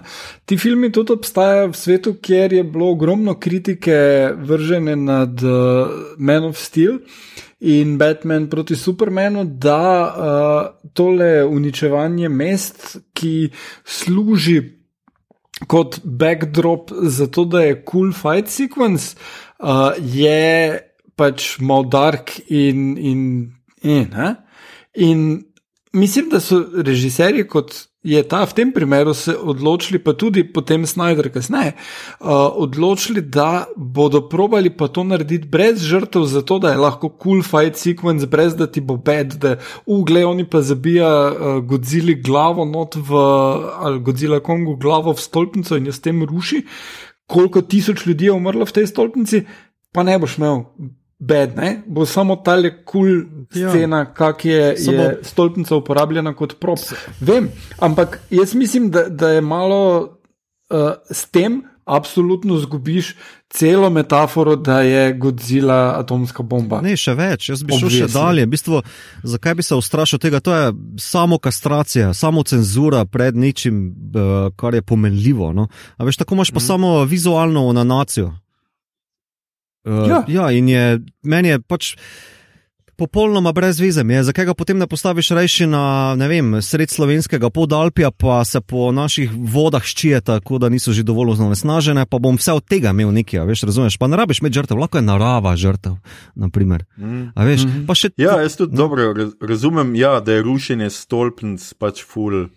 Ti 0.47 0.59
filmi 0.62 0.93
tudi 0.95 1.16
obstajajo 1.16 1.72
v 1.72 1.78
svetu, 1.80 2.12
kjer 2.22 2.55
je 2.55 2.62
bilo 2.70 2.93
ogromno 2.95 3.34
kritike 3.43 3.99
vržene 4.47 4.95
nad 4.95 5.43
uh, 5.43 5.91
Man 6.22 6.47
of 6.53 6.62
Steel 6.62 7.01
in 7.66 7.99
Batman 7.99 8.47
proti 8.47 8.78
Supermanu, 8.78 9.43
da 9.59 9.82
uh, 9.82 10.70
tole 10.95 11.43
uničevanje 11.51 12.30
mest, 12.30 12.93
ki 13.11 13.51
služi 13.82 14.61
kot 15.66 15.99
backdrop 16.05 16.95
za 16.95 17.26
to, 17.26 17.43
da 17.45 17.66
je 17.66 17.80
cool 17.91 18.14
fight 18.14 18.55
sequence, 18.55 19.16
uh, 19.59 19.99
je 19.99 20.78
pač 21.18 21.57
mal 21.59 21.91
dark 21.91 22.38
in. 22.47 22.95
in 22.95 23.24
In, 23.82 24.08
in 24.94 25.42
mislim, 25.92 26.28
da 26.28 26.40
so 26.40 26.64
režiserji, 26.74 27.46
kot 27.48 27.90
je 28.02 28.20
ta 28.24 28.46
v 28.48 28.54
tem 28.56 28.70
primeru, 28.72 29.12
se 29.14 29.34
odločili, 29.36 29.98
pa 30.00 30.14
tudi 30.16 30.44
potem 30.52 30.86
Snyder, 30.88 31.28
kasneje, 31.28 31.74
uh, 31.76 32.48
odločili, 32.56 33.20
da 33.20 33.66
bodo 33.76 34.22
probali 34.28 34.70
pa 34.72 34.88
to 34.88 35.04
narediti 35.04 35.48
brez 35.48 35.84
žrtev, 35.84 36.24
zato 36.24 36.58
da 36.58 36.72
je 36.72 36.80
lahko 36.80 37.12
cool 37.20 37.42
fight 37.44 37.76
sequence, 37.76 38.26
brez 38.26 38.56
da 38.56 38.66
ti 38.66 38.80
bo 38.80 38.96
bed, 38.96 39.36
da 39.36 39.58
ugle 39.86 40.24
oni 40.24 40.48
pa 40.48 40.62
zabija 40.62 41.10
uh, 41.28 41.60
Godzilla 41.64 42.16
glavo 42.24 42.64
not 42.64 42.96
v, 42.96 43.20
ali 43.84 44.00
Godzilla 44.00 44.40
Kongu 44.40 44.76
glavo 44.80 45.12
v 45.12 45.20
stolpnico 45.20 45.76
in 45.76 45.86
jo 45.86 45.92
s 45.92 46.00
tem 46.00 46.24
ruši. 46.24 46.64
Koliko 47.26 47.62
tisoč 47.62 48.06
ljudi 48.06 48.24
je 48.24 48.32
umrlo 48.32 48.64
v 48.64 48.72
tej 48.72 48.88
stolpnici, 48.88 49.44
pa 49.92 50.02
ne 50.02 50.16
boš 50.18 50.38
imel 50.38 50.64
bed, 51.20 51.56
ne? 51.56 51.82
bo 51.86 52.06
samo 52.06 52.36
ta 52.36 52.56
le 52.56 52.72
kul 52.84 53.08
cool 53.08 53.44
scena, 53.52 54.04
ja. 54.04 54.12
kak 54.14 54.44
je, 54.44 54.76
samo... 54.80 55.02
je 55.02 55.18
stolpnica 55.22 55.76
uporabljena 55.76 56.32
kot 56.34 56.56
prop. 56.60 56.80
Vem, 57.20 57.50
ampak 57.78 58.20
jaz 58.30 58.54
mislim, 58.54 58.90
da, 58.90 59.04
da 59.08 59.34
je 59.36 59.40
malo 59.40 59.82
uh, 60.70 60.92
s 61.10 61.28
tem. 61.30 61.62
Absolutno 61.90 62.54
zgubiš 62.62 63.16
celo 63.50 63.88
metaforo, 63.90 64.54
da 64.56 64.80
je 64.80 65.14
Godzilla 65.18 65.96
atomska 65.98 66.42
bomba. 66.42 66.78
Ne, 66.84 66.92
še 66.94 67.16
več, 67.18 67.48
jaz 67.50 67.64
bi 67.66 67.74
šel 67.74 67.90
še 67.90 68.08
dalje. 68.12 68.44
V 68.46 68.50
bistvu, 68.52 68.82
zakaj 69.26 69.56
bi 69.58 69.64
se 69.66 69.74
ustrašil 69.74 70.20
tega? 70.22 70.38
To 70.44 70.54
je 70.54 70.68
samo 71.02 71.40
kastracija, 71.42 72.12
samo 72.14 72.44
cenzura 72.46 73.02
pred 73.10 73.34
nečim, 73.34 73.80
uh, 73.90 74.52
kar 74.54 74.78
je 74.78 74.84
pomenljivo. 74.86 75.50
No? 75.56 75.66
Veš, 75.98 76.20
tako 76.22 76.38
imaš 76.38 76.54
pa 76.54 76.62
mm. 76.62 76.66
samo 76.68 76.92
vizualno 77.10 77.66
na 77.74 77.82
nacijo. 77.84 78.30
Uh, 79.84 80.08
ja. 80.08 80.24
ja, 80.28 80.50
in 80.52 80.68
je 80.68 81.00
meni 81.22 81.48
je 81.48 81.60
pač 81.60 81.94
popolnoma 83.00 83.52
brez 83.56 83.80
vize. 83.80 84.02
Zakaj 84.04 84.50
ga 84.50 84.54
potem 84.54 84.76
ne 84.78 84.84
postaviš 84.86 85.32
reči 85.32 85.66
na 85.70 86.12
vem, 86.28 86.58
sred 86.60 86.92
slovenskega 86.92 87.48
podalpja, 87.48 88.10
pa 88.12 88.42
se 88.44 88.60
po 88.60 88.90
naših 88.92 89.32
vodah 89.32 89.84
ščije, 89.84 90.20
tako 90.20 90.60
da 90.60 90.68
niso 90.68 90.92
že 90.92 91.06
dovolj 91.06 91.40
onesnažene, 91.40 92.04
pa 92.04 92.20
bom 92.20 92.36
vse 92.36 92.58
od 92.60 92.66
tega 92.68 92.92
imel 92.92 93.14
nekaj, 93.16 93.46
veš, 93.48 93.64
razumeš? 93.70 93.96
Pa 93.96 94.10
ne 94.10 94.20
rabiš 94.20 94.42
med 94.44 94.52
žrtev, 94.52 94.76
lahko 94.76 95.00
je 95.00 95.06
narava 95.06 95.56
žrtev. 95.56 95.96
Mm. 96.36 96.52
Veš, 97.36 97.64
mm 97.64 97.86
-hmm. 97.86 97.94
še, 97.94 98.12
ja, 98.20 98.36
jaz 98.42 98.56
tudi 98.56 98.76
no. 98.76 98.82
dobro 98.84 99.14
razumem, 99.40 99.94
ja, 99.96 100.20
da 100.20 100.32
je 100.32 100.42
rušenje 100.42 100.90
stolpnic 100.90 101.74
pač 101.78 102.04
full 102.04 102.50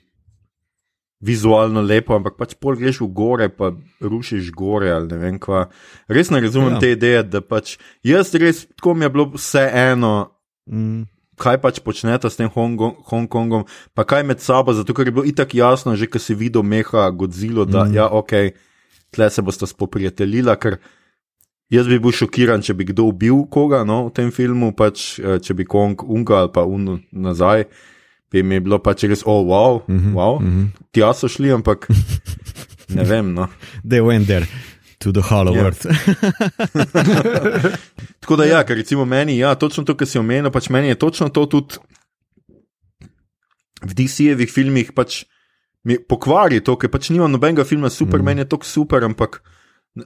vizualno 1.24 1.82
lepo, 1.82 2.18
ampak 2.18 2.36
pač 2.40 2.56
pol 2.60 2.76
greš 2.80 3.00
v 3.06 3.10
gore, 3.16 3.48
pa 3.48 3.72
rušiš 4.04 4.52
gore 4.56 4.92
ali 4.92 5.08
ne 5.14 5.20
vem 5.22 5.40
kva. 5.40 5.70
Res 6.12 6.32
ne 6.34 6.42
razumem 6.44 6.76
ja. 6.76 6.82
te 6.84 6.92
ideje, 6.98 7.24
da 7.24 7.42
pač 7.42 7.78
jaz 8.04 8.34
res, 8.36 8.66
tako 8.76 8.98
mi 8.98 9.08
je 9.08 9.14
bilo 9.14 9.30
vse 9.38 9.64
eno. 9.72 10.14
Mm. 10.68 11.08
Kaj 11.40 11.58
pač 11.64 11.80
počnete 11.82 12.30
s 12.30 12.38
tem 12.38 12.52
Hongkongom, 12.52 13.64
pa 13.98 14.06
kaj 14.06 14.22
med 14.28 14.44
sabo, 14.44 14.76
zato 14.76 14.94
ker 14.94 15.10
je 15.10 15.16
bilo 15.16 15.26
itak 15.26 15.56
jasno, 15.58 15.96
že 15.98 16.06
ko 16.12 16.22
si 16.22 16.36
videl 16.38 16.62
meha 16.62 17.08
Godzilla, 17.10 17.66
da 17.66 17.88
mm. 17.88 17.96
ja, 17.98 18.06
ok, 18.06 18.54
tle 19.16 19.32
se 19.34 19.42
boste 19.42 19.68
spoprijateljila, 19.68 20.60
ker 20.62 20.78
Jaz 21.74 21.88
bi 21.90 21.98
bil 21.98 22.14
šokiran, 22.14 22.62
če 22.62 22.76
bi 22.78 22.86
kdo 22.86 23.08
ubil 23.10 23.48
koga 23.50 23.82
no, 23.88 24.04
v 24.10 24.14
tem 24.14 24.30
filmu, 24.36 24.74
pač, 24.78 25.16
eh, 25.18 25.40
če 25.42 25.56
bi 25.58 25.66
Kong 25.66 26.04
unga 26.06 26.44
ali 26.44 26.52
pa 26.54 26.68
un 26.70 27.00
nazaj, 27.10 27.66
bi 28.34 28.44
mi 28.44 28.60
bilo 28.60 28.80
pač 28.82 29.04
res, 29.06 29.22
oh, 29.26 29.46
wow, 29.46 29.84
mm 29.88 30.00
-hmm, 30.00 30.14
wow. 30.18 30.42
Mm 30.42 30.50
-hmm. 30.50 30.68
tja 30.92 31.14
so 31.14 31.28
šli, 31.28 31.52
ampak 31.52 31.88
ne 32.96 33.04
vem. 33.04 33.34
No. 33.34 33.48
They 33.90 34.02
went 34.02 34.28
there. 34.28 34.48
To 35.00 35.12
the 35.12 35.22
hollow 35.22 35.56
Ja. 35.56 35.64
earth. 35.64 35.84
Tako 38.20 38.36
da, 38.36 38.46
ja, 38.46 38.64
ker 38.64 38.78
recimo 38.78 39.06
meni, 39.06 39.38
ja, 39.38 39.56
točno 39.56 39.84
to, 39.84 39.96
kar 39.96 40.08
si 40.08 40.20
omenil, 40.20 40.52
pač 40.52 40.70
meni 40.70 40.88
je 40.88 40.96
točno 40.96 41.30
to 41.30 41.46
tudi 41.46 41.76
v 43.84 43.94
DC-jevih 43.94 44.52
filmih 44.52 44.92
pač 44.96 45.26
mi 45.84 46.00
pokvari 46.00 46.64
to, 46.64 46.78
ker 46.80 46.90
pač 46.90 47.10
nima 47.12 47.28
nobenega 47.28 47.66
filma 47.68 47.90
super, 47.90 48.22
mm. 48.22 48.26
meni 48.26 48.42
je 48.42 48.50
to 48.50 48.60
super, 48.64 49.04
ampak 49.04 49.42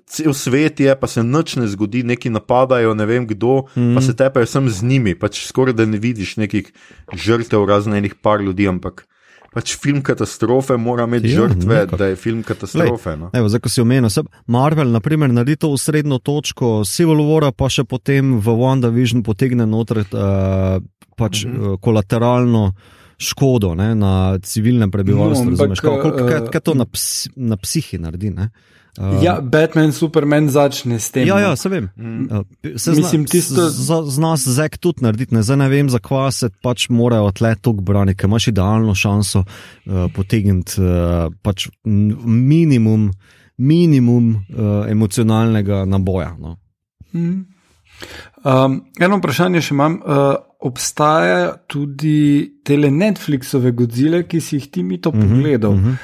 cel 0.05 0.33
svet 0.33 0.79
je, 0.79 0.95
pa 0.99 1.07
se 1.07 1.23
nič 1.23 1.55
ne 1.55 1.67
zgodi, 1.67 2.03
neki 2.03 2.29
napadajo, 2.29 2.93
ne 2.93 3.05
vem 3.05 3.27
kdo, 3.27 3.67
mm. 3.75 3.93
pa 3.95 4.01
se 4.01 4.15
tepejo 4.15 4.45
sem 4.45 4.69
z 4.69 4.83
njimi, 4.83 5.15
pač 5.15 5.45
skoraj 5.47 5.73
da 5.73 5.85
ne 5.85 5.97
vidiš 5.97 6.37
nekih 6.37 6.71
žrtev 7.15 7.65
raznih 7.65 8.15
par 8.15 8.41
ljudi, 8.41 8.67
ampak. 8.67 9.07
Pač 9.53 9.77
film 9.79 10.01
katastrofe 10.03 10.75
mora 10.77 11.07
imeti 11.07 11.31
Ja, 11.31 11.47
žrtve, 11.47 11.75
nekako. 11.75 11.97
da 11.97 12.05
je 12.05 12.15
film 12.15 12.43
katastrofe. 12.43 13.15
No. 13.17 13.29
Evo, 13.33 13.47
zdaj, 13.49 13.59
ko 13.63 13.69
si 13.69 13.81
omenil, 13.81 14.09
se 14.09 14.21
Marvel, 14.45 14.91
naprimer, 14.91 15.31
naredi 15.33 15.55
to 15.55 15.71
v 15.71 15.79
srednjo 15.79 16.19
točko, 16.19 16.83
Civil 16.85 17.23
War, 17.25 17.47
pa 17.55 17.69
še 17.71 17.83
potem 17.87 18.35
v 18.43 18.47
WandaVision 18.59 19.23
potegne 19.23 19.65
noter 19.65 20.03
uh, 20.03 20.83
pač 21.17 21.45
Mhm. 21.45 21.53
mm 21.53 21.63
-hmm. 21.63 21.79
kolateralno 21.81 22.73
škodo 23.17 23.73
ne, 23.75 23.95
na 23.95 24.37
civilnem 24.43 24.91
prebivalstvu. 24.91 25.45
No, 25.51 25.63
ampak, 25.63 25.79
Kaj, 25.81 26.27
kaj, 26.27 26.37
eh, 26.37 26.49
kaj 26.51 26.61
to 26.61 26.73
na, 26.73 26.85
ps, 26.85 27.29
na 27.35 27.57
psihi 27.57 27.97
naredi? 27.97 28.29
Ne? 28.29 28.49
Uh, 28.97 29.23
Ja, 29.23 29.41
Batman, 29.41 29.91
Superman 29.93 30.49
začne 30.49 30.99
s 30.99 31.11
tem. 31.11 31.27
Ja, 31.27 31.35
no. 31.35 31.41
ja, 31.41 31.55
se 31.55 31.69
vem. 31.69 31.89
Mm. 31.95 32.27
Uh, 32.31 32.41
Se 32.77 32.91
Mislim, 32.91 33.27
zna, 33.27 33.31
tisto- 33.31 33.69
z, 33.69 33.93
z 34.09 34.17
nas 34.19 34.47
zek 34.47 34.77
tudi 34.77 35.05
narediti, 35.05 35.35
ne, 35.35 35.43
zdaj 35.43 35.57
ne 35.57 35.69
vem, 35.69 35.89
zakaj 35.89 36.31
se 36.31 36.49
pač 36.63 36.87
morajo 36.89 37.29
tle 37.31 37.55
tok 37.61 37.81
braniti, 37.85 38.17
ker 38.17 38.27
imaš 38.29 38.47
idealno 38.47 38.95
šanso 38.97 39.43
uh, 39.45 40.07
potegniti 40.15 40.81
uh, 40.81 41.29
pač 41.45 41.67
minimum, 41.85 43.11
minimum 43.57 44.33
uh, 44.35 44.89
emocionalnega 44.89 45.85
naboja. 45.85 46.33
No. 46.39 46.57
Mhm. 47.13 47.37
Um, 48.45 48.81
eno 49.01 49.17
vprašanje 49.17 49.61
še 49.61 49.73
imam. 49.73 50.01
Uh, 50.05 50.35
obstaja 50.59 51.53
tudi 51.69 52.59
tele 52.65 52.89
Netflixove 52.91 53.71
godzile, 53.77 54.23
ki 54.25 54.41
si 54.41 54.57
jih 54.57 54.71
ti 54.73 54.83
mi 54.83 54.97
to 55.01 55.11
pogledal. 55.13 55.75
mhm. 55.77 55.97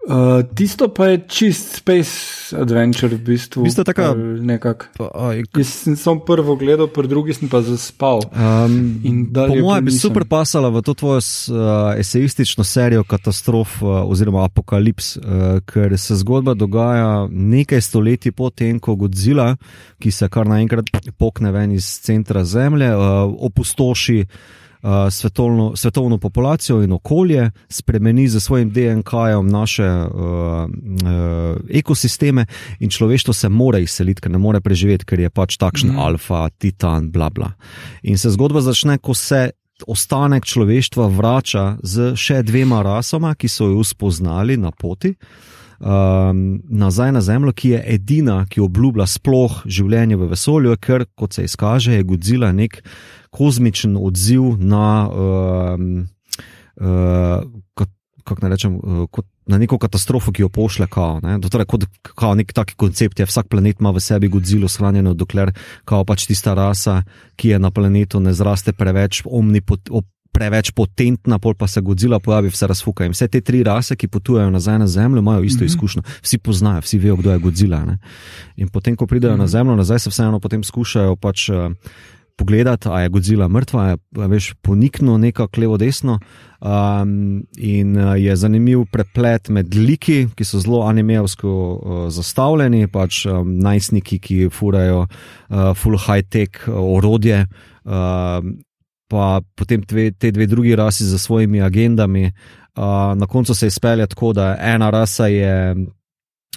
Uh, 0.00 0.40
tisto 0.56 0.88
pa 0.88 1.12
je 1.12 1.18
čist 1.28 1.76
space 1.76 2.56
adventure, 2.56 3.12
v 3.16 3.20
bistvu. 3.20 3.60
V 3.60 3.68
bistvu 3.68 3.84
taka- 3.84 4.16
ali 4.16 4.40
nekako. 4.40 4.88
Pa, 4.96 5.06
aj, 5.12 5.44
Jaz 5.52 5.68
sem 5.68 5.96
samo 5.96 6.24
prvo 6.24 6.56
gledal, 6.56 6.88
pri 6.88 7.04
drugi 7.04 7.36
sem 7.36 7.52
pa 7.52 7.60
zaspal. 7.60 8.24
Um, 8.32 8.96
po 9.28 9.54
mojem 9.60 9.84
bi 9.84 9.92
super 9.92 10.24
pasala 10.24 10.72
v 10.72 10.80
to 10.80 10.96
tvojo 10.96 11.20
uh, 11.20 12.00
esejistično 12.00 12.64
serijo 12.64 13.04
katastrof 13.04 13.82
uh, 13.84 14.08
oziroma 14.08 14.48
apokalips, 14.48 15.20
uh, 15.20 15.60
ker 15.68 15.92
se 16.00 16.16
zgodba 16.16 16.56
dogaja 16.56 17.28
nekaj 17.28 17.80
stoletij 17.84 18.32
potem, 18.32 18.80
ko 18.80 18.96
Godzilla, 18.96 19.60
ki 20.00 20.08
se 20.08 20.28
kar 20.32 20.48
naenkrat 20.48 20.88
pokne 21.20 21.52
ven 21.52 21.76
iz 21.76 21.84
centra 22.00 22.40
Zemlje, 22.40 22.88
uh, 22.96 23.28
opustoši. 23.36 24.24
Uh, 24.80 25.12
svetovno, 25.12 25.76
svetovno 25.76 26.18
populacijo 26.18 26.78
in 26.82 26.92
okolje, 26.92 27.50
spremeni 27.68 28.28
z 28.28 28.40
svojim 28.40 28.70
DNK-jem 28.72 29.46
naše 29.46 29.84
uh, 29.84 30.08
uh, 30.08 31.56
ekosisteme, 31.68 32.46
in 32.80 32.90
človeštvo 32.90 33.34
se 33.34 33.48
mora 33.48 33.78
izseliti, 33.78 34.20
ker 34.20 34.32
ne 34.32 34.38
more 34.38 34.60
preživeti, 34.60 35.04
ker 35.04 35.20
je 35.20 35.30
pač 35.30 35.58
takšen 35.60 35.92
mm. 35.92 35.98
alfa, 35.98 36.48
titan, 36.58 37.10
bla 37.12 37.28
bla. 37.30 37.52
In 38.02 38.18
se 38.18 38.32
zgodba 38.32 38.60
začne, 38.64 38.98
ko 38.98 39.14
se 39.14 39.50
ostanek 39.86 40.44
človeštva 40.44 41.08
vrača 41.08 41.76
z 41.82 42.14
še 42.16 42.42
dvema 42.42 42.82
rasama, 42.82 43.34
ki 43.34 43.48
so 43.48 43.68
jo 43.70 43.84
spoznali 43.84 44.56
na 44.56 44.70
poti. 44.70 45.14
Um, 45.80 46.60
nazaj 46.68 47.12
na 47.12 47.20
Zemljo, 47.20 47.52
ki 47.56 47.68
je 47.68 47.84
edina, 47.94 48.42
ki 48.44 48.60
obljublja 48.60 49.06
sploh 49.08 49.62
življenje 49.64 50.18
v 50.20 50.28
vesolju, 50.28 50.76
ker, 50.76 51.06
kot 51.16 51.32
se 51.38 51.46
izkaže, 51.48 51.94
je 51.94 52.04
Godzilla 52.04 52.50
nek 52.52 52.82
kozmičen 53.32 53.96
odziv 53.96 54.58
na, 54.60 55.08
um, 55.08 55.86
uh, 56.76 57.88
kako 58.24 58.44
naj 58.44 58.52
rečem, 58.52 58.76
uh, 58.76 59.06
kot 59.08 59.24
na 59.48 59.58
neko 59.58 59.78
katastrofo, 59.80 60.34
ki 60.36 60.44
jo 60.44 60.52
pošlje 60.52 60.86
kao. 60.92 61.18
Ne? 61.24 61.38
To 61.40 61.48
Torej, 61.48 61.66
kot 61.72 61.88
kao 62.12 62.34
nek 62.36 62.52
tak 62.52 62.76
koncept 62.76 63.18
je, 63.18 63.26
vsak 63.26 63.48
planet 63.48 63.80
ima 63.80 63.90
v 63.90 64.04
sebi 64.04 64.28
Godzilla 64.28 64.68
shranjeno, 64.68 65.14
dokler 65.16 65.54
kao 65.88 66.04
pač 66.04 66.28
tista 66.28 66.54
rasa, 66.54 67.00
ki 67.40 67.54
je 67.54 67.58
na 67.58 67.72
planetu, 67.72 68.20
ne 68.20 68.36
zraste 68.36 68.76
preveč 68.76 69.24
omnipot. 69.24 69.88
Preveč 70.32 70.70
potentna, 70.70 71.38
pol 71.38 71.54
pa 71.58 71.66
se 71.66 71.80
Godzilla 71.80 72.20
pojavi, 72.20 72.52
vse 72.52 72.66
razfuka. 72.70 73.04
In 73.04 73.12
vse 73.16 73.28
te 73.28 73.40
tri 73.40 73.62
rase, 73.66 73.96
ki 73.96 74.08
potujejo 74.08 74.50
nazaj 74.50 74.78
na 74.78 74.86
Zemljo, 74.86 75.18
imajo 75.18 75.42
isto 75.42 75.64
mm 75.64 75.66
-hmm. 75.66 75.72
izkušnjo. 75.74 76.02
Vsi 76.22 76.38
poznajo, 76.38 76.80
vsi 76.80 76.98
vejo, 76.98 77.16
kdo 77.16 77.32
je 77.32 77.38
Godzilla. 77.38 77.84
Ne? 77.84 77.98
In 78.56 78.68
potem, 78.68 78.96
ko 78.96 79.06
pridejo 79.06 79.32
mm 79.32 79.36
-hmm. 79.36 79.40
na 79.40 79.46
Zemljo, 79.46 79.76
nazaj 79.76 79.98
se 79.98 80.10
vseeno 80.10 80.40
potem 80.40 80.64
skušajo 80.64 81.16
pač. 81.16 81.48
Uh, 81.48 81.72
Pogledati, 82.40 82.88
ali 82.88 83.02
je 83.02 83.08
Godzilla 83.08 83.48
mrtva, 83.48 83.86
je 83.88 83.96
veš, 84.28 84.54
poniknilo 84.62 85.18
nekako 85.18 85.60
levo-desno. 85.60 86.18
Um, 86.60 87.42
in 87.56 87.98
uh, 87.98 88.22
je 88.22 88.36
zanimiv 88.36 88.84
preplet 88.92 89.48
med 89.48 89.74
liki, 89.74 90.28
ki 90.34 90.44
so 90.44 90.60
zelo 90.60 90.80
animejevsko 90.88 91.48
uh, 91.50 92.08
zastavljeni, 92.08 92.88
pač 92.88 93.26
um, 93.26 93.58
najstniki, 93.58 94.18
ki 94.18 94.48
furajo 94.48 95.02
uh, 95.04 95.74
full 95.76 96.00
high-tech 96.00 96.64
uh, 96.68 96.80
orodje, 96.96 97.46
uh, 97.84 98.40
pa 99.10 99.40
potem 99.54 99.82
dve, 99.82 100.12
te 100.12 100.30
dve 100.30 100.46
drugi 100.46 100.76
rasi 100.76 101.04
za 101.04 101.18
svojimi 101.18 101.62
agendami. 101.62 102.32
Uh, 102.76 102.82
na 103.18 103.26
koncu 103.26 103.54
se 103.54 103.66
izpelje 103.66 104.06
tako, 104.06 104.32
da 104.32 104.56
ena 104.60 104.90
rasa 104.90 105.26
je. 105.26 105.74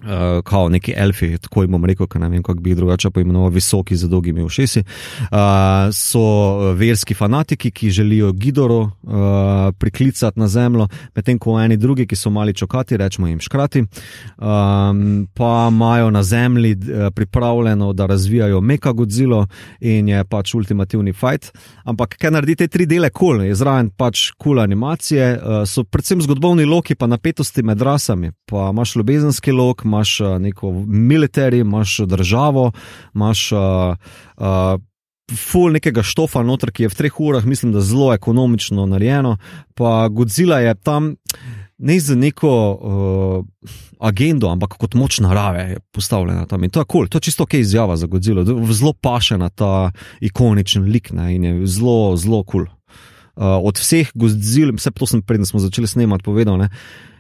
Uh, 0.02 0.44
kao 0.44 0.70
neki 0.70 0.94
elfi, 0.98 1.38
tako 1.38 1.62
jim 1.62 1.72
bom 1.72 1.84
rekel, 1.86 2.08
ker 2.10 2.22
ne 2.22 2.28
vem, 2.28 2.42
kako 2.44 2.60
bi 2.66 2.72
jih 2.72 2.78
drugače 2.80 3.12
poimenoval, 3.14 3.52
visoki 3.54 3.96
z 3.96 4.08
dolgimi 4.10 4.42
ušesi. 4.44 4.82
Uh, 5.22 5.92
so 5.94 6.20
uh, 6.20 6.64
verski 6.78 7.14
fanatiki, 7.14 7.70
ki 7.72 7.92
želijo 7.92 8.32
Gidoro 8.32 8.80
uh, 8.80 8.90
priklicati 9.78 10.40
na 10.40 10.48
zemljo, 10.48 10.88
medtem 11.16 11.38
ko 11.40 11.60
eni 11.62 11.78
drugi, 11.78 12.08
ki 12.10 12.16
so 12.16 12.32
mali 12.34 12.54
čokati, 12.54 12.98
rečemo 12.98 13.28
jim 13.28 13.40
škrati, 13.40 13.84
um, 13.84 15.28
pa 15.34 15.70
imajo 15.72 16.10
na 16.12 16.24
zemlji 16.24 16.76
pripravljeno, 17.16 17.94
da 17.94 18.06
razvijajo 18.06 18.62
Meka 18.62 18.92
Godzilla 18.92 19.46
in 19.80 20.10
je 20.10 20.24
pač 20.24 20.56
ultimativni 20.56 21.14
fight. 21.14 21.52
Ampak, 21.86 22.18
ker 22.18 22.34
naredi 22.34 22.56
te 22.56 22.68
tri 22.68 22.86
dele 22.90 23.10
kul, 23.10 23.38
cool, 23.38 23.46
je 23.46 23.56
zraven 23.56 23.94
pač 23.94 24.32
kul 24.32 24.44
cool 24.44 24.64
animacije, 24.66 25.32
uh, 25.38 25.62
so 25.70 25.86
predvsem 25.86 26.22
zgodovni 26.22 26.66
loki, 26.66 26.96
pa 26.96 27.08
napetosti 27.08 27.64
med 27.64 27.82
rasami. 27.82 28.34
Pa 28.50 28.72
imaš 28.74 28.96
ljubezenski 28.96 29.52
lok, 29.52 29.83
imaš 29.86 30.20
uh, 30.20 30.38
neko 30.42 30.72
military, 30.88 31.62
imaš 31.62 31.98
državo, 31.98 32.72
imaš. 33.16 33.52
Uh, 33.52 34.80
Ful 35.32 35.72
nekega 35.72 36.04
štofa 36.04 36.42
noter, 36.44 36.68
ki 36.76 36.84
je 36.84 36.90
v 36.92 36.98
treh 37.00 37.20
urah, 37.24 37.46
mislim, 37.48 37.72
da 37.72 37.82
zelo 37.82 38.10
ekonomično 38.14 38.84
narejeno. 38.92 39.38
Pa 39.74 40.10
Godzilla 40.12 40.60
je 40.60 40.74
tam 40.76 41.14
ne 41.78 42.00
z 42.00 42.16
neko 42.16 42.52
uh, 42.52 43.70
agendo, 44.00 44.50
ampak 44.52 44.76
kot 44.80 44.98
moč 45.00 45.22
narave 45.24 45.64
je 45.70 45.80
postavljena 45.96 46.46
tam. 46.46 46.64
In 46.64 46.70
to 46.70 46.84
je 46.84 46.86
kul, 46.86 47.06
cool. 47.06 47.10
to 47.10 47.18
je 47.18 47.30
čisto 47.30 47.48
ok 47.48 47.54
izjava 47.54 47.98
za 47.98 48.08
Godzilla, 48.08 48.44
zelo 48.46 48.94
paše 48.94 49.38
na 49.38 49.50
ta 49.50 49.92
ikoničen 50.22 50.84
lik 50.84 51.12
ne? 51.12 51.36
in 51.36 51.44
je 51.44 51.68
zelo, 51.68 52.18
zelo 52.18 52.44
kul. 52.44 52.68
Cool. 52.68 52.68
Uh, 53.34 53.58
od 53.64 53.80
vseh 53.80 54.12
Godzilla, 54.14 54.76
vse 54.76 54.92
to 54.92 55.08
sem 55.08 55.22
preden 55.22 55.46
smo 55.46 55.60
začeli 55.60 55.88
snemati, 55.88 56.24
povedal. 56.24 56.58
Ne? 56.58 56.70
Uh, 56.70 57.13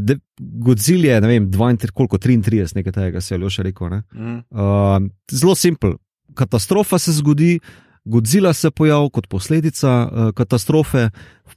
de, 0.00 0.18
Godzilla 0.40 1.14
je, 1.14 1.20
ne 1.20 1.28
vem, 1.28 1.50
32, 1.50 1.90
koliko 1.94 2.18
33, 2.18 2.76
nekaj 2.76 2.92
tega 2.92 3.20
se 3.20 3.34
je 3.34 3.38
Ljoša 3.38 3.62
rekel. 3.62 3.88
Mm. 4.14 4.36
Uh, 4.50 5.08
zelo 5.32 5.54
simpel. 5.54 5.96
Katastrofa 6.34 6.98
se 6.98 7.12
zgodi, 7.12 7.60
Godzilla 8.04 8.52
se 8.52 8.70
pojavi 8.70 9.10
kot 9.10 9.26
posledica 9.28 9.92
uh, 10.04 10.32
katastrofe, 10.36 11.08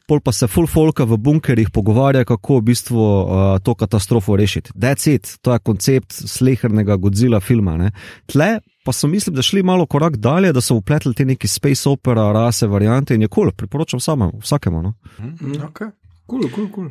pol 0.08 0.22
pa 0.24 0.32
se 0.32 0.47
full 0.47 0.68
folka 0.68 1.03
v 1.03 1.18
bunkerjih 1.18 1.70
pogovarja, 1.76 2.24
kako 2.26 2.62
v 2.62 2.68
bistvu 2.70 3.01
uh, 3.01 3.41
to 3.64 3.76
katastrofo 3.76 4.38
rešiti. 4.39 4.72
That's 4.76 5.10
it, 5.12 5.34
to 5.41 5.53
je 5.53 5.60
koncept 5.60 6.14
slehernega 6.14 6.95
Godzilla 6.95 7.39
filma. 7.43 7.76
Ne? 7.78 7.91
Tle 8.26 8.60
pa 8.88 8.93
so 8.93 9.08
mislim, 9.08 9.36
da 9.36 9.41
šli 9.41 9.64
malo 9.64 9.86
korak 9.86 10.16
dalje, 10.16 10.53
da 10.53 10.62
so 10.62 10.76
upletli 10.76 11.14
te 11.14 11.26
neki 11.26 11.47
space 11.47 11.89
opera, 11.89 12.32
rase, 12.32 12.68
variante 12.68 13.16
in 13.16 13.22
je 13.22 13.28
kul, 13.28 13.43
cool, 13.43 13.51
priporočam 13.51 13.99
samemu, 13.99 14.39
vsakemu. 14.39 14.82
No? 14.82 14.93
Mm, 15.20 15.58
okay. 15.68 15.91
Kul, 16.28 16.49
kul, 16.51 16.69
kul. 16.71 16.89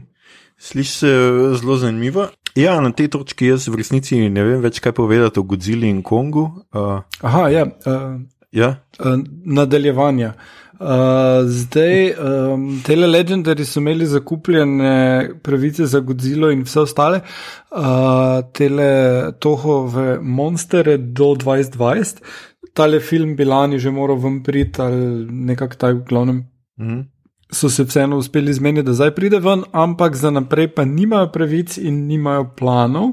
Sliši 0.59 0.93
se 0.93 1.09
eh, 1.09 1.55
zelo 1.61 1.76
zanimivo. 1.76 2.28
Ja, 2.57 2.78
na 2.80 2.89
tej 2.97 3.11
točki 3.12 3.51
jaz 3.51 3.68
v 3.68 3.82
resnici 3.82 4.16
ne 4.32 4.45
vem 4.45 4.62
več, 4.64 4.80
kaj 4.80 4.95
povedati 4.97 5.41
o 5.43 5.45
Godzilli 5.45 5.91
in 5.93 6.01
Kongu. 6.01 6.47
Uh, 6.72 7.03
Aha, 7.20 7.49
ja. 7.53 7.66
Uh, 7.84 8.22
ja, 8.57 8.70
uh, 8.97 9.18
nadaljevanja. 9.45 10.32
Uh, 10.76 11.45
zdaj, 11.49 12.14
um, 12.16 12.64
tele 12.84 13.09
legendari 13.09 13.64
so 13.64 13.80
imeli 13.80 14.09
zakupljene 14.09 14.95
pravice 15.45 15.87
za 15.89 16.01
Godzilla 16.01 16.51
in 16.53 16.64
vse 16.64 16.80
ostale, 16.84 17.20
uh, 17.72 18.41
tele 18.57 18.89
tohove 19.41 20.18
monstere 20.20 20.97
do 20.97 21.34
2020. 21.37 22.24
Tale 22.76 23.01
film 23.01 23.37
bi 23.37 23.45
lani 23.45 23.78
že 23.80 23.93
moral 23.93 24.16
vam 24.20 24.43
priti 24.45 24.80
ali 24.80 25.28
nekako 25.49 25.80
taj 25.80 25.93
v 25.93 26.05
glavnem. 26.09 26.45
Mm 26.80 26.89
-hmm. 26.89 27.05
So 27.53 27.70
se 27.70 27.84
vseeno 27.84 28.18
uspeli 28.18 28.53
zmeniti, 28.53 28.86
da 28.86 28.92
zdaj 28.92 29.11
pride 29.14 29.38
ven, 29.38 29.62
ampak 29.72 30.16
za 30.16 30.30
naprej 30.30 30.68
pa 30.74 30.84
nimajo 30.84 31.30
pravic 31.32 31.78
in 31.78 32.07
nimajo 32.07 32.51
planov. 32.59 33.12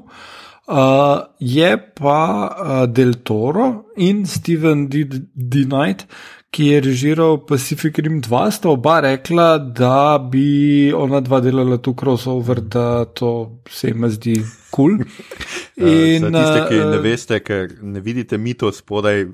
Uh, 0.63 1.19
je 1.39 1.77
pa 1.95 2.19
uh, 2.47 2.85
Del 2.89 3.13
Toro 3.13 3.83
in 3.97 4.25
Steven 4.25 4.87
D. 4.87 5.03
D. 5.33 5.65
Knight, 5.65 6.05
ki 6.51 6.65
je 6.65 6.81
režiral 6.81 7.37
Pacific 7.45 7.97
Rim 7.97 8.21
2, 8.21 8.51
sta 8.51 8.69
oba 8.69 8.99
rekla, 9.03 9.57
da 9.57 10.17
bi 10.17 10.93
ona 10.95 11.19
dva 11.19 11.41
delala 11.41 11.77
tu 11.77 11.93
crossover, 11.99 12.61
da 12.61 13.05
to 13.05 13.59
se 13.69 13.91
jim 13.91 14.09
zdi 14.09 14.37
kul. 14.73 14.97
Cool. 14.97 15.05
In, 15.75 16.21
Za 16.21 16.29
tiste, 16.29 16.65
ki 16.69 16.81
ne 16.85 16.97
veste, 17.01 17.39
ker 17.41 17.71
ne 17.81 18.01
vidite 18.03 18.37
mi 18.37 18.53
to 18.53 18.69
spodaj, 18.71 19.25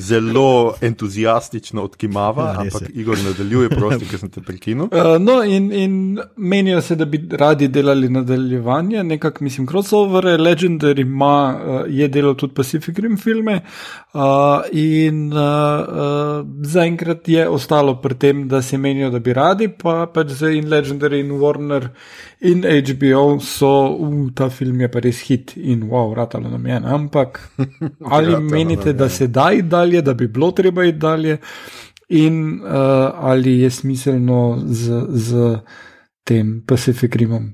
zelo 0.00 0.74
entuzijastično 0.80 1.82
odkimava, 1.84 2.44
ja, 2.44 2.60
ampak 2.60 2.88
Igor 2.94 3.18
nadaljuje, 3.20 3.68
prosti, 3.68 4.08
ker 4.08 4.22
sem 4.22 4.30
te 4.32 4.40
prekinil. 4.40 4.88
Uh, 4.88 5.18
no, 5.20 5.42
in, 5.44 5.68
in 5.76 5.98
menijo 6.36 6.80
se, 6.82 6.96
da 6.96 7.04
bi 7.04 7.20
radi 7.30 7.68
delali 7.68 8.08
nadaljevanje, 8.08 9.04
nekako 9.04 9.44
mislim, 9.44 9.66
crossover, 9.68 10.24
Legendary 10.40 11.04
ima, 11.04 11.36
uh, 11.52 11.80
je 11.88 12.08
delal 12.08 12.34
tudi 12.40 12.54
Pacific 12.54 12.98
Rim 12.98 13.18
filme. 13.20 13.60
Uh, 14.14 14.64
in 14.72 15.32
uh, 15.32 15.38
uh, 15.38 16.46
zaenkrat 16.62 17.28
je 17.28 17.48
ostalo 17.48 17.98
pri 18.00 18.14
tem, 18.14 18.48
da 18.48 18.62
se 18.62 18.78
menijo, 18.78 19.10
da 19.10 19.18
bi 19.18 19.32
radi, 19.36 19.68
pa 19.68 20.06
pač 20.14 20.32
zdaj 20.38 20.56
in 20.62 20.70
Legendary 20.70 21.20
in 21.20 21.36
Warner 21.42 21.90
in 22.40 22.64
HBO 22.64 23.40
so, 23.40 23.74
uh, 23.92 24.30
ta 24.34 24.48
film 24.48 24.73
je 24.80 24.90
pa 24.90 25.00
res 25.00 25.20
hit 25.28 25.56
in 25.56 25.88
wow, 25.90 26.14
ratalo 26.14 26.50
nam 26.50 26.66
je. 26.66 26.80
Ampak 26.84 27.40
ali 28.14 28.36
menite, 28.40 28.92
da 28.92 29.08
se 29.08 29.26
da 29.26 29.52
iti 29.52 29.68
dalje, 29.68 30.02
da 30.02 30.14
bi 30.14 30.28
bilo 30.28 30.50
treba 30.50 30.84
iti 30.84 30.98
dalje, 30.98 31.38
in 32.08 32.60
uh, 32.60 32.70
ali 33.14 33.58
je 33.58 33.70
smiselno 33.70 34.62
z. 34.66 35.06
z 35.08 35.58
Tem 36.24 36.62
Pacific 36.66 37.16
Rimom. 37.16 37.50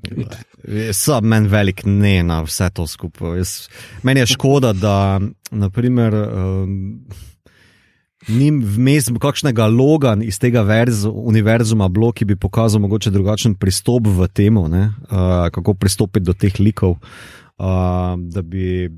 Sam 0.92 1.24
meni 1.26 1.48
velik 1.48 1.80
ne 1.84 2.22
na 2.22 2.36
vse 2.46 2.68
to 2.70 2.86
skupaj. 2.86 3.36
Jaz, 3.36 3.54
meni 4.02 4.20
je 4.20 4.26
škoda, 4.26 4.70
da 4.72 5.20
naprimer, 5.50 6.14
um, 6.14 7.00
ni 8.28 8.50
vmes 8.50 9.08
kakšnega 9.20 9.66
loga 9.72 10.14
iz 10.22 10.38
tega 10.38 10.62
verz, 10.66 11.06
univerzuma, 11.08 11.88
blok, 11.88 12.18
ki 12.20 12.28
bi 12.28 12.36
pokazal 12.36 12.82
mogoče 12.84 13.12
drugačen 13.14 13.54
pristop 13.56 14.06
v 14.06 14.28
temo, 14.28 14.66
uh, 14.68 15.48
kako 15.54 15.74
pristopiti 15.74 16.26
do 16.26 16.34
teh 16.36 16.60
likov. 16.60 16.98
Uh, 17.60 18.16
da 18.32 18.42
bi 18.42 18.90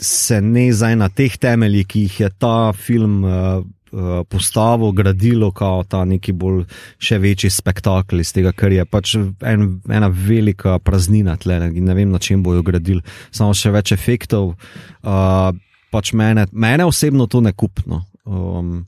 se 0.00 0.40
ne 0.40 0.72
zdaj 0.72 0.96
na 0.96 1.08
teh 1.08 1.36
temeljih, 1.38 1.86
ki 1.86 2.06
jih 2.06 2.20
je 2.20 2.30
ta 2.38 2.72
film 2.72 3.24
uh, 3.24 3.62
uh, 3.94 4.22
postavil, 4.28 4.92
gradilo 4.92 5.50
kot 5.54 5.88
ta 5.94 6.04
neki 6.04 6.34
bolj 6.34 6.64
še 6.98 7.18
večji 7.22 7.50
spektakel 7.50 8.22
iz 8.22 8.32
tega, 8.34 8.52
ker 8.52 8.74
je 8.74 8.86
pač 8.86 9.14
en, 9.16 9.68
ena 9.90 10.10
velika 10.10 10.78
praznina 10.82 11.36
tle 11.38 11.60
in 11.70 11.84
ne 11.86 11.94
vem, 11.94 12.10
na 12.10 12.18
čem 12.18 12.42
bojo 12.42 12.62
gradili, 12.66 13.02
samo 13.30 13.54
še 13.54 13.70
več 13.74 13.94
efektov. 13.94 14.54
Uh, 15.02 15.54
pač 15.94 16.10
mene, 16.12 16.48
mene 16.50 16.86
osebno 16.90 17.28
to 17.30 17.40
ne 17.44 17.52
kupno. 17.54 18.02
Um, 18.24 18.86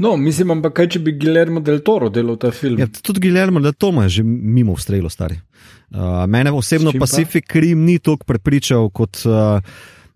No, 0.00 0.14
mislim, 0.16 0.54
ampak 0.54 0.78
kaj, 0.78 0.86
če 0.94 1.00
bi 1.04 1.12
Guillermo 1.20 1.60
del 1.60 1.82
Toro 1.84 2.08
delal 2.08 2.38
ta 2.40 2.48
film? 2.56 2.78
Ja, 2.80 2.86
tudi 2.88 3.20
Guillermo 3.26 3.60
del 3.60 3.74
Toro 3.76 4.00
je 4.06 4.20
že 4.20 4.22
mimo 4.24 4.76
strelo, 4.80 5.10
stari. 5.12 5.36
Uh, 5.90 6.24
mene 6.30 6.52
osebno 6.56 6.94
Pacific 6.96 7.52
Rim 7.52 7.84
ni 7.84 7.98
tako 7.98 8.24
prepričal, 8.24 8.88
kot 8.96 9.20
uh, 9.28 9.60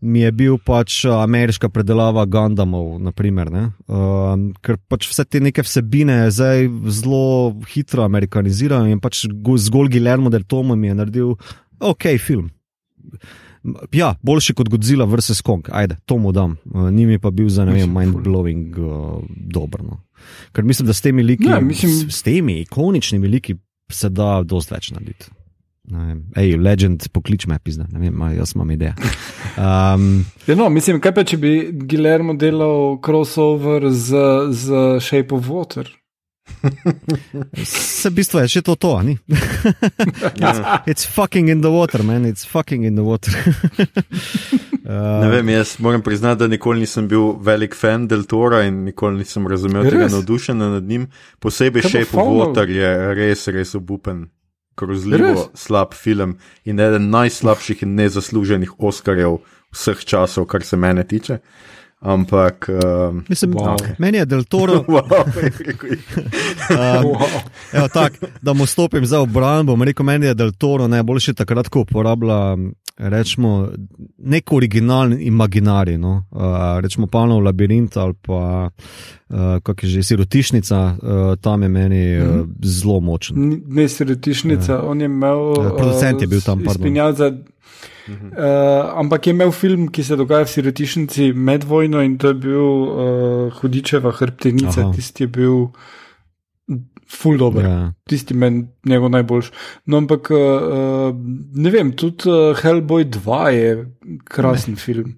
mi 0.01 0.23
je 0.23 0.31
bil 0.33 0.57
pač 0.57 1.03
ameriška 1.05 1.69
predelava 1.69 2.25
Gundamov. 2.25 2.95
Naprimer, 3.03 3.51
uh, 3.51 4.33
ker 4.65 4.81
pač 4.89 5.11
vse 5.11 5.27
te 5.29 5.43
neke 5.45 5.65
vsebine 5.67 6.23
zdaj 6.33 6.69
zelo 6.89 7.53
hitro 7.75 8.07
amerikanizirajo 8.09 8.89
in 8.89 9.03
pač 9.05 9.27
zgolj 9.27 9.93
Guillermo 9.99 10.33
del 10.33 10.49
Toro 10.49 10.79
mi 10.79 10.89
je 10.89 10.97
naredil 11.03 11.35
ok 11.81 12.15
film. 12.17 12.49
Ja, 13.93 14.15
boljši 14.23 14.55
kot 14.55 14.69
Godzilla 14.69 15.07
vs. 15.09 15.41
Kong, 15.43 15.69
ajde, 15.73 15.97
to 16.05 16.19
mu 16.19 16.33
dam. 16.33 16.57
Uh, 16.65 16.91
ni 16.93 17.07
mi 17.07 17.19
pa 17.19 17.31
bil 17.31 17.49
za 17.49 17.65
ne 17.65 17.73
vem, 17.73 17.91
mind-blowing 17.91 18.77
uh, 18.79 19.23
dobro. 19.31 19.85
No. 19.85 20.01
Ker 20.53 20.65
mislim, 20.65 20.87
da 20.87 20.93
s 20.93 21.01
temi 21.01 21.23
liki, 21.23 21.49
ja, 21.49 21.61
mislim... 21.61 21.93
s, 21.93 22.19
s 22.19 22.23
temi 22.23 22.61
ikoničnimi 22.61 23.29
liki, 23.29 23.57
se 23.93 24.09
da 24.09 24.43
dosti 24.45 24.75
več 24.75 24.91
narediti. 24.93 25.33
Ej, 26.37 26.55
legend, 26.57 27.09
poklič 27.13 27.45
me, 27.47 27.59
pizda, 27.61 27.85
ne 27.93 28.01
vem, 28.01 28.23
jaz 28.39 28.55
imam 28.55 28.71
idejo. 28.73 28.95
Um, 29.61 30.25
ja, 30.49 30.57
no, 30.57 30.71
mislim, 30.73 31.01
kaj 31.01 31.13
pa 31.17 31.25
če 31.29 31.37
bi 31.41 31.53
Guillermo 31.85 32.37
delal 32.41 32.97
crossover 33.05 33.91
z, 33.93 34.25
z 34.57 34.87
Shape 35.05 35.37
of 35.37 35.51
Water? 35.53 35.91
Se 37.65 38.11
v 38.11 38.15
bistvu 38.15 38.41
je 38.45 38.49
še 38.57 38.63
to, 38.65 38.75
to 38.81 38.93
ni. 39.05 39.17
it's, 39.29 40.61
it's 40.87 41.05
fucking 41.05 41.49
in 41.49 41.61
the 41.65 41.71
water, 41.73 42.03
man, 42.03 42.25
it's 42.25 42.45
fucking 42.45 42.85
in 42.85 42.97
the 42.97 43.05
water. 43.05 43.33
uh, 44.89 45.25
ne 45.25 45.31
vem, 45.33 45.49
jaz 45.55 45.77
moram 45.85 46.03
priznati, 46.05 46.45
da 46.45 46.49
nikoli 46.49 46.85
nisem 46.85 47.09
bil 47.09 47.35
velik 47.41 47.77
fan 47.77 48.09
Del 48.09 48.25
Tora 48.29 48.65
in 48.69 48.85
nikoli 48.89 49.23
nisem 49.23 49.49
razumel 49.49 49.89
tega 49.89 50.09
navdušenja 50.13 50.71
nad 50.77 50.89
njim. 50.89 51.09
Posebej 51.41 51.89
Shape 51.89 52.17
of 52.17 52.33
Water 52.33 52.71
je 52.71 52.95
res, 53.15 53.49
res 53.49 53.75
obupen 53.75 54.29
grozljivo 54.77 55.51
slab 55.55 55.95
film 55.95 56.39
in 56.65 56.81
eden 56.81 57.11
najslabših 57.11 57.85
in 57.87 57.95
nezasluženih 57.95 58.79
Oscarjev 58.79 59.39
vseh 59.75 60.05
časov, 60.05 60.49
kar 60.51 60.65
se 60.65 60.77
mene 60.77 61.05
tiče. 61.07 61.39
Ampak, 62.05 62.69
uh, 62.69 63.17
Mislim, 63.29 63.53
wow. 63.53 63.77
meni 63.99 64.19
je 64.19 64.25
del 64.25 64.45
Toro. 64.45 64.85
wow, 64.89 65.25
um, 66.71 67.23
evo, 67.73 67.89
tak, 67.89 68.19
da 68.43 68.53
mu 68.53 68.67
stopim 68.67 69.07
za 69.07 69.21
obrambo, 69.21 69.77
rekel 69.85 70.05
meni 70.05 70.27
je 70.27 70.35
del 70.35 70.53
Toro 70.53 70.89
najboljši 70.89 71.35
takrat, 71.35 71.69
ko 71.69 71.81
uporablja 71.81 72.57
rečemo, 72.97 73.69
nek 74.19 74.53
originalen 74.53 75.19
imaginarij. 75.21 75.99
No? 75.99 76.25
Uh, 76.31 76.41
rečemo 76.81 77.07
Pavlov 77.07 77.43
labirint 77.43 77.97
ali 77.97 78.15
pa 78.23 78.71
uh, 79.29 79.39
kako 79.63 79.87
je 79.87 79.89
že 79.89 80.03
sirotišnica, 80.03 80.97
uh, 81.03 81.39
tam 81.41 81.63
je 81.63 81.69
meni 81.69 82.19
uh, 82.19 82.27
mm. 82.27 82.55
zelo 82.63 83.01
močen. 83.01 83.63
Ne 83.67 83.89
sirotišnica, 83.89 84.73
ja. 84.73 84.83
on 84.83 85.01
je 85.01 85.05
imel. 85.05 85.51
Uh, 85.51 85.73
producent 85.77 86.21
je 86.21 86.27
bil 86.27 86.41
tam, 86.41 86.63
pardon. 88.07 88.31
Uh, 88.33 88.99
ampak 89.01 89.27
je 89.27 89.35
imel 89.35 89.53
film, 89.53 89.89
ki 89.89 90.05
se 90.05 90.17
dogaja 90.17 90.45
v 90.45 90.53
Sirotišnici 90.55 91.33
med 91.33 91.65
vojno 91.65 92.03
in 92.05 92.19
to 92.19 92.33
je 92.33 92.39
bil 92.47 92.63
uh, 92.63 93.61
Hudičeva 93.61 94.13
hrbtenica, 94.13 94.91
tisti 94.95 95.25
je 95.25 95.29
bil 95.29 95.69
full 97.15 97.39
dobro, 97.39 97.63
ja. 97.63 97.93
tisti 98.09 98.35
meni 98.35 98.67
njegov 98.89 99.11
najboljši. 99.11 99.53
No, 99.87 100.01
ampak 100.03 100.31
uh, 100.31 101.15
ne 101.55 101.71
vem, 101.71 101.93
tudi 101.97 102.29
uh, 102.31 102.57
Hellboy 102.59 103.05
2 103.05 103.49
je 103.55 103.75
krasen 104.25 104.75
ne. 104.75 104.81
film. 104.81 105.17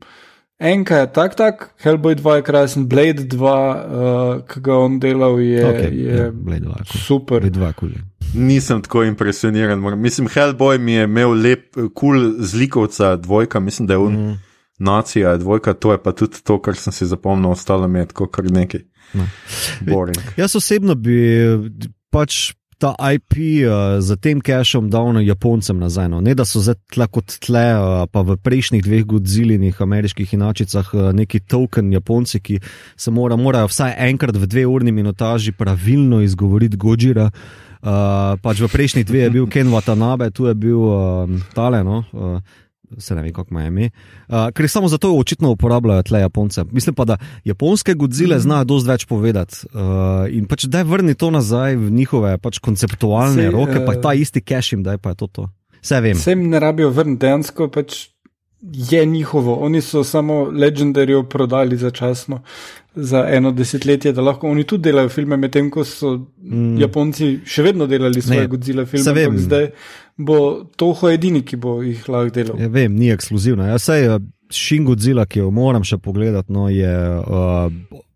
Enka 0.57 1.03
je 1.03 1.13
tak, 1.13 1.35
tak, 1.37 1.71
Hellboy 1.85 2.15
2 2.17 2.37
je 2.37 2.43
krasen, 2.43 2.87
Blade 2.89 3.27
2, 3.29 3.45
uh, 3.45 4.39
ki 4.49 4.61
ga 4.65 4.79
on 4.81 4.97
delal, 5.01 5.37
je, 5.45 5.65
okay, 5.69 5.91
je 5.93 6.17
ja, 6.17 6.31
2, 6.33 6.85
super. 7.05 7.45
Blade 7.45 7.61
2, 7.61 7.73
cool. 7.77 7.93
Nisem 8.35 8.81
tako 8.83 9.05
impresioniran. 9.05 9.85
Mislim, 10.01 10.31
Hellboy 10.33 10.79
mi 10.79 10.97
je 10.97 11.05
imel 11.05 11.37
lep, 11.37 11.75
kul 11.75 11.93
cool 11.93 12.33
zlikovca, 12.41 13.17
dvojka, 13.17 13.61
mislim, 13.61 13.87
da 13.87 13.95
je 13.95 13.99
on. 13.99 14.13
Mm. 14.13 14.39
Nacija, 14.79 15.37
dvojka, 15.37 15.73
to 15.73 15.93
je 15.93 15.99
pa 16.03 16.13
tudi 16.13 16.43
to, 16.45 16.59
kar 16.61 16.77
sem 16.77 16.93
si 16.93 17.07
zapomnil, 17.09 17.51
ostalo 17.51 17.89
mi 17.89 17.99
je 17.99 18.07
tako 18.07 18.27
kar 18.29 18.45
nekaj. 18.53 18.81
No. 19.17 19.25
Jaz 20.37 20.57
osebno 20.57 20.95
bi 20.95 21.17
pač 22.13 22.53
ta 22.79 22.93
IP 23.13 23.33
uh, 23.33 23.41
eh, 23.41 24.01
za 24.01 24.17
tem 24.17 24.41
cachom 24.41 24.91
dal 24.91 25.13
na 25.13 25.21
Japoncem 25.21 25.79
nazaj. 25.79 26.09
No. 26.09 26.21
Ne 26.21 26.35
da 26.37 26.45
so 26.45 26.61
zdaj 26.61 26.77
tle 26.93 27.07
kot 27.09 27.39
tle, 27.41 27.67
uh, 27.77 28.05
pa 28.11 28.21
v 28.21 28.37
prejšnjih 28.37 28.85
dveh 28.85 29.05
godzilinih 29.09 29.81
ameriških 29.81 30.35
inačicah 30.37 30.91
uh, 30.93 31.13
neki 31.17 31.41
token 31.41 31.93
Japonci, 31.93 32.41
ki 32.41 32.61
se 32.97 33.11
mora, 33.11 33.37
morajo 33.37 33.73
vsaj 33.73 33.97
enkrat 34.09 34.37
v 34.37 34.47
dve 34.47 34.67
urni 34.67 34.93
minutaži 34.93 35.57
pravilno 35.57 36.21
izgovoriti 36.21 36.77
Gojira. 36.77 37.31
Uh, 37.87 38.37
pač 38.43 38.61
v 38.61 38.69
prejšnjih 38.73 39.07
dveh 39.07 39.29
je 39.29 39.31
bil 39.31 39.47
Ken 39.49 39.73
Watanabe, 39.73 40.31
tu 40.35 40.49
je 40.49 40.55
bil 40.55 40.81
uh, 40.81 41.29
Tale. 41.55 41.85
No, 41.85 42.05
uh, 42.13 42.41
se 42.99 43.15
ne 43.15 43.23
vem, 43.23 43.33
kako 43.33 43.49
ima 43.51 43.65
ime. 43.67 43.91
Uh, 44.29 44.49
ker 44.55 44.69
samo 44.69 44.89
zato 44.89 45.13
očitno 45.19 45.51
uporabljajo 45.51 46.03
tle 46.03 46.21
Japonce. 46.21 46.65
Mislim 46.71 46.95
pa, 46.95 47.05
da 47.05 47.19
japonske 47.45 47.95
godzile 47.95 48.37
mm. 48.37 48.41
znajo 48.41 48.65
dosti 48.65 48.91
več 48.91 49.07
povedati. 49.07 49.67
Uh, 49.73 50.27
in 50.31 50.47
pač 50.47 50.65
da 50.71 50.83
je 50.83 50.91
vrni 50.91 51.15
to 51.15 51.31
nazaj 51.31 51.77
v 51.77 51.91
njihove 51.91 52.39
pač 52.39 52.59
konceptualne 52.59 53.49
Se, 53.49 53.51
roke, 53.51 53.85
pa 53.87 53.97
uh, 53.97 54.03
ta 54.03 54.15
isti 54.15 54.41
cache 54.41 54.77
jim 54.77 54.83
da 54.83 54.97
je 54.97 54.99
pa 54.99 55.15
je 55.15 55.23
to. 55.23 55.27
to. 55.27 55.49
Vse 55.83 56.01
vem. 56.01 56.17
Vse 56.19 56.35
jim 56.35 56.49
ne 56.51 56.61
rabijo 56.61 56.91
vrniti, 56.91 57.21
dejansko 57.27 57.69
pač 57.71 58.09
je 58.63 59.07
njihovo. 59.07 59.55
Oni 59.55 59.81
so 59.81 60.05
samo 60.05 60.45
legendarjo 60.45 61.23
prodali 61.23 61.77
začasno 61.77 62.43
za 62.95 63.27
eno 63.29 63.53
desetletje, 63.53 64.13
da 64.13 64.23
lahko 64.23 64.49
oni 64.49 64.65
tudi 64.65 64.83
delajo 64.83 65.09
filme, 65.09 65.37
medtem 65.37 65.71
ko 65.71 65.85
so 65.85 66.17
mm. 66.39 66.81
Japonci 66.81 67.39
še 67.45 67.63
vedno 67.63 67.87
delali 67.87 68.23
svoje 68.23 68.47
Godzilla 68.47 68.87
filme. 68.87 69.39
Zdaj 69.39 69.71
bo 70.17 70.65
Toho 70.77 71.11
edini, 71.11 71.43
ki 71.45 71.57
bo 71.57 71.83
jih 71.83 72.09
lahko 72.09 72.35
delal. 72.35 72.61
Ja, 72.61 72.69
vem, 72.73 72.97
ni 72.97 73.11
ekskluzivno. 73.13 73.67
Ja, 73.69 73.79
sej, 73.79 74.09
uh, 74.09 74.23
Shin 74.53 74.85
Godzilla, 74.85 75.27
ki 75.27 75.43
jo 75.43 75.51
moram 75.51 75.85
še 75.85 75.99
pogledati, 75.99 76.53
no, 76.53 76.71
je 76.73 76.93
uh, 77.21 77.67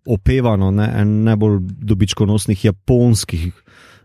opevano 0.08 0.70
ne, 0.72 0.86
en 1.02 1.18
najbolj 1.28 1.58
dobičkonosnih 1.92 2.64
japonskih 2.70 3.50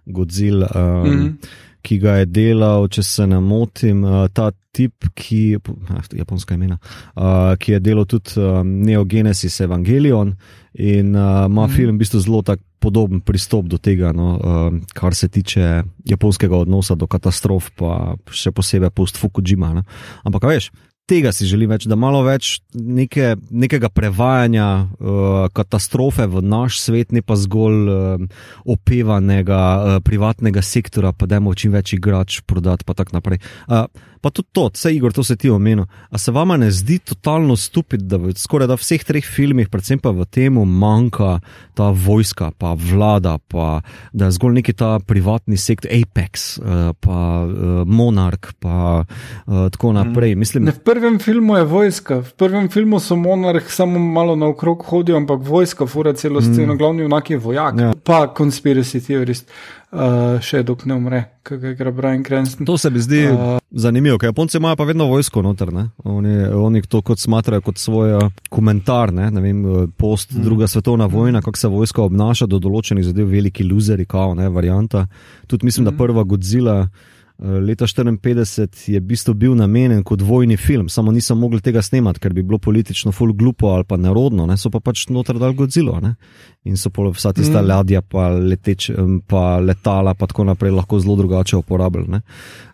Godzilla. 0.05 0.71
Um, 0.75 0.81
mm 0.83 1.21
-hmm 1.21 1.61
ki 1.85 1.99
ga 2.01 2.19
je 2.21 2.29
delal, 2.29 2.87
če 2.89 3.03
se 3.05 3.27
ne 3.29 3.39
motim, 3.43 4.03
uh, 4.03 4.25
ta 4.33 4.49
tip, 4.75 5.07
ki, 5.15 5.57
ah, 5.93 6.03
japonska 6.17 6.57
imena, 6.57 6.79
uh, 7.15 7.53
ki 7.59 7.75
je 7.75 7.81
delal 7.83 8.07
tudi 8.09 8.39
uh, 8.41 8.59
Neogenesis 8.65 9.61
Evangelion 9.63 10.33
in 10.73 11.13
uh, 11.15 11.45
ima 11.47 11.67
mm. 11.67 11.75
film 11.75 11.95
v 11.95 12.03
bistvu 12.03 12.23
zelo 12.25 12.41
tak 12.43 12.59
podoben 12.83 13.21
pristop 13.25 13.69
do 13.71 13.79
tega, 13.81 14.11
no, 14.13 14.33
uh, 14.35 14.65
kar 14.93 15.15
se 15.15 15.29
tiče 15.31 15.85
japonskega 16.05 16.57
odnosa 16.65 16.97
do 16.99 17.07
katastrof, 17.09 17.71
pa 17.77 18.17
še 18.29 18.53
posebej 18.53 18.91
post-Fukujima. 18.93 19.71
Ampak, 20.27 20.49
veš, 20.51 20.69
tega 21.09 21.31
si 21.35 21.47
želim 21.49 21.71
več, 21.73 21.85
da 21.89 21.97
malo 21.99 22.21
več 22.25 22.59
neke, 22.73 23.35
nekega 23.49 23.89
prevajanja 23.93 24.67
uh, 24.81 25.45
katastrofe 25.55 26.27
v 26.31 26.41
naš 26.45 26.79
svet, 26.81 27.13
ne 27.15 27.21
pa 27.25 27.37
zgolj 27.39 27.91
uh, 27.91 28.25
opevanega 28.75 29.61
uh, 29.61 29.99
privatnega 30.05 30.63
sektora, 30.65 31.13
pa 31.13 31.29
da 31.29 31.39
imamo 31.39 31.55
čim 31.57 31.75
več 31.75 31.95
igrač 31.97 32.41
prodati, 32.47 32.87
pa 32.87 32.97
tako 32.97 33.19
naprej. 33.19 33.41
Uh, 33.67 33.85
pa 34.25 34.31
tudi 34.33 34.49
to, 34.51 34.69
vse 34.73 34.89
Igor, 34.95 35.13
to 35.13 35.23
se 35.23 35.35
ti 35.37 35.49
omenil. 35.53 35.85
A 36.09 36.17
se 36.17 36.31
vama 36.33 36.57
ne 36.57 36.71
zdi 36.73 36.97
totalno 36.97 37.53
stupid, 37.55 38.07
da 38.09 38.17
v 38.17 38.31
skoraj 38.33 38.71
da 38.71 38.73
vseh 38.73 39.03
treh 39.05 39.21
filmih, 39.21 39.69
predvsem 39.69 40.01
pa 40.01 40.09
v 40.09 40.25
tem, 40.25 40.57
manjka 40.57 41.35
ta 41.77 41.91
vojska, 41.93 42.49
pa 42.57 42.71
vlada, 42.73 43.35
pa 43.37 43.83
da 44.17 44.25
je 44.25 44.37
zgolj 44.39 44.57
neki 44.57 44.73
ta 44.73 44.95
privatni 44.97 45.59
sektor, 45.61 45.93
Apex, 45.93 46.57
uh, 46.57 46.89
pa 46.97 47.19
uh, 47.45 47.85
Monarch, 47.85 48.57
pa 48.57 49.05
uh, 49.05 49.69
tako 49.69 49.93
naprej. 49.93 50.33
Mm. 50.33 50.41
Mislim, 50.41 50.65
ne, 50.71 50.73
v 50.73 50.81
prvem 50.81 51.21
filmu 51.21 51.61
je 51.61 51.69
vojska, 51.69 52.19
v 52.25 52.33
prvem 52.33 52.73
filmu 52.73 52.97
so 52.99 53.13
Monarch 53.13 53.69
samo 53.69 54.01
malo 54.01 54.33
naokrog 54.33 54.89
hodijo, 54.89 55.21
ampak 55.21 55.45
vojska 55.45 55.85
fura 55.85 56.17
celo 56.17 56.41
sceno, 56.41 56.73
mm. 56.73 56.81
glavni 56.81 57.05
unak 57.05 57.29
je 57.29 57.37
vojak, 57.37 57.77
ja. 57.77 57.93
pa 58.03 58.25
konspiracy 58.33 59.05
teorist 59.05 59.53
uh, 59.95 60.41
še 60.43 60.61
dok 60.67 60.83
ne 60.89 60.97
umre, 60.97 61.21
kaj 61.47 61.59
ga 61.61 61.71
igra 61.73 61.93
Brian 61.95 62.23
Cranston. 62.25 62.67
To 62.67 62.77
se 62.77 62.91
mi 62.93 63.01
zdi 63.03 63.23
uh, 63.31 63.57
zanimivo, 63.71 64.19
ker 64.21 64.29
Japonci 64.29 64.59
imajo 64.59 64.77
pa 64.79 64.87
vedno 64.89 65.07
vojsko 65.09 65.41
noter, 65.45 65.71
ne? 65.73 65.87
oni, 66.03 66.35
oni 66.53 66.83
to 66.89 67.01
kot 67.05 67.21
smatrajo 67.21 67.63
kot 67.65 67.81
svoj 67.81 68.17
komentar, 68.49 69.13
ne? 69.15 69.31
Ne 69.31 69.43
vem, 69.43 69.63
post 69.97 70.35
hmm. 70.35 70.43
druga 70.45 70.67
svetovna 70.71 71.07
vojna, 71.11 71.41
kako 71.45 71.57
se 71.57 71.71
vojska 71.71 72.03
obnaša 72.05 72.49
do 72.51 72.59
določenih 72.61 73.07
zadev, 73.07 73.31
veliki 73.31 73.65
luzeri, 73.65 74.05
kao, 74.05 74.35
ne, 74.37 74.49
varianta. 74.53 75.07
Tudi 75.47 75.71
mislim, 75.71 75.87
hmm. 75.87 75.93
da 75.93 76.03
prva 76.03 76.23
Godzilla. 76.23 76.79
Leta 77.39 77.85
1954 77.85 78.93
je 78.93 78.99
v 78.99 79.03
bistvu 79.03 79.33
bil 79.35 79.55
namenjen 79.59 80.05
kot 80.07 80.21
vojni 80.23 80.55
film, 80.57 80.87
samo 80.89 81.11
niso 81.11 81.35
mogli 81.35 81.59
tega 81.61 81.81
snemati, 81.83 82.21
ker 82.23 82.33
bi 82.33 82.43
bilo 82.43 82.61
politično 82.63 83.11
ful 83.11 83.33
glupo 83.35 83.73
ali 83.75 83.83
pa 83.83 83.97
nerodno, 83.99 84.45
ne? 84.47 84.55
so 84.57 84.71
pa 84.71 84.79
pač 84.79 85.09
noter 85.11 85.35
dal 85.39 85.51
Godzilla. 85.53 85.99
Ne? 85.99 86.13
In 86.63 86.79
so 86.79 86.89
pa 86.95 87.03
vsa 87.11 87.33
tista 87.35 87.59
mm. 87.59 87.67
ladja, 87.67 88.01
pa, 88.01 88.29
leteč, 88.39 88.87
pa 89.27 89.59
letala, 89.59 90.15
pa 90.15 90.31
tako 90.31 90.47
naprej 90.47 90.71
lahko 90.77 90.99
zelo 91.03 91.19
drugače 91.19 91.59
uporabljali. 91.59 92.21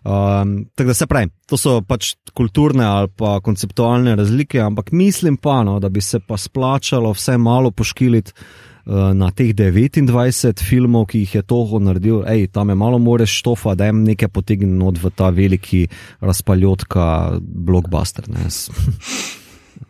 Um, 0.06 0.56
tako 0.74 0.94
da 0.94 0.94
se 0.94 1.10
pravi, 1.10 1.32
to 1.50 1.58
so 1.58 1.80
pač 1.82 2.14
kulturne 2.30 2.86
ali 2.86 3.10
pa 3.18 3.40
konceptualne 3.42 4.14
razlike, 4.16 4.60
ampak 4.62 4.92
mislim 4.92 5.36
pa, 5.42 5.64
no, 5.66 5.80
da 5.82 5.90
bi 5.90 6.00
se 6.00 6.20
pa 6.22 6.38
splačalo 6.38 7.10
vse 7.18 7.34
malo 7.38 7.70
poškiliti. 7.70 8.32
Eh, 8.82 9.14
na 9.14 9.30
teh 9.30 9.52
29 9.54 10.58
filmov, 10.58 11.06
ki 11.12 11.22
jih 11.22 11.36
je 11.38 11.42
toho 11.46 11.78
naredil, 11.78 12.24
ej, 12.26 12.48
tam 12.50 12.72
je 12.72 12.74
malo 12.74 12.98
more 12.98 13.28
štofa, 13.30 13.76
da 13.78 13.86
jim 13.86 14.02
nekaj 14.02 14.26
potegne 14.34 14.90
v 14.98 15.10
ta 15.14 15.30
veliki 15.30 15.86
razpaljotka 16.20 17.38
blockbuster. 17.40 18.26
Ne. 18.28 18.50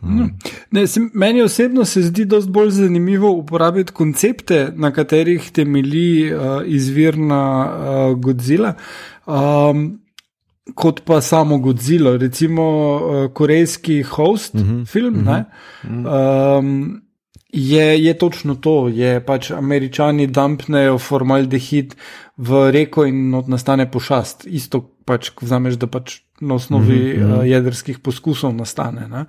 No. 0.02 0.26
Ne, 0.74 0.86
se, 0.86 0.98
meni 1.14 1.42
osebno 1.42 1.84
se 1.84 2.00
zdi 2.02 2.24
dosti 2.26 2.50
bolj 2.50 2.70
zanimivo 2.74 3.28
uporabiti 3.30 3.92
koncepte, 3.92 4.72
na 4.74 4.90
katerih 4.90 5.50
temelji 5.54 6.32
uh, 6.34 6.64
izvirna 6.66 7.42
uh, 7.62 8.18
Godzilla, 8.18 8.72
um, 9.26 10.00
kot 10.74 11.04
pa 11.06 11.20
samo 11.20 11.58
Godzilla, 11.62 12.16
recimo 12.16 12.64
uh, 12.64 13.30
korejski 13.34 14.02
host 14.02 14.54
uh 14.54 14.60
mhm. 14.60 14.80
-huh. 14.80 14.86
film. 14.86 15.14
Uh 15.14 15.44
-huh. 15.84 16.58
um, 16.58 17.02
Je, 17.52 18.04
je 18.04 18.14
točno 18.18 18.54
to, 18.54 18.88
je 18.88 19.20
pač 19.20 19.50
američani 19.52 20.26
dumpnejo 20.26 20.96
formaldehid 20.98 21.94
v 22.40 22.70
reko 22.72 23.04
in 23.04 23.28
nastane 23.46 23.84
pošast. 23.90 24.46
Isto 24.48 24.80
pač, 25.04 25.28
vzameš, 25.36 25.76
da 25.76 25.86
pač 25.86 26.22
na 26.40 26.54
osnovi 26.54 26.96
mm 26.96 27.20
-hmm. 27.20 27.38
uh, 27.38 27.48
jedrskih 27.48 27.98
poskusov 27.98 28.54
nastane. 28.54 29.08
Ne? 29.08 29.24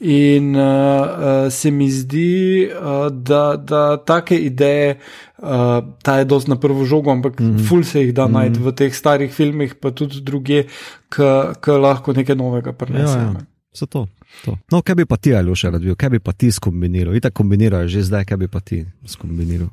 In 0.00 0.56
uh, 0.56 0.62
uh, 0.62 1.52
se 1.52 1.70
mi 1.70 1.90
zdi, 1.90 2.70
uh, 2.70 3.12
da, 3.12 3.56
da 3.56 3.96
take 3.96 4.38
ideje, 4.38 4.98
uh, 5.38 5.48
ta 6.02 6.18
je 6.18 6.24
dosti 6.24 6.50
na 6.50 6.56
prvo 6.56 6.84
žogo, 6.84 7.10
ampak 7.10 7.40
mm 7.40 7.56
-hmm. 7.56 7.68
ful 7.68 7.84
se 7.84 8.00
jih 8.00 8.14
da 8.14 8.26
mm 8.26 8.30
-hmm. 8.30 8.32
najti 8.32 8.60
v 8.60 8.72
teh 8.72 8.94
starih 8.94 9.32
filmih, 9.32 9.74
pa 9.74 9.90
tudi 9.90 10.20
druge, 10.20 10.64
ki 11.60 11.70
lahko 11.70 12.12
nekaj 12.12 12.36
novega 12.36 12.72
prinesejo. 12.72 13.18
Ja, 13.18 13.34
ja. 13.38 13.53
Zato. 13.74 14.06
To. 14.44 14.58
No, 14.70 14.82
kaj 14.82 14.94
bi 14.94 15.06
pa 15.06 15.16
ti, 15.16 15.34
ali 15.34 15.54
še 15.56 15.72
radil, 15.74 15.96
kaj 15.98 16.12
bi 16.14 16.20
pa 16.22 16.34
ti 16.36 16.50
skombiniral? 16.54 17.14
Ite 17.18 17.30
kombinirajo 17.34 17.90
že 17.90 18.04
zdaj, 18.06 18.26
kaj 18.28 18.38
bi 18.44 18.48
pa 18.50 18.62
ti 18.62 18.82
skombiniral? 19.06 19.70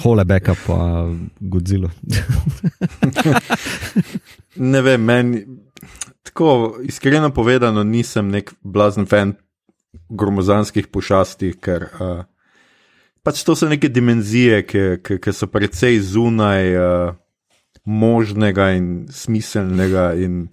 Hole 0.00 0.24
backup, 0.24 0.60
pa 0.66 0.78
Godzilla. 1.40 1.90
ne 4.72 4.82
vem, 4.84 5.04
meni, 5.04 5.44
tako 6.24 6.80
iskreno 6.84 7.32
povedano, 7.36 7.84
nisem 7.84 8.28
nek 8.32 8.52
blazen 8.60 9.08
fan 9.08 9.36
gromozanskih 10.08 10.88
pošasti, 10.92 11.54
ker 11.60 11.88
uh, 11.96 12.22
pač 13.24 13.44
to 13.44 13.56
so 13.56 13.68
neke 13.68 13.88
dimenzije, 13.92 14.62
ki, 14.68 14.84
ki, 15.04 15.20
ki 15.20 15.34
so 15.36 15.48
precej 15.52 16.00
zunaj 16.12 16.76
uh, 16.76 17.16
možnega 17.84 18.70
in 18.76 19.08
smiselnega. 19.12 20.12
In, 20.20 20.46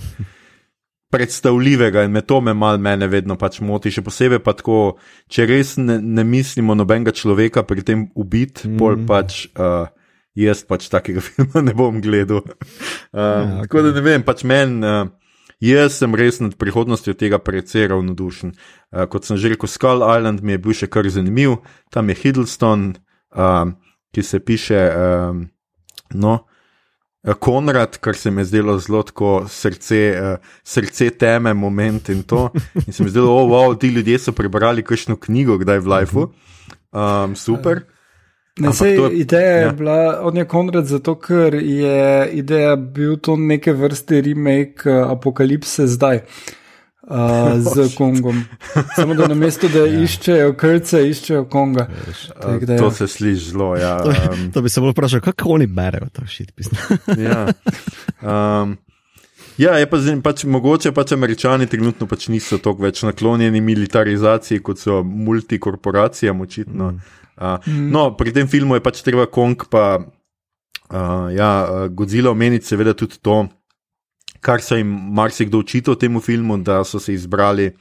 predstavljivega 1.09 2.03
in 2.03 2.11
me 2.11 2.21
to 2.21 2.41
me 2.41 2.53
malo 2.53 2.77
mene 2.77 3.07
vedno 3.07 3.37
pač 3.39 3.59
moti. 3.63 3.91
Še 3.93 4.03
posebej 4.03 4.41
pa 4.43 4.53
tako, 4.57 4.97
če 5.31 5.47
res 5.47 5.75
ne, 5.79 5.99
ne 6.01 6.25
mislimo 6.27 6.75
nobenega 6.75 7.15
človeka 7.15 7.63
pri 7.67 7.85
tem 7.87 8.07
ubiti, 8.15 8.67
mm. 8.67 8.81
pol 8.81 8.99
pač. 9.07 9.45
Uh, 9.55 9.87
Jaz 10.37 10.59
pač 10.69 10.85
takega 10.93 11.17
filma 11.25 11.63
ne 11.65 11.73
bom 11.73 11.95
gledal. 11.97 12.43
Uh, 12.45 12.51
ja, 13.09 13.29
okay. 13.33 13.63
Tako 13.63 13.81
da 13.87 13.93
ne 13.95 14.03
vem, 14.05 14.21
pač 14.21 14.43
meni, 14.45 14.85
uh, 14.85 15.07
jaz 15.65 15.95
sem 15.97 16.13
res 16.13 16.37
nad 16.43 16.53
prihodnostjo 16.61 17.15
tega 17.17 17.39
precej 17.41 17.87
ravnodušen. 17.89 18.51
Uh, 18.93 19.07
kot 19.09 19.25
sem 19.25 19.39
že 19.41 19.49
rekel, 19.55 19.65
Skull 19.65 20.05
Island 20.05 20.45
mi 20.45 20.53
je 20.53 20.61
bil 20.61 20.77
še 20.77 20.91
kar 20.93 21.09
zanimiv, 21.09 21.57
tam 21.89 22.13
je 22.13 22.19
Hiddleston, 22.21 22.85
uh, 23.33 23.73
ki 24.13 24.21
se 24.21 24.37
piše, 24.45 24.77
uh, 24.93 25.41
no, 26.13 26.35
uh, 26.37 26.56
Konrad, 27.39 27.97
kar 27.97 28.15
se 28.15 28.31
mi 28.31 28.41
je 28.41 28.45
zdelo 28.45 28.77
zelo 28.79 29.01
tako 29.03 29.45
srce, 29.49 29.99
uh, 30.15 30.51
srce 30.63 31.09
teme, 31.09 31.53
moment 31.53 32.09
in 32.09 32.23
to. 32.23 32.49
In 32.87 32.93
se 32.93 33.03
mi 33.03 33.07
je 33.07 33.11
zdelo, 33.11 33.35
oh, 33.35 33.49
wow, 33.51 33.77
ti 33.77 33.87
ljudje 33.87 34.19
so 34.19 34.31
prebrali 34.31 34.83
kakšno 34.83 35.15
knjigo, 35.15 35.57
kdaj 35.57 35.79
v 35.79 35.87
Lifeu. 35.87 36.27
Um, 36.91 37.35
super. 37.35 37.83
Ne, 38.59 38.73
sej, 38.73 38.95
je, 38.95 39.09
ideja 39.21 39.57
ja. 39.57 39.65
je 39.67 39.71
bila 39.71 40.19
od 40.21 40.33
njega 40.33 40.49
Konrad, 40.49 40.85
zato 40.85 41.15
ker 41.19 41.53
je 41.53 42.29
ideja 42.33 42.75
bil 42.75 43.17
to 43.17 43.35
neke 43.35 43.73
vrste 43.73 44.21
remake 44.21 44.89
apokalipse 44.89 45.87
zdaj. 45.87 46.17
Uh, 46.17 46.55
uh, 47.07 47.73
z 47.73 47.95
Kongom. 47.95 48.43
Samo 48.95 49.13
da 49.13 49.27
na 49.27 49.35
mestu, 49.35 49.69
da 49.69 49.85
ja. 49.87 50.01
iščejo 50.03 50.53
krce, 50.59 51.03
iščejo 51.09 51.45
Konga. 51.51 51.87
Tak, 52.41 52.63
uh, 52.63 52.75
to 52.79 52.91
se 52.91 53.07
sliši 53.07 53.51
zelo. 53.51 53.75
Ja, 53.79 53.97
um, 54.03 54.49
to 54.53 54.61
bi 54.61 54.69
se 54.69 54.81
bolj 54.83 54.95
vprašal, 54.95 55.23
kako 55.25 55.55
oni 55.57 55.67
berejo 55.67 56.09
to 56.13 56.25
šit. 56.27 56.53
ja. 57.27 57.47
Um, 58.21 58.77
Ja, 59.57 59.71
je 59.81 59.87
pa, 59.89 59.97
zim, 59.97 60.19
pač, 60.21 60.43
mogoče 60.45 60.91
pač 60.93 61.15
američani 61.15 61.65
trenutno 61.65 62.05
pač 62.05 62.27
niso 62.29 62.59
tako 62.61 62.83
več 62.85 62.99
naklonjeni 63.01 63.57
militarizaciji, 63.65 64.61
kot 64.61 64.77
so 64.77 64.99
multikorporacijam, 65.01 66.43
očitno. 66.45 66.91
Mm. 66.91 67.15
Uh, 67.37 67.65
mm. 67.65 67.87
No, 67.89 68.03
pri 68.19 68.35
tem 68.35 68.49
filmu 68.51 68.77
je 68.77 68.83
pač 68.85 69.01
treba 69.01 69.25
Kong, 69.25 69.65
pa 69.73 69.97
uh, 69.97 71.25
ja, 71.33 71.49
Godzilla 71.89 72.35
omeniti, 72.37 72.69
seveda 72.69 72.93
tudi 72.93 73.17
to, 73.17 73.47
kar 74.41 74.61
so 74.61 74.75
jim 74.75 74.87
marsikdo 75.13 75.59
očital 75.59 75.95
temu 75.95 76.21
filmu, 76.21 76.57
da 76.57 76.83
so 76.83 76.99
se 76.99 77.13
izbrali 77.13 77.71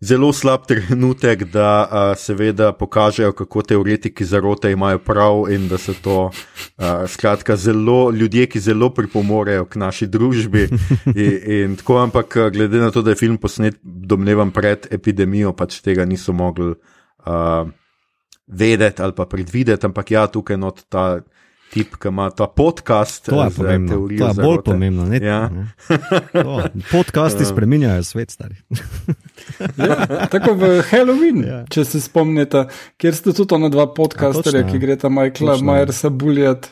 zelo 0.00 0.32
slab 0.32 0.66
trenutek, 0.66 1.44
da 1.44 1.70
uh, 1.82 2.18
seveda 2.18 2.72
pokažejo, 2.72 3.32
kako 3.32 3.62
teoretiki 3.62 4.24
zarote 4.24 4.70
imajo 4.72 4.98
prav 4.98 5.50
in 5.50 5.68
da 5.68 5.78
so 5.78 5.94
to 6.02 6.18
uh, 6.26 6.84
skratka 7.06 7.56
zelo 7.56 8.10
ljudje, 8.10 8.46
ki 8.46 8.60
zelo 8.60 8.90
pripomorejo 8.94 9.64
k 9.64 9.76
naši 9.76 10.06
družbi. 10.06 10.68
In, 11.14 11.40
in 11.52 11.76
tako, 11.76 11.98
ampak 11.98 12.36
glede 12.52 12.78
na 12.78 12.90
to, 12.90 13.02
da 13.02 13.10
je 13.10 13.16
film 13.16 13.38
posnet, 13.38 13.78
domnevam, 13.82 14.50
pred 14.54 14.86
epidemijo, 14.90 15.52
pač 15.52 15.80
tega 15.82 16.04
niso 16.04 16.32
mogli 16.32 16.70
uh, 16.70 17.68
vedeti 18.46 19.02
ali 19.02 19.12
pa 19.12 19.26
predvideti, 19.26 19.86
ampak 19.86 20.10
ja, 20.10 20.26
tukaj 20.26 20.56
not 20.56 20.84
ta 20.88 21.20
tip, 21.70 21.96
ki 21.96 22.08
ima 22.08 22.30
ta 22.30 22.46
podcast. 22.48 23.24
To 23.24 23.38
je 23.38 23.50
pomembno. 23.50 23.88
teorijo 23.90 24.18
To 24.18 24.26
je 24.26 24.34
bolj 24.36 24.44
zarote. 24.46 24.64
pomembno. 24.66 25.04
Ne, 25.06 25.18
Ja. 25.18 25.48
ne. 25.48 25.66
To, 26.34 26.62
podcasti 26.90 27.44
spreminjajo 27.52 28.02
svet, 28.04 28.30
stari. 28.30 28.56
Ja, 29.78 29.96
tako 30.26 30.54
v 30.54 30.62
Halloween, 30.82 31.38
Ja. 31.40 31.54
ja. 31.54 31.64
če 31.66 31.84
se 31.84 32.00
spomnite, 32.00 32.66
kjer 32.96 33.14
ste 33.14 33.32
tudi 33.32 33.54
ona 33.54 33.68
dva 33.68 33.86
podcasterja, 33.88 34.60
Ja, 34.60 34.66
ki 34.66 34.74
ja. 34.74 34.80
gresta 34.80 35.08
Michaela 35.08 35.52
Točno. 35.54 35.66
Majersa 35.66 36.10
buljati, 36.10 36.68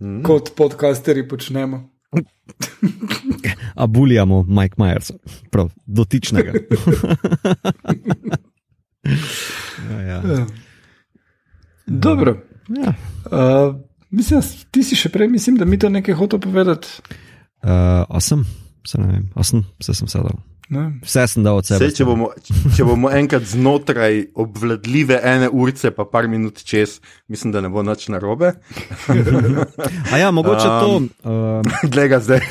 Mm. 0.00 0.22
kot 0.22 0.50
podcasteri 0.56 1.22
počnemo. 1.24 1.90
A 3.74 3.86
bulijamo 3.86 4.42
Mike 4.44 4.74
Myers, 4.76 5.10
prav, 5.50 5.70
dotičnega. 5.86 6.52
ja, 9.90 10.00
ja. 10.00 10.22
Ja. 10.28 10.46
Dobro. 11.86 12.36
Ja. 12.68 12.94
Uh, 13.28 13.74
mislim, 14.10 14.40
ti 14.70 14.82
si 14.86 14.96
še 14.96 15.08
prej, 15.12 15.28
mislim, 15.28 15.56
da 15.60 15.64
mi 15.68 15.78
to 15.78 15.88
nekaj 15.92 16.14
hotel 16.14 16.38
povedati. 16.40 16.88
Uh, 17.64 18.04
a 18.08 18.20
sem, 18.20 18.44
se 18.86 18.98
ne 19.00 19.06
vem, 19.12 19.28
a 19.34 19.42
sem, 19.44 19.64
vse 19.80 19.94
sem 20.00 20.08
sedel. 20.08 20.30
Ne? 20.72 20.84
Vse 21.04 21.26
sem 21.28 21.44
dal 21.44 21.56
od 21.60 21.66
sebe. 21.68 21.78
Sej, 21.84 21.92
če, 21.98 22.04
bomo, 22.08 22.30
če 22.76 22.82
bomo 22.88 23.10
enkrat 23.12 23.44
znotraj 23.48 24.14
obvladljive 24.40 25.18
ene 25.20 25.48
urce, 25.52 25.90
pa 25.92 26.04
par 26.08 26.24
minut 26.30 26.62
čez, 26.64 27.00
mislim, 27.28 27.52
da 27.52 27.60
ne 27.64 27.68
bo 27.72 27.82
nič 27.84 28.08
narobe. 28.12 28.52
A 30.12 30.14
ja, 30.20 30.30
mogoče 30.32 30.64
Um, 30.64 30.80
to. 30.80 30.88
Uh, 31.28 31.60
Glej 31.92 32.08
ga 32.16 32.20
zdaj. 32.24 32.40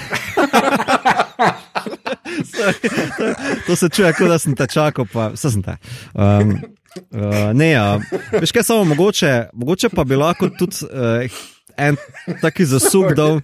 to 3.68 3.76
se 3.76 3.90
čuje, 3.90 4.14
kot 4.14 4.28
da 4.30 4.38
sem 4.40 4.56
te 4.56 4.68
čakal, 4.70 5.06
pa 5.10 5.30
vse 5.34 5.50
sem 5.58 5.64
te. 5.66 5.74
Um, 6.14 6.62
uh, 6.98 7.50
ne, 7.54 7.72
ja, 7.72 7.88
veš 8.32 8.54
kaj, 8.56 8.64
samo 8.68 8.86
mogoče, 8.94 9.34
mogoče 9.54 9.90
pa 9.94 10.06
bi 10.08 10.20
lahko 10.20 10.50
tudi 10.60 10.88
uh, 10.90 11.42
en 11.78 11.98
taki 12.42 12.66
zasuk 12.70 13.14
dal 13.18 13.40
uh, 13.40 13.44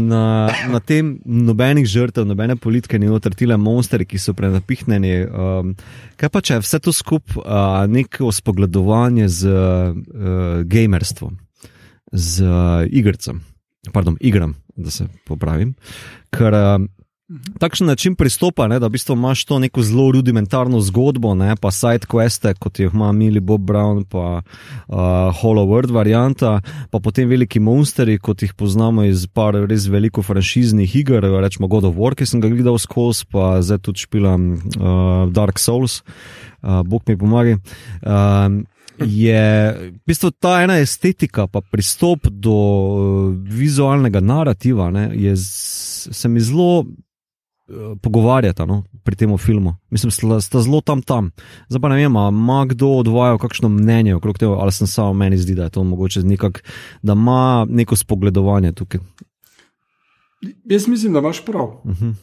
na, 0.00 0.22
na 0.70 0.80
tem 0.80 1.18
nobenih 1.24 1.86
žrtev, 1.88 2.24
nobene 2.28 2.56
politike, 2.56 2.98
ni 2.98 3.10
notrtile 3.10 3.56
monstri, 3.60 4.06
ki 4.08 4.20
so 4.20 4.34
prenapihnjeni. 4.36 5.14
Um, 5.26 5.74
kaj 6.20 6.32
pa 6.32 6.42
če 6.44 6.58
je 6.58 6.64
vse 6.64 6.80
to 6.84 6.94
skup 6.96 7.36
uh, 7.36 7.84
neko 7.90 8.32
spogledovanje 8.34 9.28
z 9.28 9.52
uh, 9.52 10.62
gamerstvom, 10.64 11.36
z 12.12 12.46
uh, 12.46 12.86
igrcem, 12.88 13.42
pardon, 13.92 14.16
igram, 14.20 14.56
da 14.76 14.92
se 14.94 15.08
popravim. 15.28 15.74
Ker 16.34 16.56
uh, 16.56 16.88
takšen 17.58 17.86
način 17.86 18.14
pristopa, 18.14 18.66
ne, 18.68 18.78
da 18.78 18.86
v 18.86 18.96
bistvu 18.96 19.14
imaš 19.14 19.44
to 19.44 19.58
neko 19.58 19.82
zelo 19.82 20.10
rudimentarno 20.12 20.80
zgodbo, 20.80 21.34
ne, 21.34 21.54
pa 21.60 21.70
side 21.70 22.08
queste, 22.10 22.54
kot 22.58 22.80
jih 22.80 22.90
ima 22.94 23.12
Mili 23.12 23.40
Bob 23.40 23.60
Brown, 23.60 24.04
pa 24.04 24.42
uh, 24.42 24.96
Hollow 25.42 25.68
World 25.70 25.94
varianta, 25.94 26.60
pa 26.90 27.00
potem 27.00 27.28
veliki 27.28 27.60
monsteri, 27.60 28.18
kot 28.18 28.42
jih 28.42 28.54
poznamo 28.54 29.04
iz 29.06 29.26
par 29.26 29.54
res 29.54 29.86
veliko 29.86 30.22
franšiznih 30.26 30.96
iger, 30.96 31.26
rečemo 31.42 31.68
God 31.70 31.86
of 31.90 31.94
War, 31.98 32.16
ki 32.18 32.26
sem 32.26 32.42
ga 32.42 32.50
gledal 32.50 32.78
skozi, 32.82 33.28
pa 33.30 33.60
zdaj 33.62 33.84
tudi 33.86 34.06
špilam 34.06 34.50
uh, 34.54 35.30
Dark 35.30 35.62
Souls, 35.62 36.00
uh, 36.62 36.82
Bog 36.82 37.06
mi 37.06 37.18
pomaga. 37.18 37.58
Um, 38.02 38.64
Je 39.00 39.42
v 39.72 39.96
bistvu 40.04 40.28
ta 40.36 40.58
ena 40.60 40.74
estetika, 40.76 41.46
pa 41.48 41.62
pristop 41.64 42.26
do 42.28 42.52
uh, 42.52 43.30
vizualnega 43.32 44.20
narativa, 44.20 44.90
ne, 44.92 45.06
je, 45.16 45.32
se 45.40 46.28
mi 46.28 46.40
zelo 46.44 46.84
pogovarjata 48.02 48.66
no, 48.66 48.82
pri 49.04 49.16
tem 49.16 49.38
filmu. 49.38 49.76
Mislim, 49.90 50.10
sta, 50.10 50.40
sta 50.40 50.62
zelo 50.62 50.80
tam 50.80 51.02
tam. 51.02 51.30
Zdaj 51.68 51.80
pa 51.80 51.88
ne 51.88 51.96
vem, 51.96 52.16
ima 52.16 52.64
kdo 52.68 52.88
odvajal 53.00 53.38
kakšno 53.38 53.68
mnenje 53.68 54.14
okrog 54.14 54.38
tega, 54.38 54.52
ali 54.58 54.72
sem 54.72 54.86
samo 54.86 55.12
meni 55.12 55.38
zdi, 55.38 55.54
da 55.54 55.68
je 55.68 55.76
to 55.76 55.84
mogoče 55.84 56.22
nekak, 56.22 56.64
da 57.02 57.12
ima 57.12 57.66
neko 57.68 57.96
spogledovanje 57.96 58.72
tukaj. 58.72 59.00
Jaz 60.64 60.88
mislim, 60.88 61.12
da 61.12 61.18
imaš 61.18 61.44
prav. 61.44 61.64
Uh 61.84 61.90
-huh. 61.90 62.14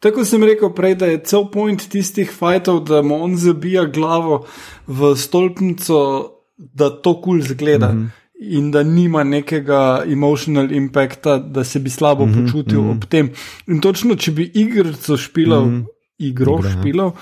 Tako 0.00 0.24
sem 0.24 0.44
rekel 0.44 0.72
prej, 0.74 0.94
da 0.94 1.06
je 1.06 1.22
cel 1.24 1.50
point 1.52 1.88
tistih 1.88 2.30
fajtov, 2.38 2.84
da 2.84 3.02
mu 3.02 3.22
on 3.24 3.36
zabija 3.36 3.84
glavo 3.84 4.46
v 4.86 5.16
stolpnico, 5.16 6.30
da 6.56 6.90
to 6.90 7.14
kul 7.20 7.22
cool 7.22 7.42
zgleda. 7.42 7.92
Mm 7.92 7.98
-hmm. 7.98 8.19
In 8.40 8.70
da 8.70 8.82
nima 8.82 9.24
nekega 9.24 10.02
emotional 10.08 10.72
impacta, 10.72 11.38
da 11.38 11.64
se 11.64 11.78
bi 11.78 11.90
slabo 11.90 12.26
mm 12.26 12.32
-hmm, 12.32 12.46
počutil 12.46 12.80
mm 12.80 12.86
-hmm. 12.86 12.96
ob 12.96 13.04
tem. 13.04 13.30
In 13.66 13.80
točno, 13.80 14.14
če 14.14 14.30
bi 14.32 14.50
igrico 14.54 15.16
špilal, 15.16 15.64
mm 15.64 15.80
-hmm. 15.80 15.86
igro 16.18 16.58
Igro, 16.58 16.68
ja. 16.68 16.80
špilal, 16.80 17.12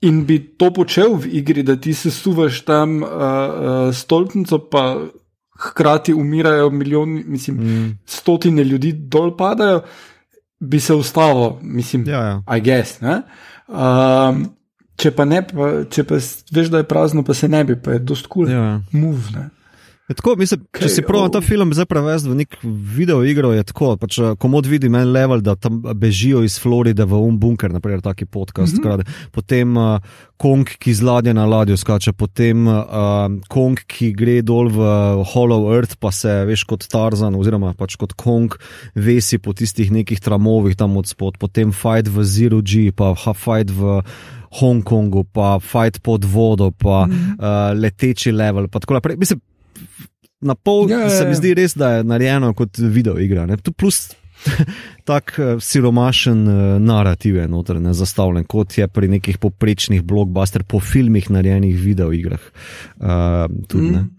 in 0.00 0.24
bi 0.26 0.38
to 0.56 0.70
počel 0.70 1.14
v 1.14 1.26
igri, 1.26 1.62
da 1.62 1.76
ti 1.76 1.94
se 1.94 2.10
suvaš 2.10 2.60
tam 2.64 3.02
uh, 3.02 3.08
uh, 3.08 3.94
stolpnico, 3.94 4.58
pa 4.58 4.96
hkrati 5.58 6.14
umirajo 6.14 6.70
milijoni, 6.70 7.24
mislim, 7.26 7.56
mm. 7.56 7.98
stotine 8.06 8.64
ljudi 8.64 8.92
dol 8.92 9.36
padajo, 9.36 9.82
bi 10.60 10.80
se 10.80 10.94
ustavil, 10.94 11.50
mislim, 11.62 12.08
Ja, 12.08 12.22
ja. 12.22 12.42
I 12.56 12.60
guess. 12.60 13.00
Ne? 13.00 13.22
Um, 13.68 14.46
če 14.96 15.10
pa 15.10 15.24
ne, 15.24 15.42
pa, 15.46 15.70
če 15.90 16.04
pa 16.04 16.20
veš, 16.52 16.70
da 16.72 16.78
je 16.78 16.88
prazno, 16.88 17.24
pa 17.24 17.34
se 17.34 17.48
ne 17.48 17.64
bi, 17.64 17.76
pa 17.82 17.96
je 17.96 17.98
dost 17.98 18.26
kul. 18.26 18.50
Ja, 18.50 18.62
ja. 18.64 18.80
Move, 18.92 19.32
ne? 19.34 19.48
Je 20.06 20.14
Tako, 20.14 20.36
mislim, 20.38 20.60
če 20.70 20.84
Kaj, 20.84 20.90
si 20.94 21.02
prav 21.02 21.24
ta 21.34 21.40
oh. 21.40 21.44
film 21.44 21.72
zdaj 21.74 21.88
prevesti 21.90 22.30
v 22.30 22.36
nek 22.38 22.52
video 22.62 23.24
igro, 23.26 23.50
je 23.56 23.64
tako. 23.66 23.88
Pač, 23.98 24.18
eh, 24.22 24.36
komod 24.38 24.68
vidi 24.70 24.86
meni 24.92 25.10
level, 25.10 25.40
da 25.42 25.56
tam 25.58 25.80
bežijo 25.82 26.44
iz 26.46 26.60
Floride 26.62 27.02
v 27.10 27.18
um 27.18 27.34
bunker, 27.42 27.72
naprimer, 27.74 28.04
taki 28.04 28.24
podcast. 28.24 28.78
Mm 28.78 28.84
-hmm. 28.84 29.30
Potem 29.32 29.76
uh, 29.76 29.98
Kong, 30.36 30.68
ki 30.78 30.94
z 30.94 31.02
ladje 31.02 31.34
na 31.34 31.46
ladjo 31.46 31.76
skače, 31.76 32.12
potem 32.12 32.68
uh, 32.68 32.84
Kong, 33.48 33.80
ki 33.86 34.12
gre 34.12 34.42
dol 34.42 34.68
v 34.68 34.78
Hollow 35.34 35.74
Earth, 35.74 35.96
pa 35.98 36.12
se 36.12 36.44
veš 36.44 36.64
kot 36.64 36.86
Tarzan, 36.86 37.34
oziroma 37.34 37.74
pač 37.74 37.96
kot 37.96 38.12
Kong, 38.12 38.54
vesi 38.94 39.38
po 39.38 39.52
tistih 39.52 39.90
nekih 39.90 40.20
tramovih 40.20 40.76
tam 40.76 40.96
od 40.96 41.06
spod, 41.06 41.38
potem 41.38 41.72
fight 41.72 42.08
v 42.08 42.24
Zero 42.24 42.62
G, 42.62 42.92
pa 42.92 43.14
ha 43.14 43.32
fight 43.32 43.70
v. 43.70 44.02
Hongkongu, 44.56 45.24
pa 45.32 45.58
fight 45.58 46.00
pod 46.02 46.24
vodo, 46.24 46.70
pa 46.70 47.06
mm 47.06 47.12
-hmm. 47.12 47.34
uh, 47.38 47.80
leteči 47.80 48.32
level. 48.32 48.68
pa 48.68 48.78
tako 48.78 48.94
naprej. 48.94 49.16
Mislim, 49.16 49.40
na 50.40 50.54
pol 50.54 50.90
Ja, 50.90 50.98
ja, 50.98 51.08
ja, 51.08 51.10
se 51.10 51.24
mi 51.24 51.34
ja. 51.34 51.40
zdi 51.40 51.54
res, 51.56 51.74
da 51.74 51.96
je 51.96 52.04
narejeno 52.04 52.52
kot 52.54 52.78
video 52.78 53.18
igra. 53.18 53.46
Ne? 53.46 53.56
Tu 53.56 53.72
plus 53.72 54.08
tak 55.10 55.36
uh, 55.38 55.56
siromašen 55.62 56.48
uh, 56.48 56.56
narativ 56.82 57.36
je 57.40 57.46
noter, 57.48 57.80
ne 57.80 57.94
zastavljen, 57.96 58.44
kot 58.44 58.78
je 58.78 58.88
pri 58.88 59.08
nekih 59.08 59.38
poprečnih 59.42 60.02
blokbuster 60.04 60.64
po 60.64 60.80
filmih 60.80 61.30
narejenih 61.30 61.76
video 61.80 62.12
igrah. 62.12 62.42
Uh, 63.00 63.46
tudi, 63.68 63.96
mm. 63.96 64.10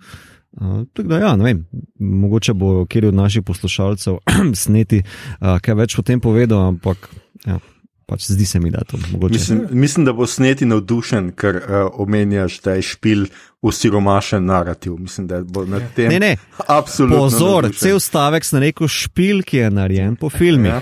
Uh, 0.58 0.84
tako 0.94 1.08
da, 1.10 1.20
ja, 1.22 1.36
ne 1.38 1.44
vem, 1.46 1.66
mogoče 2.00 2.54
bo 2.58 2.86
kjer 2.90 3.12
od 3.12 3.14
naših 3.14 3.44
poslušalcev 3.46 4.18
sneti 4.64 5.04
uh, 5.04 5.60
kaj 5.62 5.78
več 5.78 6.00
o 6.00 6.06
tem 6.06 6.22
povedal, 6.22 6.72
ampak 6.74 7.10
ja, 7.46 7.60
pač 8.08 8.26
zdi 8.26 8.46
se 8.46 8.60
mi, 8.60 8.72
da 8.72 8.80
je 8.80 8.86
to 8.86 8.98
mogoče. 9.12 9.34
Mislim, 9.34 9.62
mislim, 9.72 10.06
da 10.06 10.14
bo 10.14 10.26
sneti 10.26 10.66
navdušen, 10.66 11.32
ker 11.32 11.56
uh, 11.58 11.64
omenjaš, 11.94 12.62
da 12.62 12.74
je 12.74 12.82
špil 12.84 13.26
usiromašen 13.62 14.46
narativ. 14.46 14.96
Mislim, 14.96 15.28
da 15.28 15.42
bo 15.44 15.66
na 15.66 15.82
tem. 15.92 16.10
Ne, 16.10 16.20
ne, 16.22 16.32
Absolutno. 16.68 17.18
pozor, 17.20 17.64
navdušen. 17.64 17.80
cel 17.82 18.00
stavek 18.00 18.46
sem 18.46 18.60
rekel 18.62 18.88
špil, 18.90 19.44
ki 19.44 19.58
je 19.58 19.72
narejen 19.72 20.16
po 20.16 20.30
filmih. 20.30 20.72
Ja. 20.72 20.82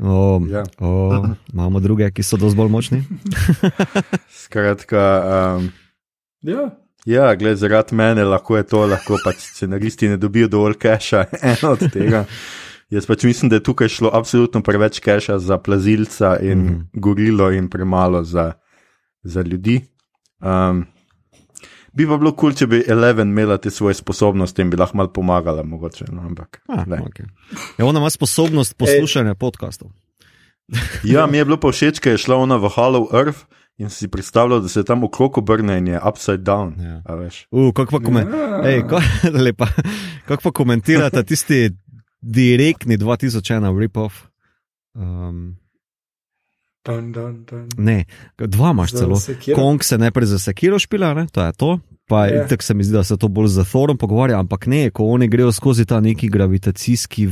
O, 0.00 0.38
Ja. 0.48 0.62
o, 0.78 1.26
imamo 1.52 1.80
druge, 1.80 2.10
ki 2.10 2.22
so 2.22 2.36
dosti 2.36 2.56
bolj 2.56 2.68
močni. 2.70 3.00
Skratka, 4.44 5.02
um, 5.56 5.72
Ja. 6.42 6.70
ja, 7.04 7.34
gled, 7.34 7.56
zaradi 7.56 7.94
mene 7.94 8.24
lahko 8.24 8.56
je 8.56 8.62
to, 8.62 8.86
lahko 8.86 9.18
pač 9.24 9.36
scenaristi 9.50 10.08
ne 10.08 10.16
dobijo 10.16 10.48
dovolj 10.48 10.74
keša, 10.74 11.24
eno 11.52 11.70
od 11.70 11.90
tega. 11.92 12.24
Jaz 12.90 13.06
pač 13.06 13.24
mislim, 13.24 13.48
da 13.50 13.56
je 13.56 13.62
tukaj 13.62 13.88
šlo 13.88 14.10
absolutno 14.12 14.62
preveč 14.62 14.98
keša 14.98 15.38
za 15.38 15.58
plazilca 15.58 16.36
in 16.42 16.58
mm 16.58 16.68
-hmm. 16.68 17.00
gorilo, 17.00 17.50
in 17.50 17.68
premalo 17.70 18.24
za, 18.24 18.52
za 19.22 19.42
ljudi. 19.42 19.80
Um, 20.40 20.86
bi 21.92 22.06
pa 22.06 22.16
bilo 22.16 22.32
kul, 22.32 22.50
cool, 22.50 22.54
če 22.58 22.66
bi 22.66 22.84
Eleven 22.88 23.28
imela 23.28 23.58
te 23.58 23.70
svoje 23.70 23.94
sposobnosti 23.94 24.62
in 24.62 24.70
bi 24.70 24.76
lahko 24.76 24.96
malo 24.96 25.12
pomagala, 25.12 25.62
mogoče. 25.62 26.04
No, 26.12 26.22
ampak, 26.22 26.62
Ah, 26.68 26.84
glej. 26.84 27.00
okay. 27.00 27.26
ja, 27.78 27.86
ona 27.86 28.00
ima 28.00 28.10
sposobnost 28.10 28.76
poslušanja 28.76 29.34
podcastov. 29.34 29.90
Ja, 31.04 31.26
mi 31.26 31.36
je 31.36 31.44
bilo 31.44 31.56
pa 31.56 31.68
všeč, 31.68 31.98
ker 31.98 32.12
je 32.12 32.18
šla 32.18 32.36
ona 32.36 32.56
v 32.56 32.68
Hollow 32.70 33.10
Earth 33.14 33.38
in 33.78 33.90
si 33.90 34.08
predstavljal, 34.08 34.60
da 34.60 34.68
se 34.68 34.84
tam 34.84 35.04
okrog 35.04 35.38
obrne 35.38 35.78
in 35.78 35.86
je 35.86 36.00
upside 36.08 36.44
down. 36.44 36.76
Ja. 36.78 37.02
a 37.04 37.72
kako 37.74 37.98
pa, 37.98 38.04
komen 38.04 38.28
Ja. 38.28 38.62
Ej, 38.64 38.82
ko 38.88 39.00
lepa. 39.44 39.66
Kako 40.28 40.42
pa 40.42 40.50
komentirate 40.52 41.22
tisti 41.22 41.70
direktni 42.20 42.98
2001 42.98 43.78
rip-off? 43.78 44.26
Um, 44.94 45.56
Dun, 46.84 47.12
dun, 47.12 47.44
dun. 47.44 47.68
Ne, 47.76 48.04
dva 48.38 48.70
imaš 48.70 48.92
Za 48.92 48.98
celo. 48.98 49.16
Kong 49.54 49.84
se 49.84 49.98
najprej 49.98 50.26
za 50.26 50.38
sekiro 50.38 50.78
špila, 50.78 51.14
ne? 51.14 51.26
to 51.32 51.44
je 51.44 51.52
to. 51.52 51.78
Pa 52.08 52.26
Ja. 52.26 52.32
yeah. 52.32 52.48
tako 52.48 52.62
se 52.62 52.74
mi 52.74 52.84
zdi, 52.84 52.92
da 52.92 53.04
se 53.04 53.16
to 53.16 53.28
bolj 53.28 53.48
z 53.48 53.64
Thorom 53.64 53.98
pogovarja, 53.98 54.38
ampak 54.40 54.66
ne, 54.66 54.90
ko 54.90 55.04
oni 55.04 55.28
grejo 55.28 55.52
skozi 55.52 55.84
ta 55.84 56.00
neki 56.00 56.28
gravitacijski 56.28 57.28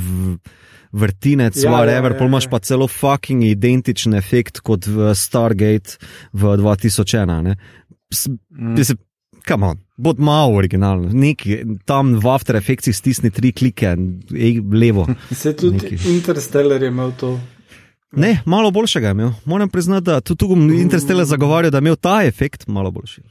vrtinec, 0.93 1.57
Ja, 1.57 1.62
ja, 1.62 1.70
ja, 1.70 1.76
whatever, 1.76 2.12
ja, 2.12 2.14
ja, 2.14 2.18
pol 2.18 2.28
imaš 2.28 2.45
ja. 2.45 2.51
pa 2.51 2.59
celo 2.59 2.89
fucking 2.89 3.45
identičen 3.45 4.14
efekt 4.14 4.61
kot 4.61 4.86
v 4.86 5.14
Stargate 5.14 5.99
v 6.32 6.43
2001. 6.57 7.43
Ne? 7.43 7.57
S, 8.12 8.28
mm. 8.28 8.76
se, 8.84 8.97
Come 9.49 9.66
on, 9.66 9.78
bod 9.96 10.18
malo 10.20 10.57
originalno, 10.57 11.09
neki 11.12 11.62
tam 11.84 12.12
v 12.20 12.28
After 12.28 12.57
Effectsih 12.57 12.96
stisni 12.96 13.30
tri 13.30 13.53
klike, 13.53 13.94
ej, 14.36 14.61
levo. 14.72 15.07
Se 15.42 15.55
tudi 15.57 15.78
Neki. 15.78 15.96
Interstellar 16.12 16.82
je 16.82 16.88
imel 16.88 17.12
to. 17.16 17.38
Ne, 18.12 18.42
malo 18.44 18.70
boljšega 18.70 19.09
je 19.09 19.11
imel. 19.11 19.30
Moram 19.44 19.68
priznati, 19.68 20.05
da 20.05 20.20
tudi 20.20 20.38
tu 20.38 20.49
bom 20.49 20.70
Interstellar 20.70 21.24
zagovarjal, 21.24 21.70
da 21.70 21.78
je 21.78 21.86
imel 21.86 21.96
ta 21.96 22.22
efekt 22.24 22.66
malo 22.66 22.90
boljši. 22.90 23.22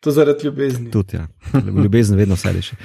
To 0.00 0.10
zaradi 0.10 0.44
ljubezni. 0.44 0.90
Tudi, 0.90 1.16
ja. 1.16 1.26
Ljubezen 1.82 2.16
vedno 2.16 2.34
vse 2.34 2.52
reši. 2.52 2.76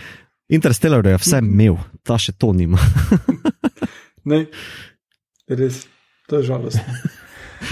Interstellar 0.49 1.05
je 1.05 1.17
vse 1.17 1.39
imel, 1.41 1.77
ta 2.03 2.17
še 2.19 2.35
to 2.35 2.53
nima. 2.53 2.79
Ne, 4.25 4.47
res, 5.45 5.83
to 6.25 6.39
je 6.39 6.47
žalostno. 6.47 6.81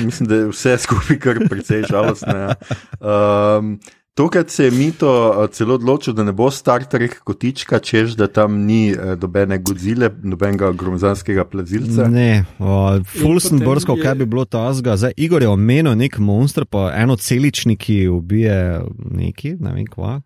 Mislim, 0.05 0.28
da 0.30 0.36
je 0.36 0.49
vse 0.51 0.76
skupaj 0.78 1.17
kar 1.17 1.39
precej 1.49 1.82
žalostno. 1.89 2.36
Ja. 2.38 2.53
Um, 3.01 3.80
Tokrat 4.14 4.49
se 4.49 4.66
je 4.66 4.72
Mito 4.72 5.09
eh, 5.34 5.47
celo 5.47 5.76
odločil, 5.76 6.14
da 6.14 6.24
ne 6.24 6.32
bo 6.32 6.51
Star 6.51 6.86
Trek 6.86 7.20
kotička, 7.20 7.80
češ 7.80 8.11
da 8.11 8.28
tam 8.28 8.59
ni 8.59 8.91
eh, 8.91 9.16
nobene 9.18 9.57
godzile, 9.57 10.11
nobenega 10.24 10.72
gromozanskega 10.72 11.45
plazilca. 11.45 12.05
Ne, 12.07 12.45
uh, 12.59 13.01
ful 13.11 13.39
sem 13.39 13.57
brskal, 13.59 13.97
je- 13.97 14.03
kaj 14.03 14.16
bi 14.16 14.26
bilo 14.26 14.45
ta 14.45 14.74
zga. 14.74 14.97
Zdaj, 14.97 15.14
Igor 15.18 15.41
je 15.41 15.49
omenil 15.49 15.95
nek 15.95 16.20
monster, 16.20 16.66
pa 16.66 16.91
eno 16.95 17.16
celični, 17.16 17.74
ki 17.76 18.07
ubije 18.07 18.82
neki, 19.11 19.55
ne 19.59 19.74
vem 19.74 19.86
kva, 19.88 20.22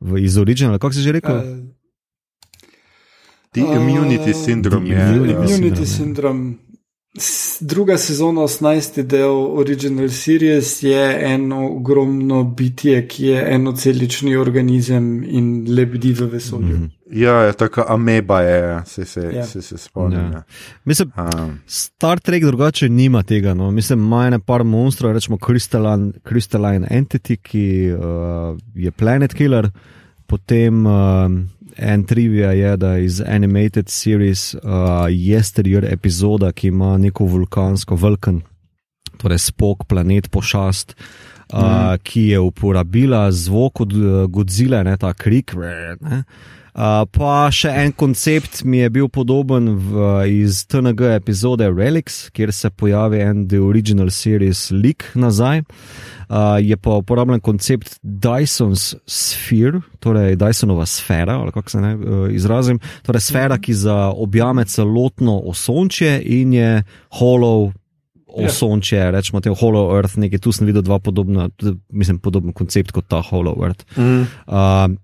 v 0.00 0.20
iz 0.20 0.36
originala, 0.36 0.78
kako 0.78 0.92
si 0.92 1.00
že 1.00 1.12
rekel? 1.12 1.36
Uh, 1.36 1.44
Ti 3.50 3.60
immunity 3.60 4.30
syndrome 4.36 4.88
je. 4.88 4.96
Immunity 4.96 5.32
eh, 5.32 5.46
Immunity 5.48 5.86
syndrome, 5.86 5.96
syndrome. 5.96 6.54
Druga 7.60 7.98
sezona, 7.98 8.40
18. 8.40 9.02
del 9.02 9.30
Original 9.30 10.08
Series, 10.08 10.82
je 10.82 11.18
eno 11.24 11.68
ogromno 11.68 12.44
bitje, 12.44 13.08
ki 13.08 13.24
je 13.26 13.54
enocelični 13.54 14.36
organizem 14.36 15.24
in 15.24 15.66
lebdi 15.68 16.12
v 16.12 16.22
vesolju. 16.22 16.66
Mm 16.66 16.72
Mhm. 16.72 16.84
Ja, 17.12 17.32
je 17.34 17.52
tako 17.52 17.84
ameba 17.88 18.40
je, 18.40 18.82
se, 18.86 19.04
se, 19.04 19.30
Ja. 19.34 19.46
se, 19.46 19.62
se 19.62 19.78
spomnim. 19.78 20.20
Ja. 20.20 20.26
Ja. 20.26 20.42
Mislim, 20.84 21.12
Um, 21.16 21.58
Star 21.66 22.20
Trek 22.20 22.44
drugače 22.44 22.88
nima 22.88 23.22
tega. 23.22 23.54
No. 23.54 23.70
Mislim, 23.70 23.98
ima 23.98 24.26
ene 24.26 24.38
par 24.38 24.64
monstrov, 24.64 25.12
rečemo 25.12 25.38
Crystalline, 25.38 26.12
Crystalline 26.24 26.86
Entity, 26.90 27.36
ki 27.36 27.92
uh, 27.92 28.00
je 28.74 28.90
Planet 28.90 29.34
Killer, 29.34 29.70
potem 30.26 30.86
uh, 30.86 30.92
en 31.80 32.04
trivia 32.04 32.52
je, 32.52 32.76
da 32.76 32.98
iz 32.98 33.20
Animated 33.20 33.88
Series 33.88 34.54
uh, 34.54 34.60
Yesteryear 35.08 35.86
epizoda, 35.92 36.52
ki 36.52 36.68
ima 36.68 36.98
neko 36.98 37.24
vulkansko 37.24 37.96
vulkan, 37.96 38.42
torej 39.20 39.38
spok, 39.50 39.86
planet, 39.88 40.30
pošast. 40.30 40.96
Uh, 41.50 41.58
mm. 41.58 41.98
Ki 42.06 42.20
je 42.28 42.38
uporabila 42.40 43.24
zvok 43.32 43.80
od 43.80 43.92
uh, 43.92 44.26
Godzilla, 44.30 44.84
ne 44.86 44.94
ta 44.96 45.10
krik. 45.12 45.56
Ne, 45.58 46.22
Uh, 46.70 47.02
pa 47.10 47.48
še 47.50 47.72
en 47.82 47.92
koncept 47.92 48.62
mi 48.62 48.78
je 48.78 48.90
bil 48.94 49.08
podoben 49.10 49.72
v, 49.74 50.04
iz 50.44 50.62
TNG 50.70 51.16
epizode 51.16 51.66
Relics, 51.66 52.28
kjer 52.30 52.52
se 52.54 52.70
pojavi 52.70 53.18
en 53.24 53.42
The 53.50 53.58
Original 53.58 54.12
Series 54.14 54.68
lik 54.70 55.08
nazaj. 55.18 55.64
Uh, 56.30 56.60
je 56.62 56.78
pa 56.78 57.00
uporabljen 57.02 57.42
koncept 57.42 57.98
Dyson's 58.06 58.92
Sphere, 59.02 59.82
torej 59.98 60.38
Dysonova 60.38 60.86
sfera, 60.86 61.40
ali 61.42 61.50
kako 61.52 61.74
se 61.74 61.82
ne 61.82 61.92
uh, 61.96 62.24
izrazim. 62.30 62.78
Torej 63.02 63.26
sfera, 63.26 63.58
ki 63.58 63.74
zaobjame 63.74 64.64
celotno 64.70 65.40
osončje 65.50 66.20
in 66.22 66.54
je 66.54 66.72
hollow. 67.18 67.72
Osončje, 68.30 68.94
yeah. 68.94 69.10
rečemo 69.10 69.40
temu 69.42 69.56
Hollow 69.58 69.88
Earth, 69.96 70.14
nekaj 70.14 70.38
tu 70.38 70.52
sem 70.54 70.68
videl, 70.68 70.84
dva 70.86 71.00
podobna, 71.02 71.48
mislim, 71.90 72.20
podoben 72.22 72.54
koncept 72.54 72.92
kot 72.94 73.08
ta 73.10 73.18
Hollow 73.26 73.58
Earth. 73.66 73.82
mm, 73.98 74.26
Uh, 74.46 74.94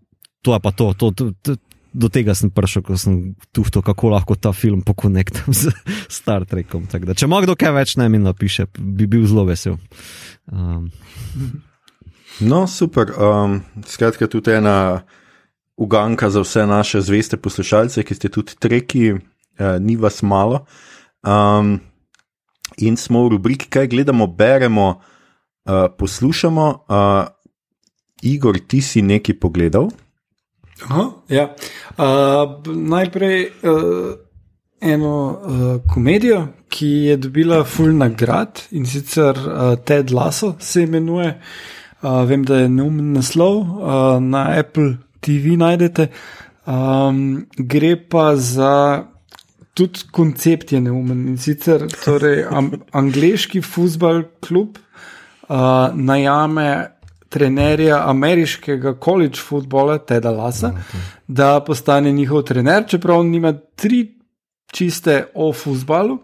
to 0.42 0.54
je 0.54 0.60
pa 0.60 0.70
to, 0.72 0.92
to, 0.94 1.10
to, 1.10 1.24
to, 1.42 1.56
do 1.96 2.12
tega 2.12 2.36
sem 2.36 2.52
prišel, 2.52 2.84
ko 2.84 2.98
sem 3.00 3.32
tuhto, 3.56 3.80
kako 3.80 4.12
lahko 4.12 4.36
ta 4.36 4.52
film 4.52 4.84
pokonektam 4.84 5.48
z 5.56 5.72
Star 6.12 6.44
Trekom. 6.44 6.84
Da, 6.92 7.16
če 7.16 7.24
ima 7.24 7.40
kdo 7.40 7.56
kaj 7.56 7.72
več, 7.72 7.96
naj 7.96 8.12
mi 8.12 8.20
napiše, 8.20 8.68
bi 8.76 9.08
bil 9.08 9.24
zelo 9.24 9.46
vesel. 9.48 9.80
Um, 10.52 10.92
no, 12.44 12.66
super. 12.68 13.16
Um, 13.16 13.62
skratka, 13.88 14.28
tudi 14.28 14.52
ena 14.58 15.08
uganka 15.80 16.28
za 16.32 16.44
vse 16.44 16.68
naše 16.68 17.00
zveste 17.00 17.40
poslušalce, 17.40 18.04
ki 18.04 18.16
ste 18.16 18.32
tudi 18.32 18.60
treki, 18.60 19.16
uh, 19.16 19.76
ni 19.80 19.96
vas 19.96 20.20
malo. 20.20 20.66
Um, 21.24 21.80
in 22.76 23.00
smo 23.00 23.24
v 23.24 23.36
rubriki, 23.38 23.72
kaj 23.72 23.88
gledamo, 23.88 24.28
beremo, 24.28 25.00
uh, 25.64 25.88
poslušamo. 25.96 26.66
Uh, 26.92 27.32
Igor, 28.20 28.60
ti 28.68 28.84
si 28.84 29.00
nekaj 29.04 29.40
pogledal? 29.40 29.88
Aha, 30.84 31.10
ja. 31.28 31.54
uh, 31.96 32.74
najprej 32.76 33.50
uh, 33.62 34.14
eno 34.80 35.14
uh, 35.30 35.92
komedijo, 35.94 36.46
ki 36.68 36.86
je 36.86 37.16
dobila 37.16 37.62
full 37.64 37.96
nagrad 37.96 38.60
in 38.70 38.86
sicer 38.86 39.38
uh, 39.38 39.78
Ted 39.84 40.10
Lasso 40.10 40.54
se 40.60 40.82
imenuje. 40.82 41.40
Uh, 42.02 42.22
vem, 42.28 42.44
da 42.44 42.56
je 42.60 42.68
neumen 42.68 43.12
naslov, 43.12 43.56
uh, 43.56 44.20
na 44.20 44.50
Apple 44.58 44.96
TV 45.20 45.56
najdete. 45.56 46.10
Um, 46.66 47.46
gre 47.56 47.96
pa 47.96 48.36
za. 48.36 49.04
Tudi 49.76 50.06
koncept 50.10 50.72
je 50.72 50.80
neumen 50.80 51.26
in 51.28 51.36
sicer 51.36 51.82
torej, 52.00 52.46
am, 52.48 52.70
angliški 52.96 53.60
futbal 53.60 54.22
klub 54.40 54.78
uh, 55.48 55.92
najame 55.92 56.95
trenerja 57.28 58.10
ameriškega 58.10 58.96
college 59.04 59.40
futbola 59.48 59.98
Teda 59.98 60.30
Lasa, 60.30 60.72
da 61.26 61.60
postane 61.60 62.12
njihov 62.12 62.42
trener, 62.42 62.84
čeprav 62.88 63.20
on 63.20 63.30
nima 63.30 63.52
tri 63.52 64.16
čiste 64.72 65.24
o 65.34 65.52
futbalu. 65.52 66.18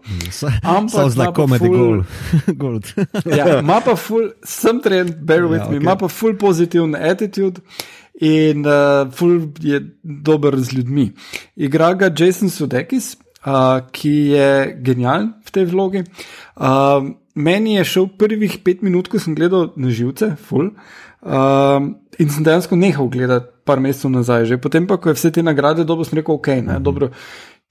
Ampak 0.63 1.15
pa 1.17 1.33
komedi 1.33 1.69
gol. 2.61 2.79
Ja, 3.25 3.59
ima 3.59 3.81
pa 3.85 3.95
ful, 3.95 4.29
sem 4.43 4.81
trend, 4.81 5.15
bear 5.21 5.47
with 5.47 5.63
Ja, 5.63 5.63
ja, 5.63 5.69
me, 5.69 5.77
okej. 5.77 5.83
ima 5.83 5.95
pa 5.95 6.07
ful 6.07 6.37
pozitiven 6.37 6.95
attitude. 6.95 7.61
In 8.21 8.65
uh, 8.65 9.09
ful 9.11 9.49
je 9.59 9.81
dober 10.03 10.59
z 10.59 10.77
ljudmi. 10.77 11.11
Igra 11.55 11.93
ga 11.93 12.11
Jason 12.17 12.49
Sudeikis, 12.49 13.15
uh, 13.45 13.81
ki 13.91 14.13
je 14.35 14.49
genijalen 14.85 15.33
v 15.45 15.51
tej 15.51 15.65
vlogi. 15.65 16.03
Uh, 16.55 17.09
meni 17.35 17.75
je 17.75 17.83
šel 17.83 18.07
prvih 18.19 18.59
pet 18.63 18.81
minut, 18.81 19.07
ko 19.07 19.19
sem 19.19 19.35
gledal 19.35 19.71
na 19.75 19.89
živce, 19.89 20.35
ful. 20.37 20.71
Uh, 21.23 21.93
in 22.19 22.29
sem 22.29 22.43
dejansko 22.43 22.75
nehal 22.75 23.07
gledati, 23.09 23.49
par 23.63 23.79
mesecev 23.79 24.11
nazaj, 24.11 24.45
že 24.45 24.59
potem 24.61 24.87
pa, 24.87 24.97
ko 24.99 25.09
je 25.09 25.17
vse 25.17 25.31
te 25.31 25.43
nagrade 25.43 25.85
dobil, 25.87 26.05
sem 26.05 26.19
rekel, 26.19 26.35
ok, 26.35 26.49
ne, 26.65 26.79
dobro. 26.83 27.13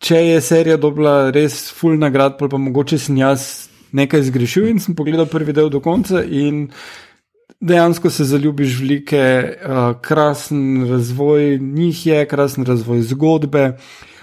Če 0.03 0.19
je 0.33 0.41
serija 0.43 0.79
dobila 0.81 1.31
res 1.35 1.69
full 1.77 2.01
nagrad, 2.01 2.39
pa 2.41 2.59
mogoče 2.59 2.99
sem 2.99 3.21
jaz 3.21 3.69
nekaj 3.93 4.25
zgrešil 4.31 4.71
in 4.73 4.81
sem 4.81 4.97
pogledal 4.97 5.29
prvi 5.31 5.53
del 5.53 5.69
do 5.71 5.83
konca 5.85 6.23
in 6.25 6.71
dejansko 7.63 8.11
se 8.11 8.25
zaljubiš 8.25 8.79
v 8.81 8.89
like, 8.89 9.21
uh, 9.63 9.93
krasen 10.03 10.89
razvoj 10.91 11.59
njih 11.63 12.07
je, 12.07 12.25
krasen 12.27 12.67
razvoj 12.67 13.05
zgodbe. 13.13 13.77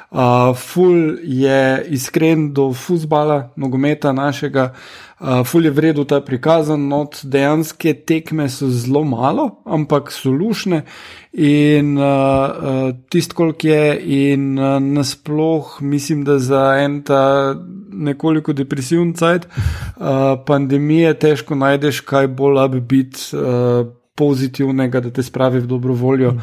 Uh, 0.09 0.57
ful 0.57 1.19
je 1.21 1.85
iskren 1.93 2.49
do 2.53 2.73
futbola, 2.73 3.53
nogometa 3.55 4.11
našega, 4.11 4.73
uh, 5.19 5.43
ful 5.45 5.65
je 5.65 5.71
vredno 5.71 6.03
ta 6.03 6.21
prikazan, 6.21 6.87
not 6.87 7.19
dejanske 7.23 7.93
tekme 7.93 8.49
so 8.49 8.69
zelo 8.69 9.03
malo, 9.03 9.49
ampak 9.65 10.11
so 10.11 10.31
lušne 10.31 10.83
in 11.31 11.97
uh, 11.97 12.03
uh, 12.03 12.95
tisto, 13.09 13.35
koliko 13.35 13.67
je, 13.67 13.99
in 13.99 14.59
uh, 14.59 14.79
nasploh 14.81 15.81
mislim, 15.81 16.23
da 16.23 16.39
za 16.39 16.75
en 16.79 17.01
ta 17.03 17.55
nekoliko 17.91 18.53
depresiven 18.53 19.13
cajt 19.13 19.45
uh, 19.45 20.03
pandemije 20.45 21.13
težko 21.19 21.55
najdeš 21.55 22.01
kaj 22.01 22.27
bolj 22.27 22.65
upbeat. 22.65 23.23
Uh, 23.33 23.93
Pozitivnega, 24.19 24.99
da 24.99 25.13
te 25.15 25.23
spravi 25.23 25.61
v 25.63 25.67
dobro 25.71 25.93
voljo. 25.95 26.33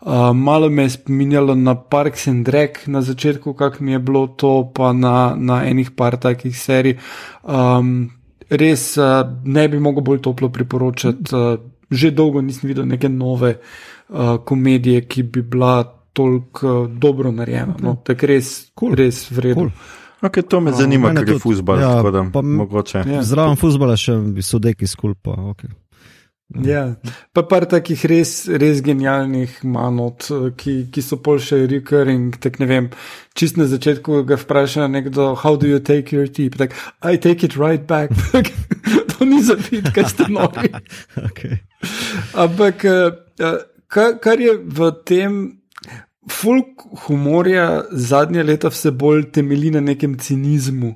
Uh, 0.00 0.32
malo 0.34 0.66
me 0.70 0.82
je 0.82 0.90
spominjalo 0.90 1.54
na 1.54 1.76
Parks 1.78 2.26
and 2.26 2.48
Rec 2.48 2.86
na 2.86 3.02
začetku, 3.02 3.52
kako 3.54 3.84
mi 3.84 3.92
je 3.92 3.98
bilo 3.98 4.26
to, 4.26 4.72
pa 4.74 4.92
na, 4.92 5.34
na 5.36 5.60
enih 5.62 5.90
par 5.94 6.16
takih 6.16 6.58
serij. 6.58 6.96
Um, 7.46 8.10
res 8.50 8.96
uh, 8.98 9.22
ne 9.44 9.68
bi 9.68 9.78
mogel 9.78 10.04
bolj 10.06 10.22
toplo 10.26 10.50
priporočati. 10.52 11.34
Uh, 11.34 11.54
že 11.90 12.12
dolgo 12.14 12.38
nisem 12.42 12.68
videl 12.70 12.86
neke 12.86 13.08
nove 13.10 13.56
uh, 13.56 14.36
komedije, 14.46 15.08
ki 15.10 15.22
bi 15.22 15.42
bila 15.42 15.82
toliko 16.12 16.82
uh, 16.82 16.90
dobro 16.90 17.32
narejena. 17.34 17.74
No, 17.82 17.96
tako 18.06 18.30
res, 18.30 18.70
cool. 18.78 18.94
res 18.94 19.24
vredno. 19.30 19.66
Cool. 19.66 19.72
Okay, 20.20 20.42
to 20.42 20.60
me 20.60 20.72
zanima, 20.72 21.08
mene 21.08 21.24
ker 21.24 21.34
je 21.34 21.40
futbol. 21.40 21.80
Ja, 21.80 22.02
mogoče. 22.42 23.04
Ja. 23.08 23.22
Zraven 23.24 23.56
futbola 23.56 23.96
še 23.96 24.18
sodeki 24.44 24.86
skulpa. 24.86 25.32
Okay. 25.54 25.72
Ja, 26.58 26.96
pa 27.32 27.44
par 27.46 27.62
takih 27.70 28.00
res, 28.10 28.48
res 28.50 28.80
genialnih 28.82 29.60
manot, 29.62 30.26
eh, 30.34 30.48
ki, 30.58 30.74
ki 30.90 31.02
so 31.02 31.20
pol 31.22 31.38
še 31.38 31.62
recurring. 31.70 32.34
Tak 32.42 32.58
ne 32.58 32.66
vem, 32.66 32.88
čist 33.38 33.60
na 33.60 33.68
začetku 33.70 34.24
ga 34.26 34.38
vpraša 34.40 34.88
nekdo, 34.90 35.36
how 35.38 35.54
do 35.54 35.70
you 35.70 35.78
take 35.78 36.10
your 36.10 36.26
tea? 36.26 36.50
Pa 36.50 36.66
Tak, 36.66 36.74
I 37.02 37.16
take 37.16 37.44
it 37.46 37.56
right 37.56 37.86
back. 37.86 38.10
to 39.14 39.24
ni 39.24 39.42
za 39.42 39.54
vid, 39.54 39.92
kaj 39.94 40.10
ste 40.10 40.26
nori. 40.28 40.74
Okay. 41.30 41.62
Ampak 42.34 42.84
eh, 42.84 43.14
eh, 43.38 43.58
kar, 43.86 44.18
kar 44.18 44.40
je 44.40 44.58
v 44.58 44.90
tem. 45.06 45.40
Folk 46.30 46.84
humorja 47.06 47.86
zadnje 47.90 48.42
leta 48.44 48.68
vse 48.70 48.90
bolj 48.94 49.30
temelji 49.34 49.70
na 49.74 49.80
nekem 49.80 50.18
cinizmu, 50.18 50.92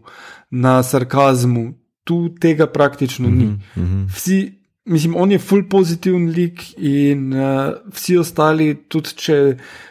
na 0.50 0.82
sarkazmu. 0.82 1.72
Tu 2.05 2.28
tega 2.38 2.66
praktično 2.66 3.30
ni. 3.30 3.55
Mhm. 3.78 4.05
Vsi, 4.12 4.63
mislim, 4.85 5.16
on 5.16 5.32
je 5.32 5.39
full 5.39 5.64
pozitiven 5.70 6.28
lik 6.30 6.62
in 6.76 7.32
uh, 7.32 7.72
vsi 7.93 8.18
ostali, 8.18 8.74
tudi 8.89 9.16
če 9.16 9.39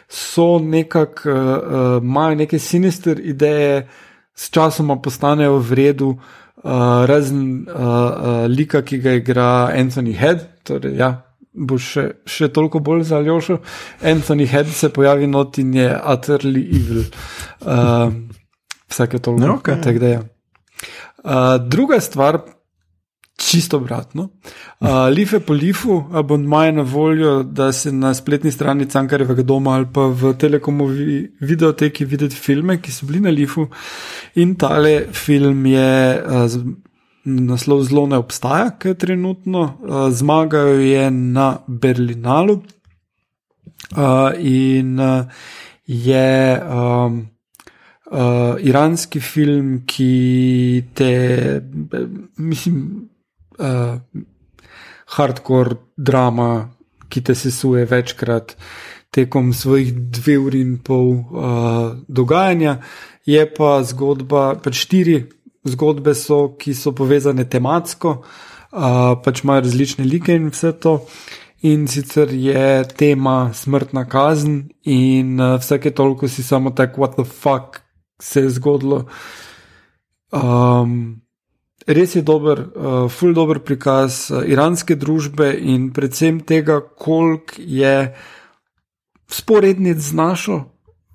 so 0.08 0.58
nekako, 0.62 1.30
uh, 1.30 2.02
imajo 2.02 2.38
neke 2.44 2.58
sinister 2.58 3.20
ideje, 3.20 3.88
s 4.34 4.50
časoma 4.50 4.96
postanejo 5.02 5.58
v 5.62 5.78
redu, 5.78 6.08
uh, 6.16 7.04
razen 7.06 7.44
uh, 7.68 7.76
uh, 7.76 8.46
lika, 8.50 8.82
ki 8.82 8.98
ga 8.98 9.14
igra 9.20 9.50
Anthony 9.74 10.14
Head. 10.18 10.42
Torej, 10.66 10.96
ja, 10.98 11.10
bo 11.54 11.78
še, 11.78 12.06
še 12.26 12.48
toliko 12.54 12.80
bolj 12.82 13.04
za 13.10 13.18
Aljošo. 13.20 13.60
Anthony 14.02 14.46
Head 14.50 14.72
se 14.74 14.90
pojavi 14.94 15.26
not 15.30 15.58
in 15.62 15.74
je 15.78 15.90
utterly 15.90 16.64
evil. 16.80 17.04
Uh, 17.60 18.10
vsake 18.90 19.18
toliko. 19.18 19.46
Ja, 19.46 19.58
okej. 19.58 19.80
tako 19.82 20.02
da 20.02 20.14
ja. 20.16 20.22
Uh, 21.24 21.68
druga 21.70 22.00
stvar, 22.00 22.42
čisto 23.54 23.78
obratno. 23.80 24.28
Uh, 24.80 25.08
Life 25.14 25.40
po 25.46 25.54
Lifu, 25.54 26.00
abonma 26.12 26.64
je 26.66 26.72
na 26.72 26.82
voljo, 26.82 27.34
da 27.42 27.72
se 27.72 27.92
na 27.92 28.14
spletni 28.14 28.52
strani 28.52 28.88
Cankarevega 28.90 29.42
doma 29.42 29.76
ali 29.78 29.86
pa 29.92 30.08
v 30.10 30.34
Telekomovi 30.38 31.20
videoteki 31.40 32.04
videti 32.04 32.36
filme, 32.36 32.80
ki 32.82 32.92
so 32.92 33.06
bili 33.06 33.22
na 33.24 33.30
Lifu. 33.30 33.68
In 34.34 34.56
tale 34.58 35.06
film 35.12 35.66
je. 35.66 35.92
Uh, 36.24 36.72
Naslov 37.24 37.86
zelo 37.88 38.02
ne 38.04 38.18
obstaja, 38.20 38.74
ker 38.76 38.98
trenutno 39.00 39.62
uh, 39.64 40.10
zmagajo 40.12 40.74
je 40.84 41.06
na 41.10 41.46
Berlinalu 41.66 42.58
uh, 43.96 44.28
in 44.36 45.00
uh, 45.00 45.24
je 45.86 46.60
um, 46.60 47.28
uh, 48.12 48.56
iranski 48.60 49.20
film, 49.20 49.82
ki 49.86 50.84
te, 50.94 51.10
mislim, 52.36 53.08
uh, 53.58 53.98
hardcore 55.16 55.76
drama, 55.96 56.70
ki 57.08 57.22
te 57.22 57.34
sesuje 57.34 57.84
večkrat 57.86 58.56
tekom 59.14 59.52
svojih 59.52 59.92
dve 59.94 60.38
uri 60.38 60.60
in 60.60 60.78
pol 60.82 61.10
uh, 61.14 61.94
dogajanja. 62.08 62.80
Je 63.26 63.44
pa 63.54 63.78
zgodba, 63.86 64.54
pač 64.60 64.82
štiri 64.84 65.22
zgodbe 65.64 66.14
so, 66.18 66.56
ki 66.58 66.74
so 66.74 66.92
povezane 66.96 67.46
tematsko, 67.48 68.16
uh, 68.20 69.14
pač 69.24 69.44
imajo 69.44 69.64
različne 69.68 70.04
like 70.04 70.34
in 70.34 70.50
vse 70.52 70.74
to. 70.80 70.98
In 71.64 71.86
sicer 71.88 72.28
je 72.34 72.84
tema 72.98 73.54
smrtna 73.54 74.04
kazen, 74.10 74.66
in 74.84 75.38
uh, 75.40 75.56
vsake 75.62 75.94
toliko 75.96 76.28
si 76.28 76.42
samo 76.42 76.74
tako, 76.76 77.00
what 77.00 77.16
the 77.16 77.24
fuck 77.24 77.80
se 78.20 78.44
je 78.44 78.50
zgodilo. 78.58 79.06
Um, 80.32 81.23
res 81.86 82.14
je 82.16 82.22
dober, 82.22 82.58
uh, 82.74 83.08
full 83.08 83.34
dober 83.34 83.60
prikaz 83.60 84.30
uh, 84.30 84.42
iranske 84.46 84.96
družbe 84.96 85.50
in 85.60 85.90
predvsem 85.92 86.40
tega, 86.40 86.80
koliko 86.80 87.58
je 87.58 88.14
sporednic 89.28 89.98
z 89.98 90.16
našo, 90.16 90.56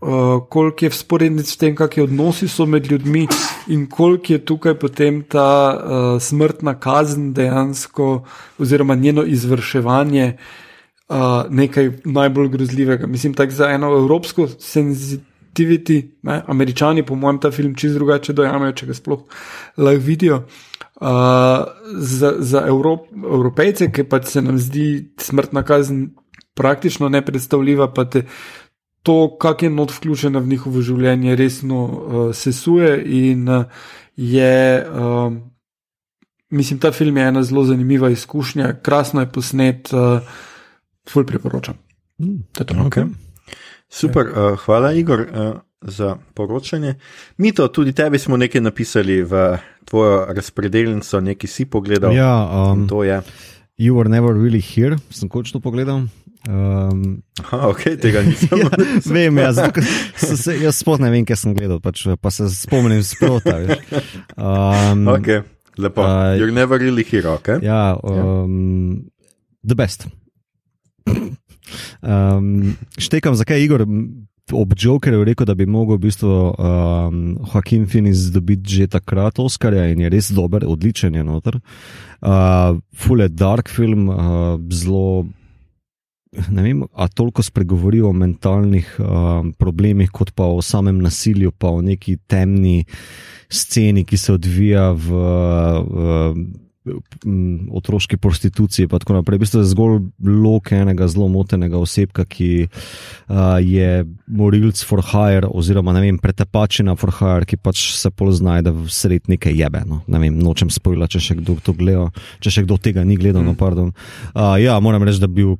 uh, 0.01 0.45
koliko 0.49 0.85
je 0.85 0.91
sporednic 0.91 1.49
s 1.49 1.57
tem, 1.57 1.75
kakšni 1.75 2.03
odnosi 2.03 2.47
so 2.47 2.65
med 2.65 2.91
ljudmi 2.91 3.27
in 3.67 3.87
koliko 3.89 4.33
je 4.33 4.45
tukaj 4.45 4.77
potem 4.79 5.23
ta 5.23 5.49
uh, 5.73 6.21
smrtna 6.21 6.77
kazen 6.79 7.33
dejansko, 7.33 8.23
oziroma 8.59 8.95
njeno 8.95 9.23
izvrševanje. 9.25 10.37
Uh, 11.09 11.49
nekaj 11.49 11.89
najbolj 12.05 12.49
grozljivega. 12.53 13.07
Mislim, 13.07 13.33
tako 13.33 13.51
za 13.51 13.69
eno 13.73 13.87
evropsko 13.97 14.47
senzitivity, 15.59 16.17
ne, 16.23 16.43
američani, 16.47 17.05
po 17.05 17.15
mojem, 17.15 17.39
ta 17.39 17.51
film 17.51 17.75
čist 17.75 17.95
drugače 17.95 18.33
dojamejo, 18.33 18.73
če 18.73 18.85
ga 18.85 18.93
sploh 18.93 19.19
lahko 19.77 20.05
vidijo. 20.05 20.45
Uh, 20.99 21.63
za 21.95 22.33
za 22.39 22.65
Evrop, 22.67 23.07
evropejce, 23.15 23.91
ki 23.91 24.03
pač 24.03 24.25
se 24.27 24.41
nam 24.41 24.57
zdi 24.59 25.13
smrtna 25.17 25.63
kazen 25.63 26.09
praktično 26.53 27.09
nepredstavljiva, 27.09 27.93
pa 27.93 28.03
te 28.05 28.25
to, 29.03 29.37
kak 29.39 29.63
je 29.63 29.69
not 29.69 29.93
vključena 29.95 30.39
v 30.39 30.47
njihovo 30.47 30.81
življenje, 30.81 31.35
resno 31.35 31.85
uh, 31.85 32.35
sesuje 32.35 33.03
in 33.05 33.47
uh, 33.49 33.65
je. 34.15 34.85
Um, 34.89 35.45
Mislim, 36.49 36.79
ta 36.81 36.89
film 36.91 37.17
je 37.17 37.23
ena 37.29 37.43
zelo 37.45 37.61
zanimiva 37.63 38.09
izkušnja, 38.09 38.79
krasno 38.81 39.21
je 39.21 39.27
posnet, 39.29 39.91
uh, 39.93 40.25
ful 41.05 41.21
priporočam. 41.21 41.77
To 42.17 42.63
je 42.63 42.65
to. 42.65 42.73
Okay. 42.89 43.28
Super, 43.89 44.29
uh, 44.29 44.57
hvala, 44.65 44.93
Igor, 44.93 45.19
uh, 45.19 45.57
za 45.81 46.15
poročanje. 46.33 46.95
Mito, 47.37 47.67
tudi 47.67 47.93
tebi 47.93 48.19
smo 48.19 48.37
nekaj 48.37 48.61
napisali 48.61 49.23
v 49.23 49.57
tvojo 49.85 50.25
razpredelnico, 50.29 51.21
nekaj 51.21 51.47
si 51.49 51.65
pogledal. 51.65 52.13
Ja, 52.13 52.49
um, 52.71 52.87
To 52.87 53.03
je. 53.03 53.21
You 53.79 53.95
were 53.95 54.09
never 54.09 54.35
really 54.35 54.61
here, 54.61 54.97
sem 55.09 55.29
končno 55.29 55.59
pogledal. 55.59 56.03
Um, 56.49 57.21
Aha, 57.43 57.67
ok, 57.67 57.83
tega 58.01 58.21
nisem. 58.21 58.59
ja, 58.63 58.69
vem, 59.05 59.37
ja, 59.37 59.51
zato, 59.53 59.81
se, 60.15 60.55
jaz 60.59 60.79
sploh 60.79 60.99
ne 60.99 61.11
vem, 61.11 61.25
kaj 61.27 61.39
sem 61.43 61.55
gledal, 61.55 61.79
pač, 61.83 62.05
pa 62.21 62.31
se 62.31 62.47
spomnim 62.51 63.03
sprota. 63.03 63.57
veš. 63.59 64.03
Um, 64.35 65.07
ok, 65.15 65.31
lepo. 65.79 66.03
Uh, 66.03 66.35
You're 66.39 66.55
never 66.55 66.79
really 66.79 67.07
here, 67.07 67.27
ok? 67.31 67.59
Ja, 67.63 67.95
um, 68.03 69.09
the 69.63 69.75
best. 69.75 70.07
Um, 72.01 72.75
štekam, 72.97 73.35
zakaj 73.35 73.59
je 73.59 73.65
Igor 73.65 73.85
ob 74.51 74.73
Jokerju 74.77 75.23
rekel, 75.23 75.45
da 75.45 75.55
bi 75.55 75.65
mogel 75.65 75.97
v 75.97 76.05
bistvu 76.07 76.29
um, 76.29 77.19
Joaquin 77.45 77.85
Phoenix 77.89 78.29
dobiti 78.33 78.79
že 78.79 78.87
takrat 78.87 79.39
Oscarja 79.39 79.89
in 79.91 80.01
je 80.01 80.09
res 80.09 80.31
dober, 80.33 80.65
odličen 80.65 81.15
je 81.15 81.23
noter. 81.23 81.59
Uh, 82.21 82.79
Fule 82.95 83.29
dark 83.29 83.69
film, 83.69 84.09
uh, 84.09 84.55
zelo. 84.71 85.27
Ne 86.29 86.61
vem, 86.61 86.83
a 86.93 87.07
toliko 87.09 87.41
spregovori 87.41 88.03
o 88.05 88.11
mentalnih 88.13 88.89
um, 89.01 89.53
problemih, 89.57 90.11
kot 90.13 90.29
pa 90.37 90.45
o 90.45 90.61
samem 90.61 90.99
nasilju, 91.01 91.51
pa 91.57 91.71
o 91.73 91.81
neki 91.81 92.19
temni 92.29 92.83
sceni, 93.49 94.03
ki 94.05 94.17
se 94.17 94.35
odvija 94.37 94.91
v, 94.93 95.23
v 95.89 96.35
otroški 97.79 98.17
prostituciji. 98.17 98.87
In 98.87 98.91
tako 98.93 99.17
naprej. 99.17 99.39
V 99.39 99.43
bistvu 99.45 99.61
je 99.61 99.69
zgolj 99.71 99.99
lok 100.25 100.71
enega 100.75 101.07
zelo 101.11 101.27
motenega 101.31 101.79
osebka, 101.79 102.25
ki 102.25 102.67
uh, 102.67 103.57
je 103.63 104.05
morilc 104.27 104.83
for 104.85 105.03
hire, 105.05 105.47
oziroma 105.47 105.93
ne 105.95 106.03
vem, 106.05 106.19
pretepačina 106.21 106.95
for 106.99 107.13
hire, 107.15 107.47
ki 107.49 107.59
pač 107.61 107.85
se 107.97 108.11
pol 108.11 108.31
znajde 108.35 108.73
v 108.75 108.87
sred 108.93 109.31
neke 109.31 109.53
jebe. 109.55 109.83
No. 109.87 110.01
Ne 110.07 110.21
vem, 110.21 110.37
nočem 110.39 110.71
spojila, 110.73 111.09
če 111.09 111.23
še 111.23 111.39
kdo 111.41 111.57
to 111.63 111.75
gleda, 111.77 112.09
če 112.43 112.59
še 112.59 112.65
kdo 112.67 112.79
tega 112.81 113.05
ni 113.07 113.17
gledal. 113.19 113.45
No, 113.45 113.55
pardon. 113.57 113.93
uh, 114.35 114.55
ja, 114.61 114.77
moram 114.83 115.05
reči, 115.07 115.21
da 115.23 115.29
bi 115.31 115.43
bil 115.43 115.57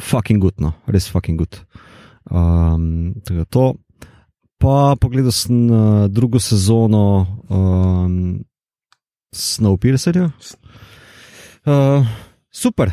fucking 0.00 0.40
good, 0.40 0.60
no, 0.60 0.74
res 0.88 1.08
fucking 1.08 1.36
good. 1.40 1.60
Um, 2.30 3.14
to. 3.50 3.74
Pa 4.60 4.92
pogledal 5.00 5.32
sem 5.32 5.70
drugo 6.12 6.36
sezono 6.36 7.24
um, 7.48 8.44
Snowpiercerja. 9.32 10.30
Uh, 11.64 12.06
super. 12.50 12.90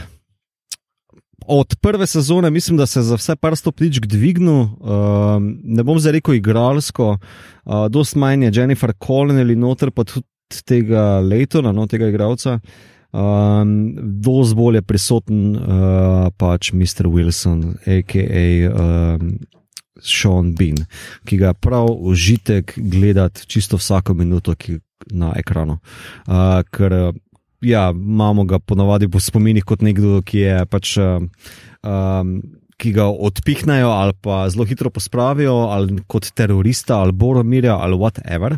Od 1.47 1.75
prve 1.81 2.07
sezone 2.07 2.49
mislim, 2.49 2.77
da 2.77 2.85
se 2.85 2.99
je 2.99 3.03
za 3.03 3.15
vse 3.15 3.35
par 3.35 3.55
stopničk 3.55 4.05
dvignil, 4.05 4.59
uh, 4.59 4.69
ne 5.63 5.83
bom 5.83 5.99
zdaj 5.99 6.11
rekel 6.11 6.35
igralsko, 6.35 7.17
uh, 7.65 7.87
dost 7.89 8.15
manj 8.15 8.43
je 8.43 8.51
Jennifer 8.53 8.93
Connelly 9.05 9.55
noter, 9.55 9.91
pa 9.91 10.03
tudi 10.03 10.27
tega 10.65 11.19
Leitona, 11.19 11.71
no, 11.71 11.87
tega 11.87 12.07
igralca. 12.07 12.59
Um, 13.11 13.95
dost 14.21 14.55
bolj 14.55 14.77
je 14.77 14.81
prisoten 14.81 15.55
uh, 15.55 16.27
pač 16.37 16.73
Mr. 16.73 17.07
Wilson, 17.07 17.77
a.k.a. 17.87 18.47
Um, 18.69 19.39
Sean 20.03 20.53
Bean, 20.55 20.83
ki 21.25 21.37
ga 21.37 21.53
je 21.53 21.59
prav 21.61 21.89
užitek 21.89 22.73
gledati 22.77 23.47
čisto 23.47 23.77
vsako 23.77 24.13
minuto 24.13 24.55
ki, 24.55 24.79
na 25.11 25.33
ekranu. 25.37 25.79
Uh, 26.27 26.61
ker 26.71 26.93
uh, 26.93 27.15
ja, 27.61 27.89
imamo 27.91 28.43
ga 28.43 28.59
ponavadi 28.59 29.09
po 29.09 29.19
spominih 29.19 29.65
kot 29.65 29.81
nekdo, 29.81 30.21
ki 30.21 30.39
je 30.43 30.57
pač 30.69 30.97
uh, 31.01 31.21
um, 31.83 32.37
ki 32.77 32.93
ga 32.93 33.07
odpihnejo 33.09 33.89
ali 33.89 34.13
pa 34.21 34.45
zelo 34.53 34.65
hitro 34.65 34.89
pospravijo, 34.93 35.55
ali 35.73 35.97
kot 36.07 36.29
terorista, 36.37 36.99
ali 37.01 37.11
boromirja, 37.11 37.77
ali 37.81 37.97
whatever. 37.97 38.57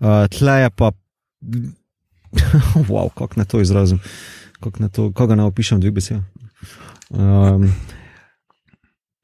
Uh, 0.00 0.26
tle 0.28 0.60
je 0.60 0.70
pa, 0.70 0.92
wow, 2.90 3.08
kako 3.08 3.40
ne 3.40 3.44
to 3.48 3.60
izrazim, 3.60 4.00
kako 4.60 4.82
ne 4.82 4.88
to, 4.88 5.10
kako 5.12 5.34
ne 5.40 5.48
opišem 5.48 5.80
dveh 5.80 5.96
besed. 5.96 6.20
Um, 7.10 7.70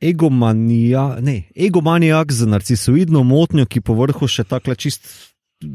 Egomanija, 0.00 1.18
ne, 1.20 1.42
egomanijak 1.56 2.32
z 2.32 2.46
narcisoidno 2.48 3.22
motnjo, 3.22 3.66
ki 3.68 3.82
po 3.84 3.94
vrhu 3.98 4.28
še 4.28 4.46
tako 4.48 4.74
čist 4.74 5.10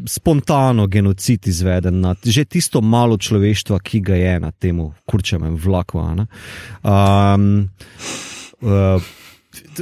spontano 0.10 0.88
genocid 0.88 1.48
izveden 1.48 2.00
nad 2.02 2.18
že 2.26 2.46
tisto 2.46 2.82
malo 2.82 3.18
človeštva, 3.18 3.80
ki 3.80 4.02
ga 4.02 4.16
je 4.16 4.40
na 4.40 4.52
tem 4.52 4.82
kurčem 5.06 5.46
vlaku. 5.56 6.02
Um, 6.02 7.70
uh, 8.62 9.02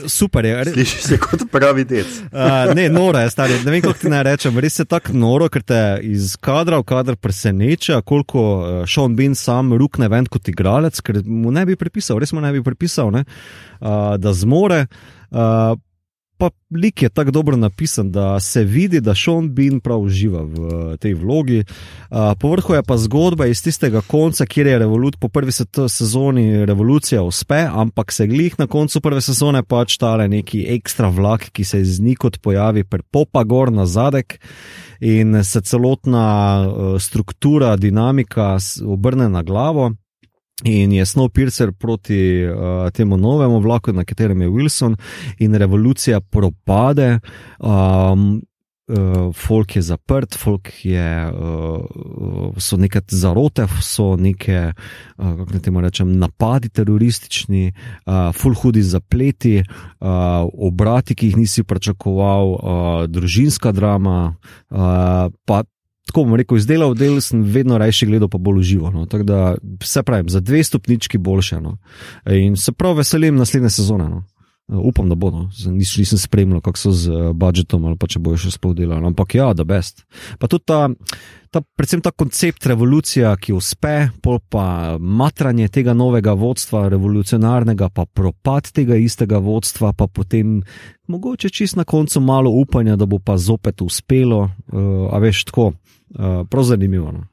super 0.07 0.45
je. 0.45 0.65
Slišiš 0.73 1.03
se 1.03 1.17
kot 1.21 1.45
pravi 1.51 1.85
dec. 1.87 2.07
uh, 2.31 2.73
ne, 2.75 2.89
noro 2.89 3.19
je, 3.19 3.29
stari. 3.29 3.59
Ne 3.65 3.71
vem, 3.71 3.81
kako 3.81 3.99
ti 3.99 4.11
naj 4.11 4.23
rečem. 4.23 4.59
Res 4.59 4.79
je 4.79 4.85
tako 4.89 5.15
noro, 5.17 5.49
ker 5.53 5.63
te 5.63 5.79
iz 6.07 6.35
kadra 6.41 6.81
v 6.81 6.87
kadr 6.89 7.17
preseneča, 7.19 8.01
koliko 8.01 8.43
uh, 8.43 8.83
Sean 8.89 9.15
Bean 9.19 9.35
sam 9.35 9.73
rukne 9.77 10.09
ven 10.11 10.27
kot 10.31 10.49
igralec, 10.51 10.99
ker 11.05 11.21
mu 11.25 11.53
ne 11.53 11.65
bi 11.69 11.79
pripisal, 11.79 12.21
res 12.23 12.33
mu 12.33 12.43
ne 12.43 12.53
bi 12.55 12.63
pripisal, 12.65 13.11
ne, 13.13 13.25
uh, 13.81 14.13
da 14.21 14.33
zmore. 14.37 14.85
Uh, 15.33 15.73
pa 16.43 16.49
lik 16.75 17.01
je 17.01 17.09
tako 17.09 17.31
dobro 17.31 17.55
napisan, 17.57 18.11
da 18.11 18.39
se 18.39 18.63
vidi, 18.63 18.99
da 18.99 19.15
Sean 19.15 19.47
Bean 19.55 19.79
prav 19.79 20.01
uživa 20.03 20.41
v 20.43 20.97
tej 20.99 21.13
vlogi. 21.13 21.61
Povrhu 22.39 22.75
je 22.75 22.83
pa 22.83 22.97
zgodba 22.97 23.47
iz 23.47 23.63
tistega 23.63 24.01
konca, 24.01 24.45
kjer 24.45 24.67
je 24.67 24.79
revolut, 24.79 25.15
po 25.19 25.29
prvi 25.31 25.51
sezoni 25.87 26.65
revolucija 26.65 27.23
uspe, 27.23 27.63
ampak 27.71 28.11
se 28.11 28.27
glih 28.27 28.59
na 28.59 28.67
koncu 28.67 29.01
prve 29.01 29.21
sezone 29.23 29.63
pač 29.63 29.95
tale 29.97 30.27
neki 30.27 30.65
ekstra 30.75 31.07
vlak, 31.07 31.47
ki 31.55 31.63
se 31.63 31.79
iz 31.79 31.99
nikot 32.03 32.41
pojavi, 32.43 32.83
popa 33.11 33.43
gor 33.43 33.71
na 33.71 33.85
zadek. 33.85 34.39
In 34.99 35.43
se 35.43 35.61
celotna 35.61 36.67
struktura, 36.99 37.75
dinamika 37.75 38.57
obrne 38.83 39.29
na 39.29 39.43
glavo, 39.43 39.93
In 40.63 40.91
je 40.91 41.05
Snowpiercer 41.05 41.71
proti 41.71 42.45
uh, 42.45 42.89
temu 42.95 43.17
novemu 43.17 43.59
vlaku, 43.59 43.91
na 43.91 44.03
katerem 44.03 44.41
je 44.41 44.49
Wilson, 44.49 44.95
in 45.39 45.55
revolucija 45.55 46.21
propade. 46.21 47.19
Um, 47.59 48.41
Uh, 48.83 49.31
folk 49.31 49.75
je 49.75 49.81
zaprt, 49.81 50.35
folk 50.35 50.67
je, 50.83 51.31
uh, 51.31 52.51
so 52.59 52.75
neke 52.75 52.99
zarote, 53.07 53.63
so 53.79 54.17
neke, 54.19 54.73
uh, 55.17 55.29
kako 55.37 55.53
ne 55.53 55.59
temu 55.63 55.81
rečem, 55.81 56.11
napadi 56.19 56.67
teroristični, 56.67 57.71
uh, 57.71 58.35
full 58.35 58.53
hudi 58.59 58.83
zapleti, 58.83 59.61
uh, 59.63 60.43
obrati, 60.67 61.15
ki 61.15 61.31
jih 61.31 61.37
nisi 61.37 61.63
pričakoval, 61.63 62.51
uh, 62.51 62.59
družinska 63.07 63.71
drama, 63.71 64.35
uh, 64.35 65.31
pa 65.47 65.63
tako 66.13 66.27
bom 66.29 66.35
rekel, 66.37 66.59
izdelal 66.61 66.93
del, 66.93 67.17
sem 67.25 67.41
vedno 67.41 67.77
rajši 67.81 68.05
gledal, 68.05 68.29
pa 68.29 68.37
bolj 68.37 68.59
uživo. 68.61 68.91
No. 68.93 69.07
Tako 69.09 69.25
da 69.25 69.55
se 69.83 70.03
pravim, 70.03 70.29
za 70.29 70.39
dve 70.39 70.63
stopnički 70.63 71.17
boljše. 71.17 71.57
No. 71.61 71.77
In 72.29 72.55
se 72.55 72.71
prav 72.71 72.93
veselim 72.97 73.35
naslednje 73.35 73.69
sezone. 73.69 74.09
No. 74.09 74.23
Upam, 74.67 75.09
da 75.09 75.15
bodo. 75.15 75.49
Nis, 75.65 75.97
nisem 75.97 76.17
spremljal, 76.17 76.61
kako 76.61 76.79
so 76.79 76.91
z 76.91 77.11
uh, 77.11 77.31
budžetom 77.35 77.83
ali 77.85 77.97
pa 77.99 78.07
če 78.07 78.21
bojo 78.23 78.39
še 78.39 78.53
sploh 78.55 78.71
delali. 78.77 79.03
Ampak 79.05 79.35
ja, 79.35 79.49
da 79.53 79.65
best. 79.67 80.05
Pa 80.39 80.47
tudi 80.47 80.63
ta, 80.71 80.87
ta, 81.51 81.59
predvsem 81.75 81.99
ta 82.01 82.13
koncept 82.15 82.65
revolucija, 82.71 83.33
ki 83.43 83.51
uspe, 83.57 84.07
pol 84.23 84.39
pa 84.39 84.95
matranje 84.99 85.67
tega 85.67 85.91
novega 85.91 86.31
vodstva, 86.39 86.85
revolucionarnega, 86.95 87.91
pa 87.91 88.07
propad 88.07 88.71
tega 88.71 88.95
istega 88.95 89.43
vodstva, 89.43 89.91
pa 89.99 90.07
potem 90.07 90.61
mogoče 91.11 91.51
čist 91.51 91.75
na 91.75 91.83
koncu 91.83 92.23
malo 92.23 92.55
upanja, 92.55 92.95
da 92.95 93.05
bo 93.05 93.19
pa 93.19 93.35
zopet 93.35 93.83
uspelo. 93.83 94.47
Uh, 94.71 95.11
a 95.11 95.19
veš 95.19 95.43
tako, 95.51 95.73
uh, 95.75 96.47
prav 96.47 96.71
zanimivo. 96.71 97.11
No? 97.11 97.27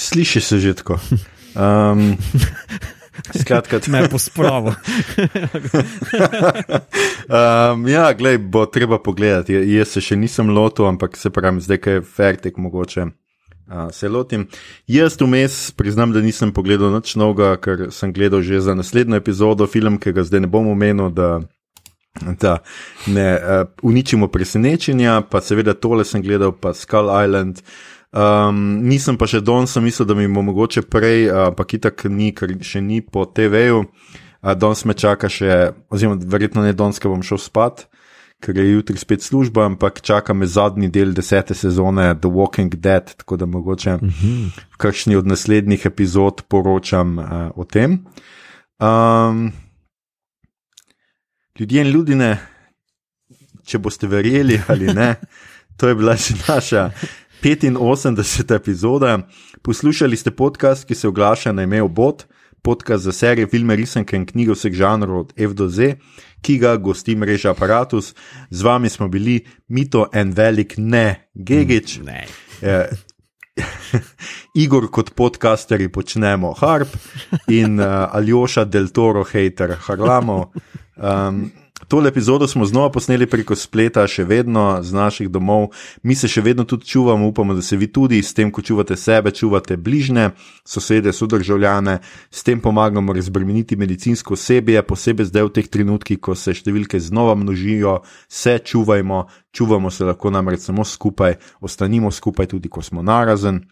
Sliši 0.00 0.40
se 0.40 0.64
že 0.64 0.74
tako. 0.80 0.96
Um, 1.56 2.18
skratka, 3.40 3.80
me 3.88 4.08
pospravo. 4.08 4.68
um, 7.28 7.86
ja, 7.88 8.12
glej, 8.12 8.38
bo 8.38 8.66
treba 8.66 8.98
pogledati. 8.98 9.52
Jaz 9.52 9.88
se 9.96 10.00
še 10.00 10.16
nisem 10.16 10.50
lotil, 10.50 10.86
ampak 10.88 11.16
se 11.16 11.30
pravi, 11.30 11.60
zdaj 11.60 11.80
je 11.86 12.02
fertik 12.02 12.56
mogoče. 12.56 13.06
Uh, 13.66 13.88
se 13.90 14.08
lotim. 14.08 14.46
Jaz 14.86 15.16
vmes 15.20 15.72
priznam, 15.74 16.12
da 16.14 16.22
nisem 16.22 16.52
pogledal 16.54 16.92
nič 16.94 17.16
novega, 17.18 17.56
ker 17.58 17.88
sem 17.90 18.12
gledal 18.14 18.44
že 18.46 18.60
za 18.62 18.76
naslednjo 18.78 19.18
epizodo 19.18 19.66
film, 19.66 19.98
ki 19.98 20.14
ga 20.14 20.22
zdaj 20.22 20.46
ne 20.46 20.50
bom 20.50 20.70
omenil, 20.70 21.10
da 21.10 21.40
da 22.38 22.58
ne 23.06 23.34
uh, 23.34 23.68
uničimo 23.82 24.28
presenečenja, 24.28 25.20
pa 25.30 25.40
seveda 25.40 25.74
tole 25.74 26.04
sem 26.04 26.22
gledal, 26.22 26.52
pa 26.52 26.74
Skull 26.74 27.10
Island. 27.24 27.60
Um, 28.16 28.60
nisem 28.88 29.18
pa 29.20 29.26
še 29.28 29.42
danes, 29.44 29.74
sem 29.76 29.84
mislil, 29.84 30.06
da 30.08 30.14
mi 30.16 30.24
bo 30.32 30.40
mogoče 30.46 30.86
prej, 30.88 31.26
uh, 31.28 31.50
pa 31.52 31.66
kitak 31.68 32.06
ni, 32.08 32.30
ker 32.32 32.54
še 32.64 32.80
ni 32.80 33.02
po 33.04 33.26
TV-ju. 33.28 33.82
Uh, 33.84 34.54
danes 34.56 34.86
me 34.88 34.96
čaka 34.96 35.28
še, 35.28 35.74
oziroma 35.92 36.16
verjetno 36.24 36.64
ne 36.64 36.72
danes, 36.72 36.96
ker 37.02 37.12
bom 37.12 37.20
šel 37.26 37.42
spat, 37.42 37.84
ker 38.40 38.56
je 38.56 38.64
jutri 38.70 38.96
spet 38.96 39.24
služba, 39.24 39.66
ampak 39.68 40.00
čaka 40.00 40.32
me 40.32 40.48
zadnji 40.48 40.88
del 40.92 41.12
desete 41.16 41.52
sezone 41.56 42.08
The 42.22 42.30
Walking 42.32 42.72
Dead, 42.72 43.12
tako 43.20 43.36
da 43.36 43.48
mogoče 43.48 43.98
uh 43.98 44.00
-huh. 44.00 44.48
v 44.72 44.76
kakšni 44.80 45.16
od 45.16 45.26
naslednjih 45.26 45.86
epizod 45.86 46.42
poročam 46.48 47.18
uh, 47.18 47.50
o 47.54 47.64
tem. 47.64 48.06
Um, 48.80 49.52
ljudje 51.58 51.80
in 51.80 51.88
ljudje, 51.88 52.38
če 53.66 53.78
boste 53.78 54.06
verjeli 54.06 54.60
ali 54.68 54.94
ne, 54.94 55.14
to 55.76 55.88
je 55.88 55.94
bila 55.94 56.16
že 56.16 56.34
naša 56.48 56.90
85. 57.42 58.54
epizoda. 58.54 59.18
Poslušali 59.62 60.16
ste 60.16 60.30
podcast, 60.30 60.84
ki 60.84 60.94
se 60.94 61.08
oglaša 61.08 61.52
na 61.52 61.62
ime 61.62 61.82
Obot, 61.82 62.26
podcast 62.62 63.04
za 63.04 63.12
serije, 63.12 63.46
filme, 63.46 63.76
risanke 63.76 64.16
in 64.16 64.26
knjige 64.26 64.52
vseh 64.52 64.72
žanrov 64.72 65.20
od 65.20 65.32
F 65.36 65.52
do 65.54 65.68
Z, 65.68 65.96
ki 66.42 66.58
ga 66.58 66.76
gosti 66.76 67.16
mreža 67.16 67.50
Apparatus. 67.50 68.14
Z 68.50 68.62
vami 68.62 68.88
smo 68.88 69.08
bili 69.08 69.44
Mito 69.68 70.08
en 70.12 70.32
velik 70.32 70.74
ne, 70.78 71.28
Gigič. 71.34 71.98
Ne. 72.04 72.26
Eh, 72.62 72.88
Igor 74.64 74.90
kot 74.90 75.14
podcasterji 75.14 75.88
počnemo 75.88 76.52
harp 76.52 76.88
in 77.48 77.80
uh, 77.80 78.08
Aljoša 78.12 78.64
del 78.64 78.88
Toro, 78.88 79.24
hater, 79.24 79.76
harlamo. 79.86 80.52
Um, 80.96 81.50
tole 81.88 82.08
epizodo 82.08 82.48
smo 82.48 82.64
znova 82.64 82.90
posneli 82.90 83.26
preko 83.26 83.54
spleta, 83.56 84.06
še 84.06 84.24
vedno 84.24 84.82
z 84.82 84.94
naših 84.94 85.30
domov, 85.30 85.70
mi 86.02 86.14
se 86.14 86.28
še 86.28 86.42
vedno 86.42 86.64
tudi 86.64 86.86
čuvamo, 86.86 87.28
upamo, 87.28 87.54
da 87.54 87.62
se 87.62 87.76
vi 87.76 87.86
tudi 87.92 88.22
s 88.22 88.34
tem, 88.34 88.50
ko 88.50 88.62
čuvate 88.62 88.96
sebe, 88.96 89.30
čuvate 89.30 89.76
bližnje, 89.76 90.30
sosede, 90.64 91.12
sodržavljane, 91.12 91.98
s 92.30 92.42
tem 92.42 92.60
pomagamo 92.60 93.12
razbremeniti 93.12 93.76
medicinsko 93.76 94.34
osebje, 94.34 94.82
posebej 94.82 95.30
zdaj 95.30 95.48
v 95.48 95.54
teh 95.60 95.70
trenutkih, 95.70 96.20
ko 96.20 96.34
se 96.34 96.54
številke 96.54 97.00
znova 97.00 97.38
množijo, 97.38 98.00
se 98.28 98.58
čuvajmo, 98.58 99.26
čuvamo 99.52 99.90
se 99.90 100.04
lahko 100.04 100.30
namreč 100.30 100.66
samo 100.66 100.84
skupaj, 100.84 101.38
ostanimo 101.60 102.10
skupaj 102.10 102.50
tudi, 102.50 102.68
ko 102.68 102.82
smo 102.82 103.02
narazen. 103.02 103.62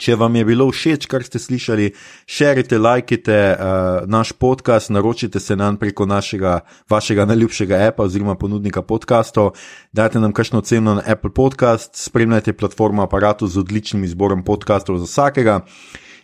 Če 0.00 0.16
vam 0.16 0.36
je 0.36 0.44
bilo 0.48 0.64
všeč, 0.72 1.04
kar 1.10 1.24
ste 1.24 1.36
slišali, 1.36 1.90
širite, 2.24 2.78
lajkite 2.80 3.36
uh, 3.52 4.08
naš 4.08 4.32
podcast, 4.32 4.90
naročite 4.90 5.40
se 5.40 5.56
nam 5.56 5.76
preko 5.76 6.06
našega, 6.08 6.60
vašega 6.90 7.26
najljubšega 7.28 7.80
appa 7.88 8.06
oziroma 8.08 8.34
ponudnika 8.40 8.82
podcastov, 8.82 9.52
dajte 9.92 10.20
nam 10.20 10.32
kakšno 10.32 10.62
ceno 10.64 10.96
na 10.96 11.04
Apple 11.06 11.34
Podcast, 11.34 11.92
spremljajte 12.00 12.56
platformo 12.56 13.04
aparatu 13.04 13.46
z 13.46 13.60
odličnim 13.60 14.04
izborom 14.04 14.44
podcastov 14.44 14.98
za 15.02 15.08
vsakega. 15.10 15.60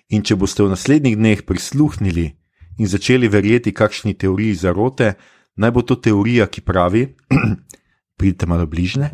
In 0.08 0.24
če 0.24 0.38
boste 0.40 0.64
v 0.64 0.72
naslednjih 0.72 1.18
dneh 1.20 1.44
prisluhnili 1.44 2.30
in 2.80 2.88
začeli 2.88 3.28
verjeti 3.28 3.74
kakšni 3.76 4.14
teoriji 4.16 4.54
zarote, 4.64 5.12
naj 5.60 5.74
bo 5.76 5.84
to 5.84 5.98
teorija, 6.00 6.48
ki 6.48 6.64
pravi: 6.64 7.04
pridite 8.18 8.48
malo 8.48 8.64
bližje, 8.66 9.12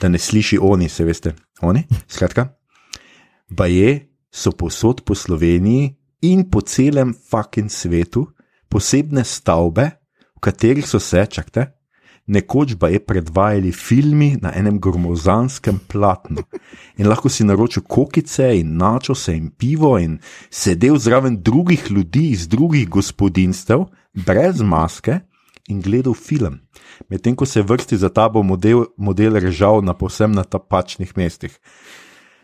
da 0.00 0.08
ne 0.08 0.18
sliši 0.18 0.56
oni, 0.56 0.88
se 0.88 1.04
veste, 1.04 1.36
oni. 1.60 1.84
Skratka 2.08 2.61
pa 3.56 3.66
je, 3.66 4.08
so 4.32 4.52
posod 4.52 5.04
po 5.04 5.14
Sloveniji 5.14 5.92
in 6.22 6.48
po 6.50 6.60
celem 6.60 7.12
fucking 7.12 7.70
svetu 7.70 8.26
posebne 8.68 9.24
stavbe, 9.24 9.90
v 10.36 10.40
katerih 10.40 10.86
so 10.88 10.96
se, 10.96 11.26
čakajte, 11.28 11.68
nekoč 12.26 12.76
pa 12.80 12.88
je 12.88 13.00
predvajali 13.04 13.72
filmi 13.72 14.36
na 14.40 14.52
enem 14.56 14.78
gromozanskem 14.80 15.80
platnu. 15.88 16.40
In 16.96 17.08
lahko 17.10 17.28
si 17.28 17.44
naročil 17.44 17.84
kokice 17.84 18.52
in 18.58 18.76
načose 18.76 19.36
in 19.36 19.50
pivo 19.50 19.98
in 19.98 20.18
sedel 20.50 20.96
zraven 20.98 21.42
drugih 21.42 21.90
ljudi 21.90 22.30
iz 22.30 22.48
drugih 22.48 22.88
gospodinstev, 22.88 23.86
brez 24.14 24.62
maske. 24.62 25.20
In 25.70 25.78
gledal 25.80 26.14
film, 26.14 26.58
medtem 27.08 27.36
ko 27.38 27.46
se 27.46 27.62
vrsti 27.62 27.96
za 27.96 28.08
ta 28.10 28.26
bo 28.28 28.42
model, 28.42 28.82
model 28.96 29.38
režal 29.38 29.78
na 29.82 29.94
posebno 29.94 30.42
napačnih 30.42 31.12
mestih. 31.16 31.54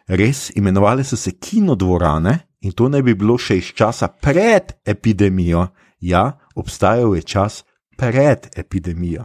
Res, 0.08 0.50
imenovali 0.56 1.04
so 1.04 1.16
se 1.16 1.34
kinodvorane 1.36 2.38
in 2.60 2.72
to 2.72 2.88
naj 2.88 3.02
bi 3.02 3.14
bilo 3.14 3.36
še 3.38 3.58
iz 3.60 3.72
časa 3.76 4.08
pred 4.08 4.72
epidemijo 4.86 5.68
Ja, 6.00 6.38
obstajal 6.54 7.16
je 7.16 7.22
čas 7.22 7.64
pred 7.96 8.46
epidemijo. 8.56 9.24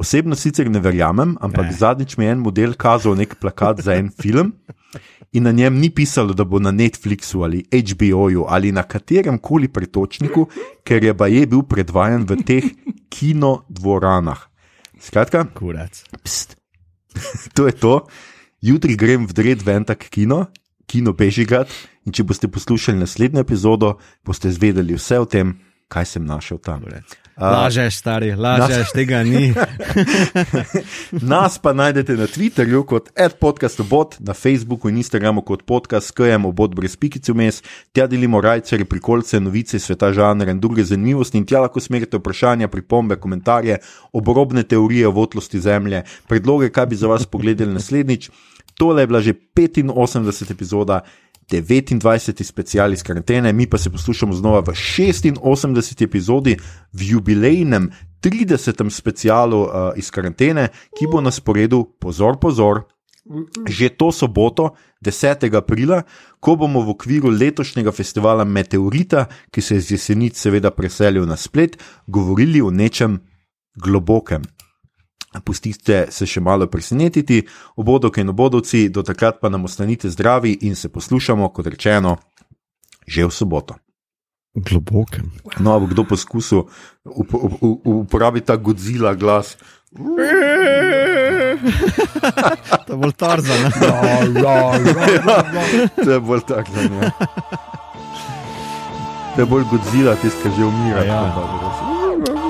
Osebno 0.00 0.36
sicer 0.36 0.70
ne 0.70 0.80
verjamem, 0.80 1.36
ampak 1.40 1.66
ne. 1.66 1.72
zadnjič 1.72 2.16
mi 2.16 2.24
je 2.24 2.32
en 2.32 2.38
model 2.40 2.72
kazal 2.74 3.16
nek 3.16 3.36
plakat 3.40 3.82
za 3.84 3.94
en 3.94 4.08
film 4.10 4.54
in 5.32 5.44
na 5.44 5.52
njem 5.52 5.76
ni 5.78 5.90
pisalo, 5.90 6.32
da 6.34 6.44
bo 6.44 6.58
na 6.58 6.70
Netflixu 6.72 7.44
ali 7.44 7.66
HBO-ju 7.70 8.46
ali 8.48 8.72
na 8.72 8.82
katerem 8.82 9.38
koli 9.38 9.68
pretočniku, 9.68 10.48
ker 10.84 11.04
je 11.04 11.14
baje 11.14 11.46
bil 11.46 11.62
predvajan 11.62 12.24
v 12.24 12.40
teh 12.44 12.64
kinodvoranah. 13.10 14.40
Skratka, 15.00 15.44
Kurac. 15.54 16.04
pst, 16.24 16.56
to 17.54 17.66
je 17.66 17.72
to. 17.72 18.06
Jutri 18.60 18.92
grem 18.96 19.24
v 19.24 19.32
Dred 19.32 19.62
Ventak 19.64 20.10
kino, 20.12 20.50
kino 20.84 21.14
Bežigat 21.16 21.72
in 22.04 22.12
če 22.12 22.26
boste 22.28 22.48
poslušali 22.52 23.00
naslednjo 23.00 23.40
epizodo, 23.40 23.94
boste 24.26 24.52
zvedeli 24.52 24.98
vse 24.98 25.16
o 25.22 25.24
tem, 25.24 25.54
kaj 25.88 26.04
sem 26.12 26.26
našel 26.28 26.60
tam. 26.60 26.84
Lažeš, 27.40 27.96
stari, 27.96 28.34
lažeš, 28.36 28.92
tega 28.92 29.22
ni. 29.24 29.54
Nas 31.32 31.56
pa 31.58 31.72
najdete 31.72 32.16
na 32.18 32.26
Twitterju 32.28 32.82
kot 32.84 33.08
adpodcastobot, 33.16 34.18
na 34.20 34.34
Facebooku 34.36 34.88
in 34.92 34.98
Instagramu 35.00 35.40
kot 35.42 35.62
podcast, 35.64 36.12
KM 36.12 36.44
obot 36.44 36.74
brez 36.76 36.98
pikice 37.00 37.32
vmes, 37.32 37.62
tja 37.96 38.04
delimo 38.10 38.42
rajcere, 38.44 38.84
prikolce, 38.84 39.40
novice, 39.40 39.80
sveta 39.80 40.12
žanra 40.12 40.52
in 40.52 40.60
druge 40.60 40.84
zanimivosti 40.84 41.40
in 41.40 41.48
tja 41.48 41.64
lahko 41.64 41.80
smerite 41.80 42.20
vprašanja, 42.20 42.68
pripombe, 42.68 43.16
komentarje, 43.16 43.80
obrobne 44.12 44.62
teorije 44.62 45.08
o 45.08 45.16
votlosti 45.16 45.60
zemlje, 45.60 46.04
predloge, 46.28 46.68
kaj 46.68 46.92
bi 46.92 47.00
za 47.00 47.08
vas 47.08 47.26
pogledali 47.26 47.72
naslednjič. 47.72 48.30
Tole 48.76 49.02
je 49.02 49.06
bila 49.06 49.20
že 49.20 49.34
85 49.56 50.52
epizoda. 50.52 51.00
29. 51.50 52.44
special 52.44 52.92
iz 52.92 53.02
karantene, 53.02 53.52
mi 53.52 53.66
pa 53.66 53.78
se 53.78 53.90
poslušamo 53.90 54.32
znova 54.32 54.60
v 54.60 54.72
86. 54.72 56.04
epizodi, 56.04 56.56
v 56.92 57.10
jubilejnem 57.10 57.90
30. 58.22 58.90
specialu 58.90 59.60
uh, 59.60 59.70
iz 59.96 60.10
karantene, 60.10 60.68
ki 60.98 61.08
bo 61.10 61.20
na 61.20 61.30
sporedu, 61.30 61.84
pozor, 61.98 62.38
pozor, 62.38 62.84
že 63.66 63.88
to 63.96 64.12
soboto, 64.12 64.74
10. 65.00 65.54
aprila, 65.56 66.02
ko 66.40 66.56
bomo 66.56 66.82
v 66.84 66.92
okviru 66.92 67.30
letošnjega 67.30 67.92
festivala 67.92 68.44
Meteorita, 68.44 69.26
ki 69.50 69.60
se 69.60 69.74
je 69.74 69.80
z 69.80 69.90
jesenic 69.96 70.36
seveda 70.36 70.70
preselil 70.70 71.26
na 71.26 71.36
splet, 71.36 71.78
govorili 72.06 72.60
o 72.60 72.70
nečem 72.70 73.20
globokem. 73.76 74.42
Pustite 75.38 76.06
se 76.10 76.26
še 76.26 76.40
malo 76.42 76.66
presenetiti, 76.66 77.44
obodok 77.78 78.18
in 78.18 78.32
obodovci, 78.32 78.88
do 78.90 79.04
takrat 79.06 79.38
pa 79.40 79.48
nam 79.48 79.64
ostanite 79.64 80.10
zdravi 80.10 80.56
in 80.66 80.74
se 80.74 80.90
poslušamo, 80.90 81.52
kot 81.54 81.70
rečeno, 81.70 82.16
že 83.06 83.26
v 83.26 83.30
soboto. 83.30 83.78
Globokem. 84.54 85.30
No, 85.62 85.78
bo 85.78 85.86
kdo 85.86 86.02
poskusil 86.04 86.66
up, 87.06 87.34
up, 87.34 87.62
up, 87.62 87.86
uporabiti 87.86 88.46
ta 88.46 88.56
Godzilla 88.56 89.14
glas. 89.14 89.56
To 92.86 92.92
je 92.92 92.96
bolj 92.96 93.12
tarzan. 93.12 93.70
To 96.04 96.10
je 96.10 96.20
bolj 96.20 96.40
tako. 96.48 96.72
Ja. 96.72 97.10
To 99.34 99.40
je 99.40 99.46
bolj 99.46 99.64
Godzilla, 99.70 100.16
ki 100.16 100.30
že 100.30 100.64
umira. 100.64 101.04
Ja. 101.04 101.20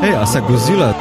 Hej, 0.03 0.15
a 0.17 0.27
se 0.27 0.41
gozila. 0.41 0.95